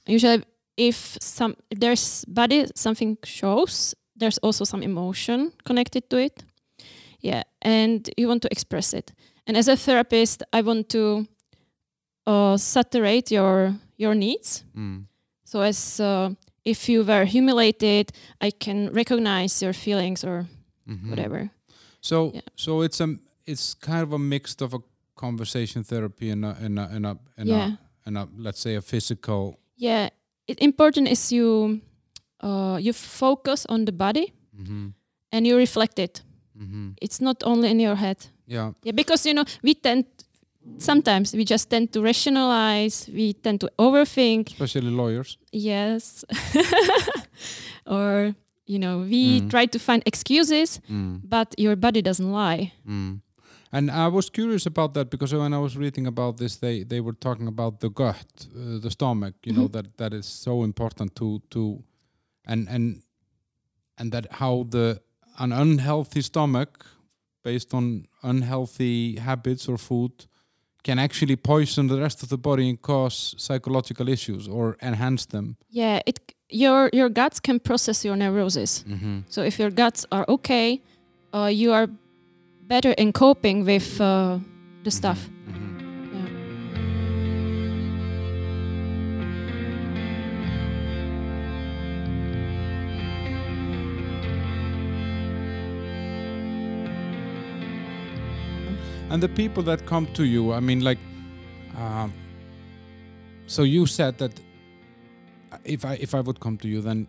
[0.06, 0.42] usually
[0.76, 6.44] if some if there's body something shows there's also some emotion connected to it
[7.22, 9.14] yeah and you want to express it
[9.46, 11.26] and as a therapist i want to
[12.26, 15.06] uh, saturate your your needs Mm.
[15.44, 16.30] so as uh,
[16.64, 18.10] if you were humiliated
[18.40, 20.46] i can recognize your feelings or
[20.86, 21.10] Mhm.
[21.10, 21.50] whatever
[22.00, 22.40] So Yeah.
[22.56, 23.08] so it's a
[23.46, 24.78] it's kind of a mix of a
[25.14, 28.76] conversation therapy and a and a and a and, yeah a, and a let's say
[28.76, 29.56] a physical.
[29.76, 30.08] yeah
[30.46, 31.80] it important is you
[32.42, 34.88] uh, you focus on the body Mm-hmm.
[35.32, 36.22] and you reflect it
[36.58, 36.90] Mm-hmm.
[37.00, 38.72] it's not only in your head Yeah.
[38.82, 40.04] yeah because you know we tend
[40.78, 45.38] sometimes we just tend to rationalize we tend to overthink Especially lawyers.
[45.52, 46.24] yes
[47.86, 48.34] or
[48.66, 49.50] you know we Mm.
[49.50, 51.20] try to find excuses Mm.
[51.28, 53.20] but your body doesn't lie Mm.
[53.76, 57.00] And I was curious about that because when I was reading about this, they, they
[57.00, 59.34] were talking about the gut, uh, the stomach.
[59.44, 59.72] You know Mhm.
[59.72, 61.82] that that is so important to to,
[62.46, 63.02] and and
[63.98, 65.00] and that how the
[65.38, 66.86] an unhealthy stomach,
[67.42, 70.12] based on unhealthy habits or food,
[70.84, 75.56] can actually poison the rest of the body and cause psychological issues or enhance them.
[75.70, 76.18] yeah it
[76.50, 79.18] your your guts can process your neurosis Mm-hmm.
[79.28, 80.80] so if your guts are okay
[81.36, 81.88] uh, you are
[82.68, 84.38] better in coping with uh,
[84.84, 85.18] the stuff
[99.14, 100.98] and the people that come to you i mean like
[101.78, 102.12] um,
[103.46, 104.32] so you said that
[105.64, 107.06] if i if i would come to you then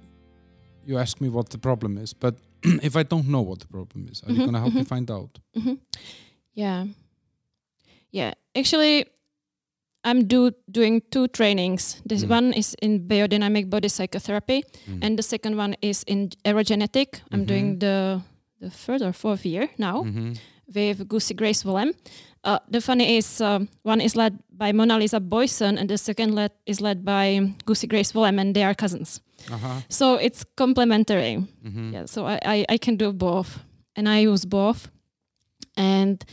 [0.85, 2.35] you ask me what the problem is but
[2.83, 4.81] if i don't know what the problem is are you Mhm, going to help me
[4.81, 4.87] mhm.
[4.87, 5.73] find out hmm
[6.53, 6.85] Yeah.
[8.11, 8.33] Yeah.
[8.55, 9.05] Actually,
[10.05, 12.01] I'm do doing two trainings.
[12.09, 12.29] This Mm.
[12.31, 15.03] one is in biodynamic body psychotherapy, Mm.
[15.03, 17.19] and the second one is in aerogenetic.
[17.33, 18.21] I'm doing the
[18.61, 20.37] the third or fourth year now Mhm.
[20.73, 21.93] With Goosey Grace Willem.
[22.43, 26.35] Uh, the funny is, um, one is led by Mona Lisa Boyesen, and the second
[26.35, 29.21] led is led by Goosey Grace Willem, and they are cousins.
[29.51, 31.37] uh-huh So it's complementary.
[31.63, 31.93] Mhm.
[31.93, 33.59] Yeah, so I, I, I can do both,
[33.95, 34.89] and I use both.
[35.77, 36.23] And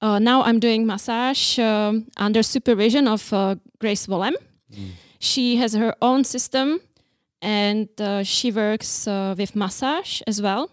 [0.00, 4.34] uh, now I'm doing massage um, under supervision of uh, Grace Willem.
[4.72, 4.90] Mm.
[5.18, 6.80] She has her own system,
[7.40, 10.70] and uh, she works uh, with massage as well.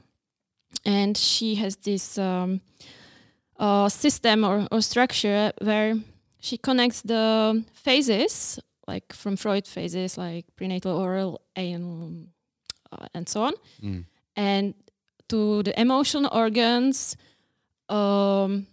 [0.85, 2.61] And she has this um,
[3.59, 5.95] uh, system or, or structure where
[6.39, 12.27] she connects the phases, like from Freud phases, like prenatal, oral, and
[12.91, 13.53] uh, and so on
[13.83, 14.05] Mm.
[14.35, 14.73] and
[15.27, 17.15] to the emotion organs
[17.89, 18.65] um,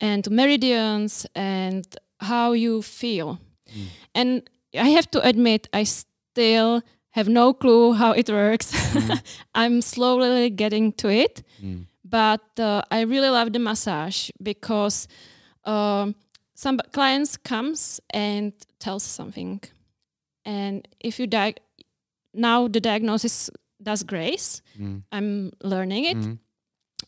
[0.00, 1.84] and to meridians and
[2.20, 3.38] how you feel.
[3.74, 3.86] Mm.
[4.14, 8.72] And I have to admit, I still have no clue how it works.
[8.72, 9.22] Mm.
[9.54, 11.86] I'm slowly getting to it, Mm.
[12.14, 15.08] But uh, I really love the massage because
[15.64, 16.14] um,
[16.54, 19.60] some clients comes and tells something
[20.44, 21.26] and if you
[22.32, 23.50] now the diagnosis
[23.82, 24.62] does Grace.
[24.78, 25.02] Mm.
[25.12, 26.38] I'm learning it, Mm.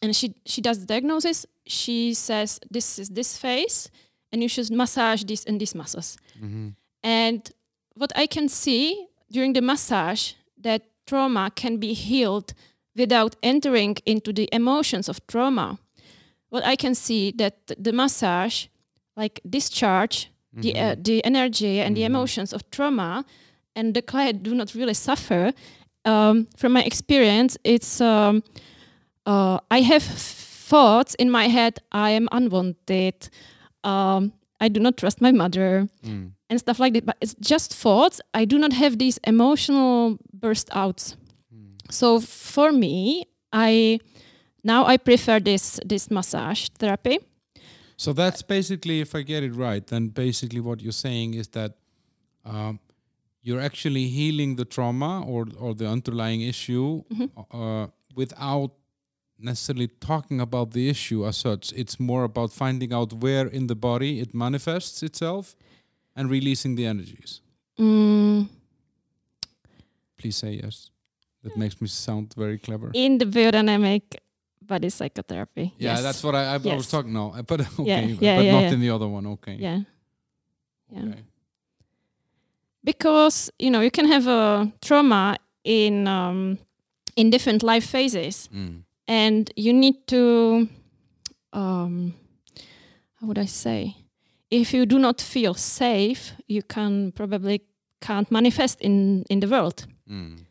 [0.02, 1.46] and she she does the diagnosis.
[1.66, 3.90] She says this is this face,
[4.32, 6.16] and you should massage this and these muscles.
[6.42, 6.74] Mhm.
[7.02, 7.40] And
[7.94, 12.52] what I can see during the massage that trauma can be healed
[12.96, 15.78] without entering into the emotions of trauma.
[16.48, 18.66] What I can see that the massage,
[19.16, 23.24] like discharge the uh, the energy and the emotions of trauma,
[23.74, 25.52] and the client do not really suffer.
[26.04, 28.42] Um, from my experience, it's um,
[29.26, 31.78] uh, I have thoughts in my head.
[31.92, 33.28] I am unwanted.
[33.84, 36.30] Um, I do not trust my mother Mm.
[36.48, 37.04] and stuff like that.
[37.04, 38.20] But it's just thoughts.
[38.40, 41.16] I do not have these emotional burst outs.
[41.90, 44.00] So for me, I
[44.64, 47.18] now I prefer this this massage therapy.
[47.96, 51.72] So that's basically, if I get it right, then basically what you're saying is that
[52.44, 52.78] um,
[53.42, 57.02] you're actually healing the trauma or or the underlying issue
[57.50, 58.72] uh, without
[59.38, 61.72] necessarily talking about the issue as such.
[61.72, 65.54] It's more about finding out where in the body it manifests itself
[66.14, 67.40] and releasing the energies.
[67.78, 68.48] Mm,
[70.16, 70.90] Please say yes.
[71.46, 72.90] That makes me sound very clever.
[72.94, 74.02] in the biodynamic
[74.60, 75.72] body psychotherapy.
[75.78, 76.02] Yeah, yes.
[76.02, 77.12] that's what I, I, I was talking.
[77.12, 78.72] No, but okay, Yeah, but yeah, yeah, not yeah.
[78.74, 79.26] in the other one.
[79.26, 79.56] Okay.
[79.60, 79.80] yeah.
[80.90, 81.02] yeah.
[81.04, 81.22] Okay.
[82.84, 86.58] because you know you can have a trauma in um,
[87.16, 88.82] in different life phases Mm.
[89.08, 90.68] and you need to
[91.52, 92.14] um,
[93.20, 93.96] how would i say
[94.50, 97.60] if you do not feel safe you can probably
[98.00, 100.45] can't manifest in in the world Mm.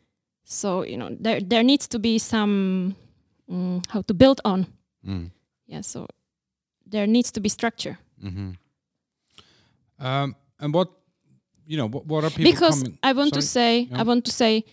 [0.48, 2.94] So you know there there needs to be some
[3.50, 4.66] mm, how to build on
[5.06, 5.30] Mm.
[5.66, 6.06] yeah so
[6.90, 8.50] there needs to be structure hmm
[9.98, 10.88] Um, and what
[11.66, 12.98] you know, what, what are people because coming?
[13.02, 14.00] i want to say Yeah.
[14.00, 14.64] i want to say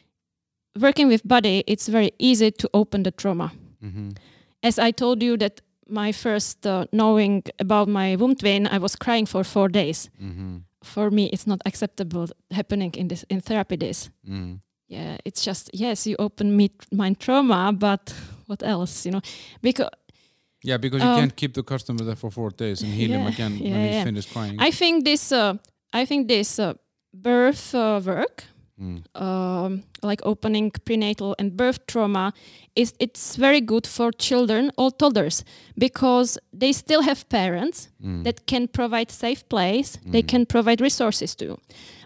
[0.80, 3.52] working with body it's very easy to open the trauma
[3.82, 4.12] hmm
[4.66, 5.60] as I told you that
[5.90, 10.10] my first uh, knowing about my womb twin, I was crying for four days.
[10.18, 14.10] hmm For me, it's not acceptable happening in this in therapy days.
[14.26, 14.60] Mm.
[14.88, 18.14] Yeah, it's just yes, you open me mind trauma, but
[18.48, 19.22] what else, you know?
[19.62, 19.90] Because
[20.66, 23.22] Yeah, because you Um, can't keep the customer there for four days and heal him
[23.22, 24.04] Yeah, again when yeah, he's yeah.
[24.04, 24.56] finished crying.
[24.68, 25.54] I think this, uh,
[26.02, 26.74] I think this uh,
[27.14, 28.44] birth uh, work,
[28.80, 29.04] Mm.
[29.16, 32.34] um, like opening prenatal and birth trauma,
[32.76, 35.44] is it's very good for children or toddlers
[35.78, 38.24] because they still have parents Mm.
[38.24, 41.46] that can provide safe place they can provide resources to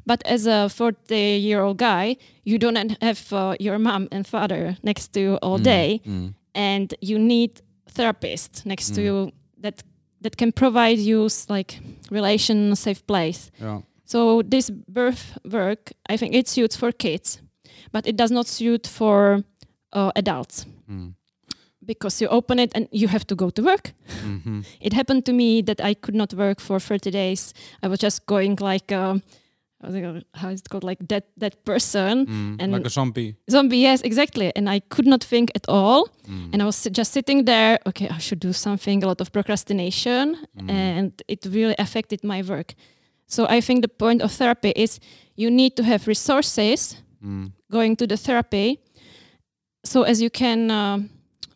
[0.07, 1.15] but as a 40
[1.47, 2.15] year old guy
[2.45, 6.33] you don't have uh, your mom and father next to you all day Mm.
[6.55, 7.51] and you need
[7.95, 9.31] therapist next to you
[9.63, 9.83] that
[10.21, 11.79] that can provide you like
[12.11, 13.81] relation safe place Yeah.
[14.05, 17.41] so this birth work i think it suits for kids
[17.91, 19.43] but it does not suit for
[19.93, 21.13] uh, adults Mm.
[21.85, 23.91] because you open it and you have to go to work
[24.23, 27.53] hmm it happened to me that I could not work for 30 days.
[27.83, 29.21] I was just going like, um,
[29.83, 32.55] I think, uh, how is it called, like that that person, Mm.
[32.61, 33.35] And- like a zombie.
[33.49, 33.77] zombie.
[33.77, 34.51] Yes, exactly.
[34.55, 36.07] And I could not think at all.
[36.27, 36.49] Mm.
[36.53, 37.77] And I was just sitting there.
[37.85, 39.03] Okay, I should do something.
[39.03, 40.69] A lot of procrastination, Mm.
[40.71, 42.73] and it really affected my work.
[43.27, 44.99] So I think the point of therapy is
[45.35, 47.51] you need to have resources Mm.
[47.71, 48.79] going to the therapy,
[49.85, 50.71] so as you can.
[50.71, 51.09] um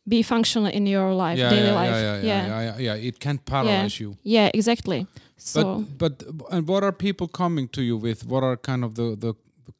[0.08, 1.92] be functional in your life, Yeah, daily yeah, life.
[1.96, 3.08] yeah, yeah, yeah, yeah, yeah.
[3.08, 4.18] It can't paralyze you.
[4.24, 5.06] Yeah, exactly.
[5.44, 8.26] So But but and what are people coming to you with?
[8.26, 9.34] What are kind of the the,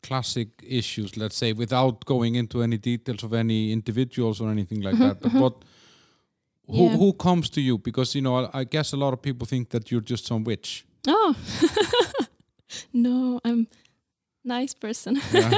[0.04, 1.16] classic issues?
[1.18, 5.22] Let's say without going into any details of any individuals or anything like that.
[5.22, 5.54] But what
[6.68, 6.98] who Yeah.
[6.98, 7.78] who comes to you?
[7.78, 10.44] Because you know, I, I guess a lot of people think that you're just some
[10.44, 10.86] witch.
[11.08, 11.36] oh
[12.94, 13.68] no, I'm
[14.44, 15.20] nice person.
[15.34, 15.52] Yeah.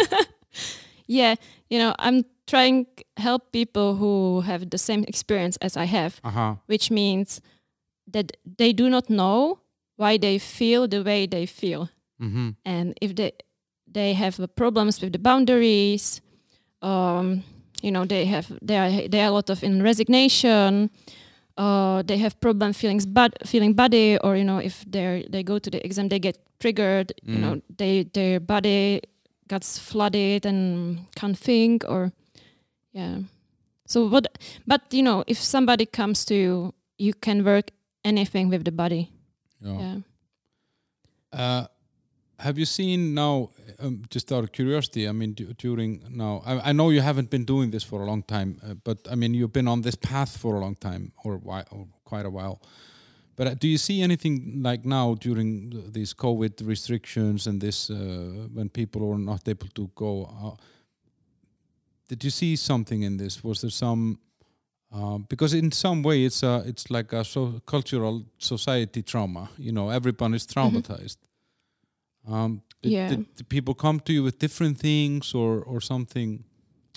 [1.07, 1.35] yeah,
[1.69, 6.55] you know, I'm trying help people who have the same experience as I have, uh-huh.
[6.65, 7.41] which means
[8.11, 9.59] that they do not know
[10.03, 11.87] why they feel the way they feel,
[12.19, 12.49] Mm-hmm.
[12.65, 13.31] and if they
[13.93, 16.21] they have problems with the boundaries,
[16.81, 17.43] um,
[17.81, 20.89] you know, they have they are they are a lot of in resignation.
[21.57, 25.59] Uh, they have problem feelings bad feeling body or you know if they they go
[25.59, 27.41] to the exam they get triggered you Mm.
[27.41, 29.01] know they their body
[29.47, 32.11] gets flooded and can't think or
[32.91, 33.19] yeah
[33.85, 34.25] so what
[34.65, 37.69] but you know if somebody comes to you you can work
[38.03, 39.12] anything with the body
[39.63, 39.79] Yeah.
[39.81, 39.99] yeah
[41.33, 41.65] Uh,
[42.39, 43.49] have you seen now,
[43.79, 47.29] um, just out of curiosity, I mean, du- during now, I, I know you haven't
[47.29, 49.95] been doing this for a long time, uh, but I mean, you've been on this
[49.95, 52.59] path for a long time or, whi- or quite a while.
[53.35, 57.89] But uh, do you see anything like now during th- these COVID restrictions and this
[57.89, 57.95] uh,
[58.53, 60.57] when people are not able to go?
[62.09, 63.43] Did you see something in this?
[63.43, 64.19] Was there some?
[64.93, 69.49] Um, because in some way it's a it's like a so cultural society trauma.
[69.57, 71.17] You know, everyone is traumatized.
[72.27, 73.09] Um, did, Yeah.
[73.09, 76.43] did, did people come to you with different things or or something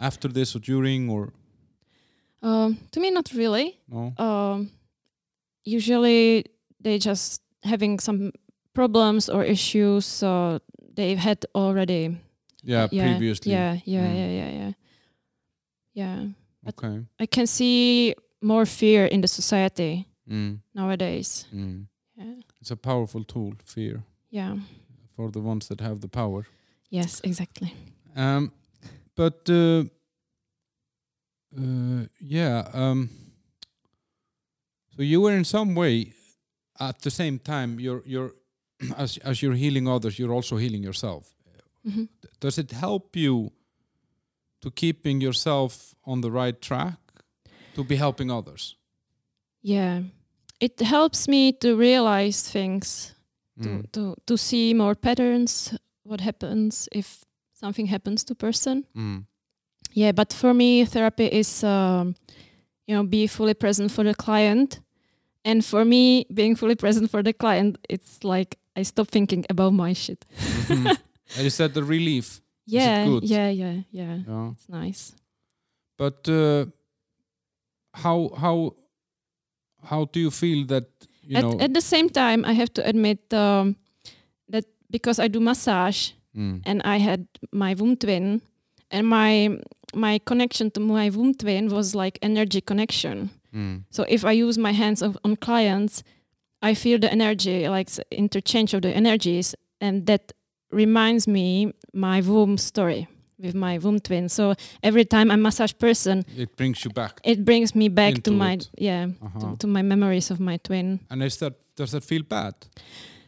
[0.00, 1.32] after this or during or
[2.42, 3.78] Um, to me, not really.
[3.88, 4.12] no?
[4.18, 4.70] Um,
[5.64, 6.44] usually,
[6.84, 8.30] they just having some
[8.74, 10.60] problems or issues, so
[10.94, 12.18] they've had already.
[12.62, 13.52] Yeah, previously.
[13.52, 14.16] Yeah, yeah, Mm.
[14.16, 14.72] yeah, yeah, yeah.
[15.94, 16.26] Yeah,
[16.68, 17.04] Okay.
[17.22, 21.46] I can see more fear in the society Mm, nowadays.
[21.54, 21.86] mm.
[22.16, 24.56] Yeah, It's a powerful tool, fear, yeah.
[25.16, 26.44] for the ones that have the power.
[26.90, 27.72] Yes, exactly.
[28.16, 28.50] Um,
[29.14, 29.84] but uh,
[31.56, 33.08] uh, yeah, um,
[34.96, 36.12] so you were in some way
[36.80, 38.32] at the same time you're you're
[38.96, 41.34] as as you're healing others, you're also healing yourself.
[41.84, 42.06] hmm
[42.40, 43.52] Does it help you
[44.60, 46.98] to keeping yourself on the right track
[47.74, 48.76] to be helping others?
[49.62, 50.02] Yeah,
[50.60, 53.12] it helps me to realize things,
[53.58, 53.62] Mm.
[53.64, 55.74] to, to to see more patterns.
[56.02, 57.24] What happens if
[57.60, 58.84] something happens to person?
[58.94, 59.24] Mm.
[59.94, 62.14] Yeah, but for me, therapy is, um,
[62.86, 64.80] you know, be fully present for the client.
[65.44, 69.72] And for me, being fully present for the client, it's like I stop thinking about
[69.72, 70.24] my shit.
[70.68, 70.96] Mhm.
[71.38, 72.40] And is that the relief?
[72.66, 74.18] Yeah, yeah, yeah, yeah.
[74.26, 74.50] Yeah.
[74.52, 75.14] It's nice.
[75.96, 76.66] But uh,
[77.94, 78.74] how how
[79.84, 80.84] how do you feel that
[81.22, 81.60] you At, know?
[81.60, 83.76] at the same time, I have to admit um,
[84.48, 86.60] that because I do massage Mm.
[86.66, 88.42] and I had my womb twin,
[88.90, 89.58] and my
[89.94, 93.30] my connection to my womb twin was like energy connection.
[93.54, 93.84] Mm.
[93.90, 96.02] So if I use my hands of, on clients,
[96.60, 100.32] I feel the energy, like interchange of the energies, and that
[100.70, 103.06] reminds me my womb story
[103.38, 104.28] with my womb twin.
[104.28, 107.20] So every time I massage person, It brings you back.
[107.24, 108.68] it brings me back to my it.
[108.78, 109.40] yeah Uh-huh.
[109.40, 111.00] to, to my memories of my twin.
[111.10, 112.54] And is that does that feel bad?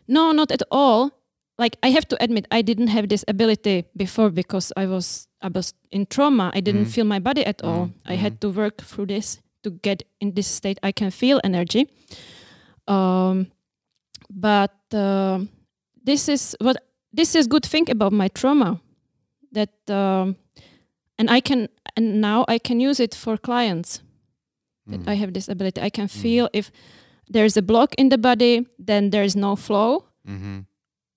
[0.06, 1.10] No, not at all.
[1.58, 5.48] Like I have to admit, I didn't have this ability before because I was I
[5.48, 6.50] was in trauma.
[6.56, 6.92] I didn't Mhm.
[6.94, 7.86] feel my body at all.
[7.86, 10.78] Mhm, I had to work through this to get in this state.
[10.88, 11.86] I can feel energy.
[12.86, 13.46] Um,
[14.30, 15.48] but um
[16.04, 16.76] this is what
[17.16, 18.80] this is good thing about my trauma
[19.52, 20.36] that um,
[21.18, 24.02] and I can and now I can use it for clients
[24.90, 25.08] that Mm.
[25.08, 25.80] I have this ability.
[25.86, 26.70] I can feel if
[27.32, 30.64] there's a block in the body, then there's no flow Mhm.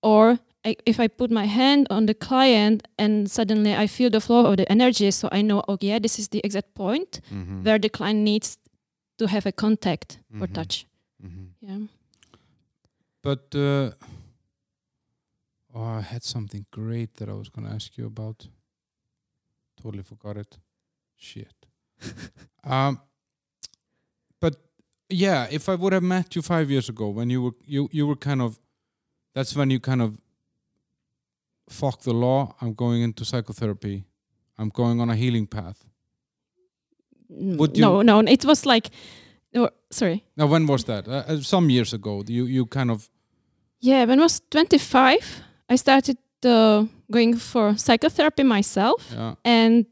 [0.02, 4.20] or I, if I put my hand on the client and suddenly I feel the
[4.20, 7.64] flow of the energy, so I know, oh yeah, this is the exact point Mhm.
[7.64, 8.58] where the client needs
[9.18, 10.52] to have a contact or Mhm.
[10.54, 10.86] touch.
[11.20, 11.46] Mhm.
[11.60, 11.78] Yeah.
[13.22, 13.90] But uh,
[15.74, 18.48] oh, I had something great that I was going to ask you about.
[19.82, 20.58] Totally forgot it.
[21.16, 21.54] Shit.
[22.64, 23.00] um,
[24.40, 24.56] but
[25.08, 28.06] yeah, if I would have met you five years ago, when you were you you
[28.06, 28.58] were kind of,
[29.34, 30.18] that's when you kind of,
[31.68, 32.54] fuck the law.
[32.60, 34.04] I'm going into psychotherapy.
[34.58, 35.84] I'm going on a healing path.
[37.28, 38.90] Would you- no, no, it was like,
[39.54, 40.24] or, sorry.
[40.36, 41.08] Now, when was that?
[41.08, 42.22] Uh, uh, some years ago.
[42.26, 43.08] You you kind of
[43.80, 49.10] Yeah, when I was 25, I started uh, going for psychotherapy myself.
[49.12, 49.34] yeah.
[49.44, 49.86] And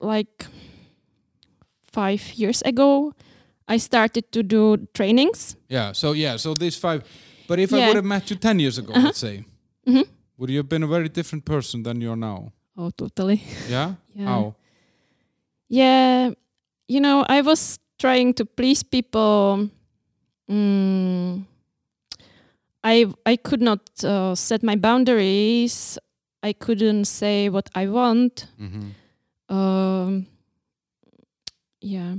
[0.00, 0.46] like
[1.92, 3.12] five years ago,
[3.68, 5.56] I started to do trainings.
[5.68, 5.92] Yeah.
[5.92, 6.36] So yeah.
[6.38, 7.02] So these five.
[7.48, 9.06] But if I would have met you ten years ago, Uh-huh.
[9.06, 9.44] let's say,
[9.86, 10.04] Mhm.
[10.38, 12.52] would you have been a very different person than you are now?
[12.76, 13.40] Oh, totally.
[13.70, 13.94] Yeah.
[14.16, 14.28] Yeah.
[14.28, 14.54] How?
[15.68, 16.30] Yeah,
[16.88, 19.68] you know, I was trying to please people.
[20.50, 21.44] Mm,
[22.94, 25.98] I I could not uh, set my boundaries.
[26.48, 28.46] I couldn't say what I want.
[28.58, 28.90] hmm
[29.48, 30.26] Um,
[31.80, 32.14] yeah,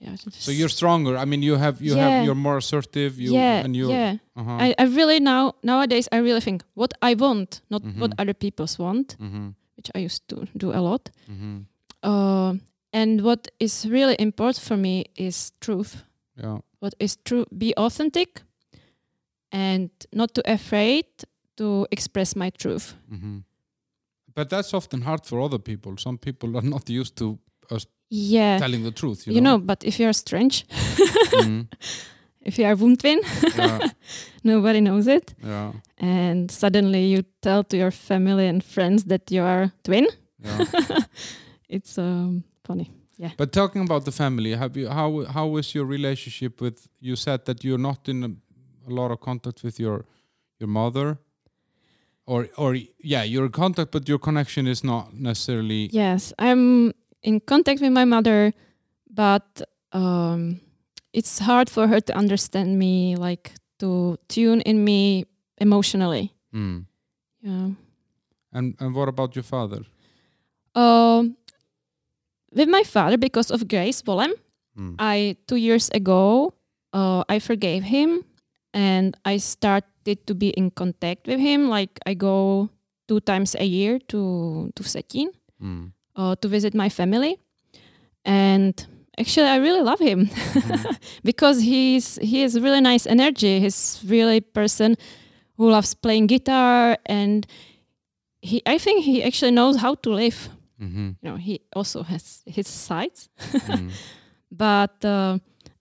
[0.00, 0.16] yeah.
[0.30, 1.16] So you're stronger.
[1.16, 2.08] I mean, you have you Yeah.
[2.08, 3.18] have you're more assertive.
[3.22, 3.90] You yeah, and you.
[3.90, 4.16] yeah.
[4.36, 4.58] Uh-huh.
[4.66, 8.20] I, I really now nowadays I really think what I want, not what Mhm.
[8.20, 9.48] other people's want, mm-hmm.
[9.76, 11.10] which I used to do a lot.
[11.30, 11.58] Mm-hmm.
[12.02, 12.54] Uh,
[12.92, 16.04] and what is really important for me is truth.
[16.42, 16.58] Yeah.
[16.80, 17.44] What is true?
[17.56, 18.42] Be authentic,
[19.52, 21.06] and not too afraid
[21.56, 22.94] to express my truth.
[23.12, 23.38] Mm-hmm.
[24.34, 25.96] But that's often hard for other people.
[25.96, 27.38] Some people are not used to
[27.70, 29.26] us Yeah, telling the truth.
[29.26, 29.58] You, you know.
[29.58, 30.64] But if you're strange,
[31.32, 31.66] Mhm.
[32.48, 33.20] if you are womb twin,
[33.56, 33.78] yeah.
[34.44, 35.72] nobody knows it, Yeah.
[35.98, 40.06] and suddenly you tell to your family and friends that you are twin.
[40.44, 40.64] Yeah.
[41.68, 42.90] it's um, funny.
[43.18, 43.32] Yeah.
[43.36, 46.86] But talking about the family, have you how how is your relationship with?
[47.00, 48.28] You said that you're not in a,
[48.90, 50.04] a lot of contact with your
[50.58, 51.18] your mother,
[52.26, 55.88] or or yeah, you're in contact, but your connection is not necessarily.
[55.92, 56.92] Yes, I'm
[57.22, 58.52] in contact with my mother,
[59.10, 59.62] but
[59.92, 60.60] um,
[61.12, 65.24] it's hard for her to understand me, like to tune in me
[65.60, 66.32] emotionally.
[66.54, 66.86] Mm.
[67.42, 67.70] Yeah.
[68.52, 69.82] And and what about your father?
[70.74, 71.36] Um,
[72.54, 74.32] with my father, because of Grace Bolem,
[74.78, 74.94] Mm.
[74.98, 76.54] I two years ago,
[76.92, 78.22] uh, I forgave him,
[78.74, 81.68] and I started to be in contact with him.
[81.68, 82.68] Like I go
[83.08, 85.28] two times a year to to Vsetín
[85.62, 85.92] Mm.
[86.16, 87.36] uh, to visit my family,
[88.24, 88.74] and
[89.18, 90.30] actually, I really love him
[91.24, 93.60] because he's he has really nice energy.
[93.60, 94.96] He's really person
[95.56, 97.46] who loves playing guitar, and
[98.42, 100.48] he I think he actually knows how to live.
[100.78, 103.28] hmm You know, he also has his sides,
[103.68, 103.90] Mm.
[104.50, 105.38] but uh,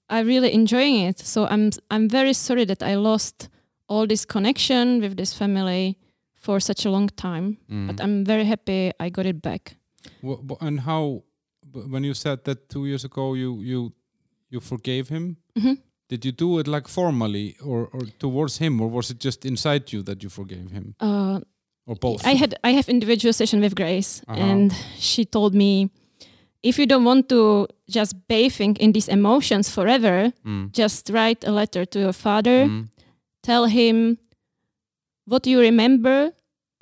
[0.09, 1.19] I really enjoying it.
[1.19, 3.49] So I'm I'm very sorry that I lost
[3.89, 5.97] all this connection with this family
[6.35, 7.57] for such a long time.
[7.69, 7.87] Mm.
[7.87, 9.75] But I'm very happy I got it back.
[10.21, 11.23] Wha- wha- and how
[11.73, 13.91] w- when you said that two years ago you you
[14.49, 15.77] you forgave him Mhm.
[16.09, 19.91] did you do it like formally or, or towards him or was it just inside
[19.93, 21.39] you that you forgave him Uh,
[21.85, 24.43] or both I had I have individual session with Grace, Uh-huh.
[24.51, 25.89] and she told me,
[26.63, 30.71] if you don't want to just bathing in these emotions forever, Mm.
[30.73, 32.87] just write a letter to your father, Mm.
[33.43, 34.17] tell him
[35.25, 36.31] what you remember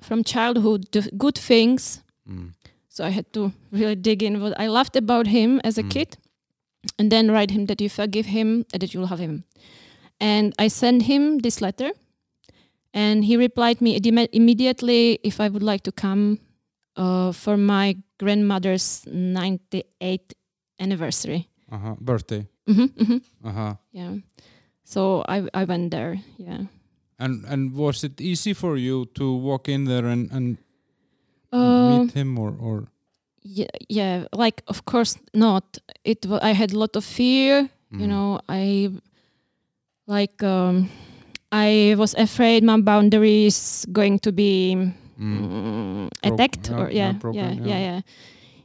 [0.02, 2.03] from childhood, the good things.
[2.30, 2.53] Mm.
[2.89, 5.89] So I had to really dig in what I loved about him as a Mm.
[5.91, 6.18] kid,
[6.99, 9.43] and then write him that you forgive him and that you love him.
[10.19, 11.91] And I sent him this letter,
[12.93, 16.39] and he replied me imme- immediately if I would like to come
[16.97, 20.34] uh, for my grandmother's 98th
[20.80, 21.47] anniversary.
[21.72, 24.15] uh-huh birthday hmm hmm uh-huh Yeah.
[24.84, 26.17] So I I went there.
[26.38, 26.65] Yeah.
[27.19, 30.57] and and was it easy for you to walk in there and and
[31.53, 32.88] Uh, meet him or or
[33.43, 34.26] yeah, yeah.
[34.35, 35.77] Like of course not.
[36.03, 37.69] It I had a lot of fear.
[37.91, 38.09] You Mm.
[38.09, 38.89] know, I
[40.07, 40.89] like um,
[41.51, 44.76] I was afraid my boundaries going to be
[45.20, 45.40] Mm.
[45.40, 48.02] mm, attacked yeah, or yeah, yeah, yeah, yeah.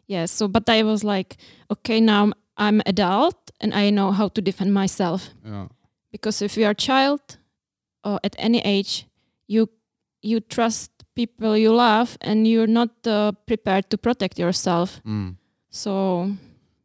[0.07, 0.27] yeah.
[0.27, 1.37] So, but I was like,
[1.71, 5.31] okay, now I'm adult and I know how to defend myself.
[5.45, 5.69] yeah
[6.13, 7.21] Because if you are a child
[8.05, 9.07] or at any age,
[9.47, 9.69] you
[10.23, 15.01] you trust people you love and you're not uh, prepared to protect yourself.
[15.05, 15.37] Mm.
[15.71, 16.31] So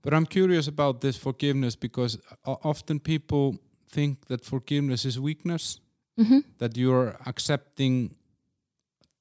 [0.01, 3.55] But I'm curious about this forgiveness because often people
[3.89, 5.79] think that forgiveness is weakness,
[6.19, 6.43] mhm.
[6.57, 8.15] that you're accepting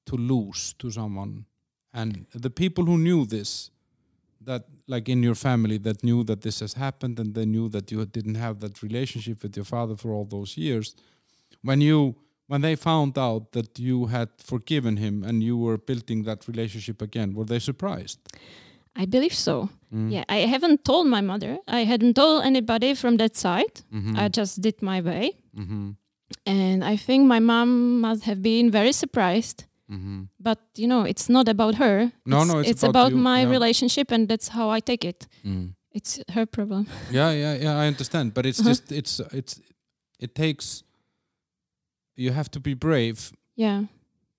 [0.05, 1.45] to lose to someone.
[1.93, 3.71] And the people who knew this,
[4.41, 7.91] that like in your family, that knew that this has happened and they knew that
[7.91, 10.95] you didn't have that relationship with your father for all those years,
[11.61, 12.15] when you
[12.47, 17.01] when they found out that you had forgiven him and you were building that relationship
[17.01, 18.19] again, were they surprised?
[18.95, 19.69] I believe so.
[19.91, 20.11] Mm.
[20.11, 21.57] Yeah, I haven't told my mother.
[21.67, 23.81] I hadn't told anybody from that side.
[23.91, 24.15] Mhm.
[24.15, 25.31] I just did my way.
[25.57, 25.95] Mhm.
[26.45, 29.65] And I think my mom must have been very surprised.
[29.89, 30.29] Mhm.
[30.39, 32.11] But you know, it's not about her.
[32.25, 33.49] No, it's, no, it's about, about my yeah.
[33.51, 35.27] relationship, and that's how I take it.
[35.43, 35.75] Mm.
[35.91, 36.87] It's her problem.
[37.11, 37.77] Yeah, yeah, yeah.
[37.83, 38.69] I understand, but it's Uh-huh.
[38.69, 39.61] just it's it's
[40.19, 40.83] it takes.
[42.17, 43.85] You have to be brave Yeah,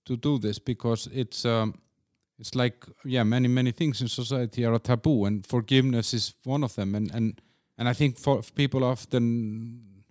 [0.04, 1.74] to do this because it's um,
[2.38, 6.64] it's like yeah, many many things in society are a taboo, and forgiveness is one
[6.64, 6.94] of them.
[6.94, 7.40] And and
[7.78, 10.04] and I think for people often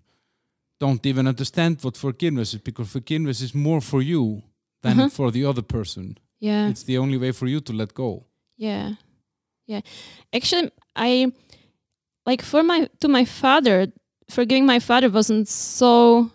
[0.79, 4.41] don't even understand what forgiveness is because forgiveness is more for you
[4.85, 5.09] than Uh-huh.
[5.09, 6.17] for the other person.
[6.39, 8.25] yeah, It's the only way for you to let go.
[8.57, 8.95] yeah,
[9.67, 9.81] yeah.
[10.33, 11.31] Actually, I
[12.29, 13.91] like for my to my father,
[14.29, 16.29] forgiving my father wasn't so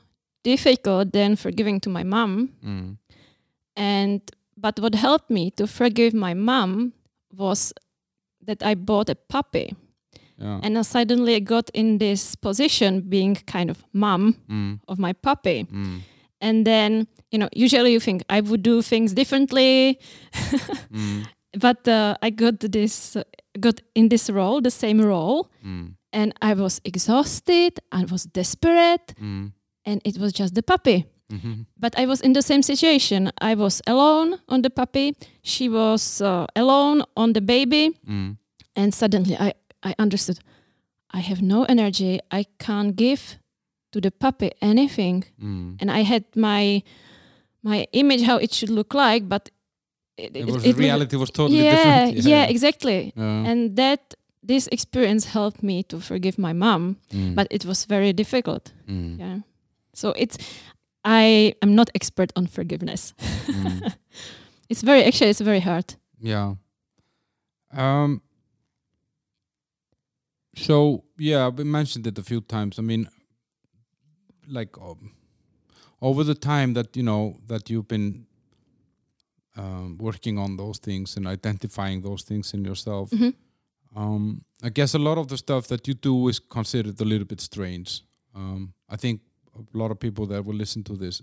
[0.45, 2.49] difficult than forgiving to my mom.
[2.65, 2.97] Mm.
[3.77, 4.21] And
[4.57, 6.93] but what helped me to forgive my mom
[7.33, 7.73] was
[8.47, 9.75] that I bought a puppy.
[10.39, 10.61] Yeah.
[10.63, 14.81] And I suddenly got in this position being kind of mom Mm.
[14.89, 15.65] of my puppy.
[15.71, 16.01] Mm.
[16.41, 19.99] And then, you know, usually you think I would do things differently,
[20.93, 21.27] Mm.
[21.61, 23.17] but uh, I got this,
[23.59, 25.95] got in this role, the same role, Mm.
[26.13, 29.53] and I was exhausted, I was desperate, Mm.
[29.85, 31.05] and it was just the puppy.
[31.31, 31.67] Mhm.
[31.79, 33.31] But I was in the same situation.
[33.41, 35.15] I was alone on the puppy.
[35.43, 37.91] She was uh, alone on the baby.
[38.09, 38.37] Mm.
[38.75, 39.53] And suddenly I,
[39.85, 40.39] I understood
[41.15, 42.19] I have no energy.
[42.33, 43.39] I can't give
[43.93, 45.25] to the puppy anything.
[45.41, 45.77] Mm.
[45.81, 46.83] And I had my
[47.63, 49.51] my image how it should look like, but
[50.17, 52.27] it, It was reality was totally yeah, different.
[52.33, 53.13] Yeah, exactly.
[53.17, 53.51] Yeah.
[53.51, 54.15] And that
[54.49, 57.35] this experience helped me to forgive my mom, Mm.
[57.35, 58.73] but it was very difficult.
[58.87, 59.19] Mm.
[59.19, 59.39] Yeah.
[59.95, 60.37] So it's
[61.05, 63.15] I am not expert on forgiveness.
[63.47, 63.95] Mm.
[64.71, 65.97] It's very actually it's very hard.
[66.21, 66.55] Yeah.
[67.77, 68.21] Um.
[70.57, 72.79] So yeah, we mentioned it a few times.
[72.79, 73.09] I mean,
[74.49, 75.13] like um,
[76.01, 78.27] over the time that you know that you've been
[79.57, 83.35] um, working on those things and identifying those things in yourself, Mhm.
[83.97, 87.27] um, I guess a lot of the stuff that you do is considered a little
[87.27, 88.03] bit strange.
[88.35, 89.21] Um, I think
[89.59, 91.23] a lot of people that will listen to this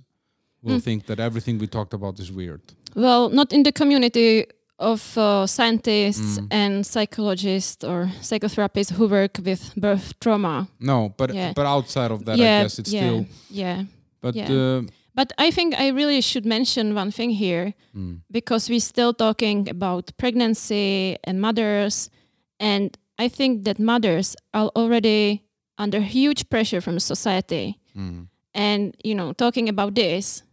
[0.61, 0.83] will Mm.
[0.83, 2.61] think that everything we talked about is weird.
[2.95, 4.45] Well, not in the community
[4.79, 6.47] of uh, scientists Mm.
[6.51, 10.67] and psychologists or psychotherapists who work with birth trauma.
[10.79, 11.53] No, but Yeah.
[11.55, 13.25] but outside of that, I guess it's yeah, still.
[13.49, 13.83] yeah.
[14.21, 14.51] But yeah.
[14.51, 14.81] uh,
[15.17, 19.67] But I think I really should mention one thing here mm, because we're still talking
[19.67, 22.11] about pregnancy and mothers,
[22.59, 25.41] and I think that mothers are already
[25.79, 30.43] under huge pressure from society, mm, and you know, talking about this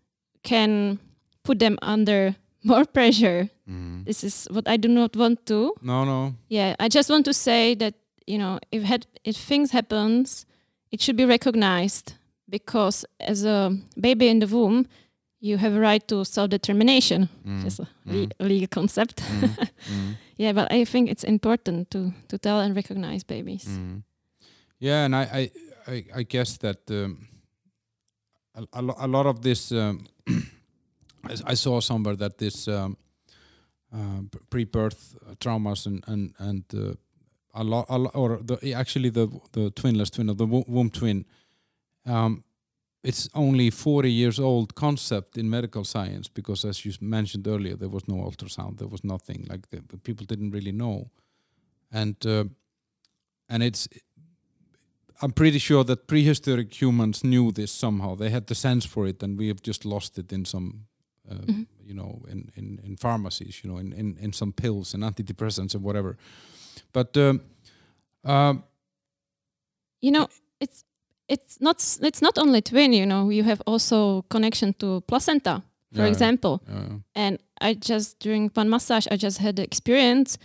[0.42, 0.98] can
[1.42, 2.34] put them under
[2.64, 3.50] more pressure.
[3.68, 4.04] mm.
[4.06, 5.74] This is what I do not want to.
[5.82, 7.94] no, no, Yeah, I just want to say that
[8.26, 10.46] you know if had if things happens,
[10.90, 12.14] it should be recognized
[12.48, 14.86] because as a baby in the womb,
[15.40, 17.28] you have a right to self determination.
[17.46, 18.30] mm, Just a mm.
[18.40, 19.16] le- legal concept.
[19.22, 19.48] mm,
[19.92, 23.64] mm, yeah, but I think it's important to to tell and recognize babies.
[23.68, 24.02] mm.
[24.80, 25.50] yeah, and I, I,
[25.92, 27.28] I, I guess that um,
[28.54, 29.70] a, a, lo- a lot of this.
[29.72, 30.06] Um,
[31.30, 32.96] I- I saw somewhere that this um,
[33.92, 36.94] uh, pre-birth traumas and and and uh,
[37.54, 41.24] a lot, a lo- or the actually the the twinless twin or the womb twin.
[42.06, 42.44] Um,
[43.02, 47.90] it's only 40 years old concept in medical science because as you mentioned earlier there
[47.90, 49.46] was no ultrasound there was nothing.
[49.50, 51.10] Like the, people didn't really know.
[51.92, 52.44] And uh,
[53.48, 53.88] and it's
[55.22, 58.16] i'm pretty sure that prehistoric humans knew this somehow.
[58.16, 60.86] They had the sense for it and we have just lost it in some
[61.30, 61.66] uh, Mhm.
[61.86, 65.74] you know in, in in pharmacies you know in in, in some pills and antidepressants
[65.74, 66.16] and whatever.
[66.92, 67.40] But um,
[68.24, 68.64] um,
[70.00, 70.26] You know,
[71.28, 72.92] it's not it's not only twin.
[72.92, 75.62] You know, you have also connection to placenta,
[75.94, 76.10] for Yeah.
[76.10, 76.60] example.
[76.68, 80.38] uh, And I just during one massage, I just had the experience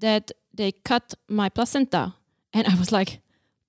[0.00, 2.12] that they cut my placenta,
[2.52, 3.20] and I was like,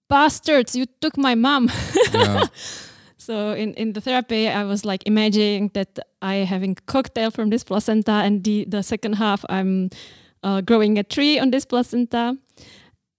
[0.09, 0.75] "Bastards!
[0.75, 1.69] You took my mom."
[2.13, 2.43] yeah
[3.17, 7.63] So in, in the therapy, I was like imagining that I having cocktail from this
[7.63, 9.89] placenta, and the the second half I'm
[10.43, 12.35] uh, growing a tree on this placenta,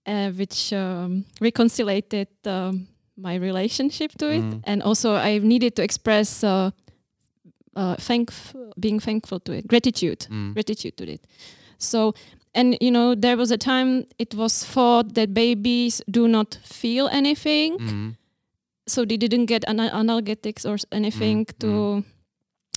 [0.07, 2.87] uh, which um, reconciliated um,
[3.17, 4.61] my relationship to it, Mhm.
[4.63, 6.71] and also I needed to express uh,
[7.75, 8.31] uh, thank
[8.79, 11.21] being thankful to it, gratitude, mm, gratitude to it.
[11.77, 12.13] So.
[12.57, 17.09] And you know, there was a time it was thought that babies do not feel
[17.11, 18.15] anything, mm,
[18.87, 22.03] so they didn't get ana- analgesics or anything Mm, to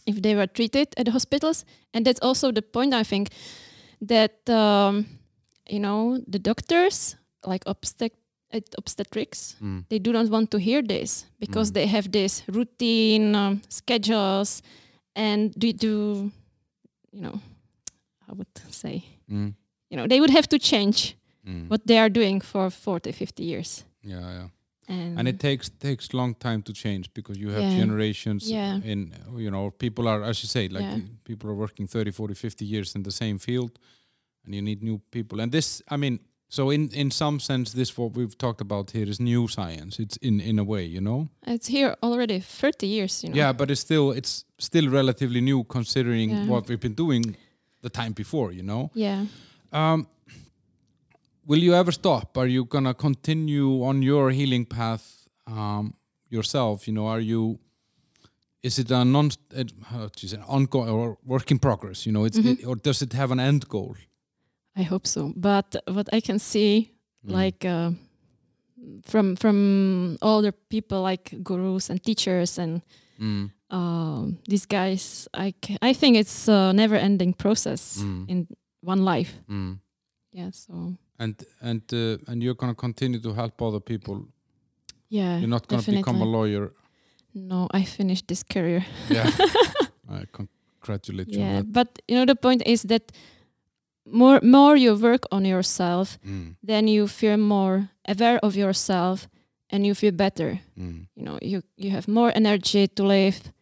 [0.05, 3.28] if they were treated at the hospitals and that's also the point i think
[4.01, 5.06] that um,
[5.70, 7.15] you know the doctors
[7.47, 8.19] like obstet-
[8.50, 11.74] at obstetrics mm, they do not want to hear this because Mm.
[11.74, 14.62] they have this routine um, schedules
[15.14, 16.30] and they do
[17.12, 17.40] you know
[18.28, 19.52] i would say mm,
[19.90, 21.16] you know they would have to change
[21.46, 21.68] mm.
[21.70, 24.48] what they are doing for 40 50 years yeah yeah
[24.88, 27.76] and, and it takes takes long time to change because you have Yeah.
[27.80, 28.80] generations Yeah.
[28.84, 31.00] in you know people are as you say like Yeah.
[31.24, 33.70] people are working 30 40 50 years in the same field
[34.44, 36.18] and you need new people and this i mean
[36.48, 40.16] so in in some sense this what we've talked about here is new science it's
[40.22, 43.70] in in a way you know it's here already 30 years you know yeah but
[43.70, 46.46] it's still it's still relatively new considering Yeah.
[46.48, 47.36] what we've been doing
[47.82, 49.26] the time before you know yeah
[49.72, 50.06] um,
[51.46, 52.36] will you ever stop?
[52.38, 55.94] Are you gonna continue on your healing path um,
[56.30, 56.86] yourself?
[56.88, 57.58] You know, are you?
[58.62, 62.06] Is it a non, uh, say, ongoing or work in progress?
[62.06, 62.58] You know, it's Mhm.
[62.60, 63.94] it, or does it have an end goal?
[64.78, 65.32] I hope so.
[65.36, 66.90] But what I can see,
[67.26, 67.32] Mm.
[67.34, 67.90] like uh,
[69.02, 72.80] from from all the people, like gurus and teachers and
[73.20, 78.46] Mm, um, these guys, I ca- I think it's a never-ending process mm, in
[78.80, 79.32] one life.
[79.50, 79.78] mm.
[80.32, 80.50] Yeah.
[80.52, 84.28] So And and uh, and you're gonna continue to help other people.
[85.10, 86.02] yeah, You're not gonna definitely.
[86.02, 86.70] become a lawyer.
[87.34, 88.84] No, I finished this career.
[89.10, 89.26] Yeah,
[90.09, 91.40] I congratulate you.
[91.40, 93.10] yeah, on but you know the point is that
[94.12, 96.18] more more you work on yourself.
[96.26, 99.28] Mm, then you feel more aware of yourself
[99.70, 100.60] and you feel better.
[100.76, 103.52] mm, you know you you have more energy to live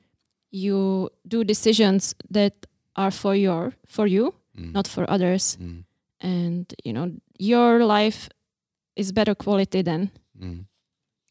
[0.50, 2.52] you do decisions that
[2.94, 5.84] are for your for you mm, not for others mm,
[6.20, 8.28] and you know your life
[8.96, 10.10] is better quality then.
[10.40, 10.64] Mm.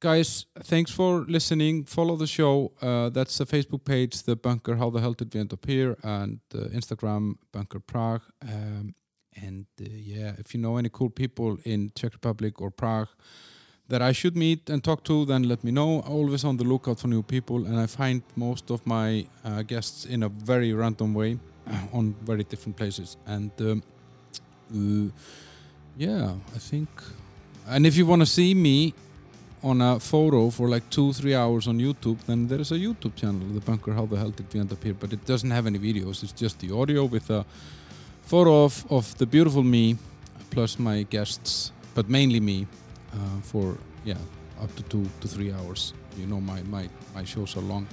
[0.00, 1.84] guys, thanks for listening.
[1.84, 2.72] Follow the show.
[2.80, 4.76] Uh, that's the Facebook page, the Bunker.
[4.76, 5.96] How the hell did we end up here?
[6.02, 8.22] And uh, Instagram, Bunker Prague.
[8.42, 8.94] Um,
[9.36, 13.08] and uh, yeah, if you know any cool people in Czech Republic or Prague
[13.88, 16.00] that I should meet and talk to, then let me know.
[16.00, 20.06] Always on the lookout for new people, and I find most of my uh, guests
[20.06, 21.38] in a very random way
[21.92, 23.16] on very different places.
[23.26, 23.82] And um,
[24.74, 25.10] uh,
[25.96, 26.88] yeah, I think.
[27.68, 28.94] And if you want to see me
[29.62, 33.14] on a photo for like two, three hours on YouTube, then there is a YouTube
[33.14, 33.92] channel, The Bunker.
[33.92, 34.94] How the hell did we end up here?
[34.94, 36.22] But it doesn't have any videos.
[36.22, 37.44] It's just the audio with a
[38.22, 39.96] photo of, of the beautiful me
[40.50, 42.66] plus my guests, but mainly me
[43.12, 44.14] uh, for yeah
[44.62, 45.94] up to two to three hours.
[46.16, 47.86] You know my my my shows are long.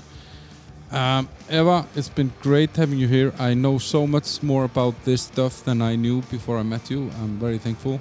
[0.92, 3.34] Um, Eva, it's been great having you here.
[3.38, 7.12] I know so much more about this stuff than I knew before I met you.
[7.22, 8.00] I'm very thankful.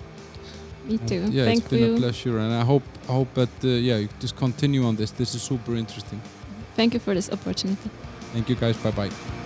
[0.88, 1.26] Me And, too.
[1.30, 1.94] yeah, Thank it's been you.
[1.94, 5.10] a pleasure, and I hope I hope that uh, yeah you just continue on this.
[5.10, 6.20] This is super interesting.
[6.76, 7.90] Thank you for this opportunity.
[8.32, 8.76] Thank you guys.
[8.76, 9.45] Bye bye.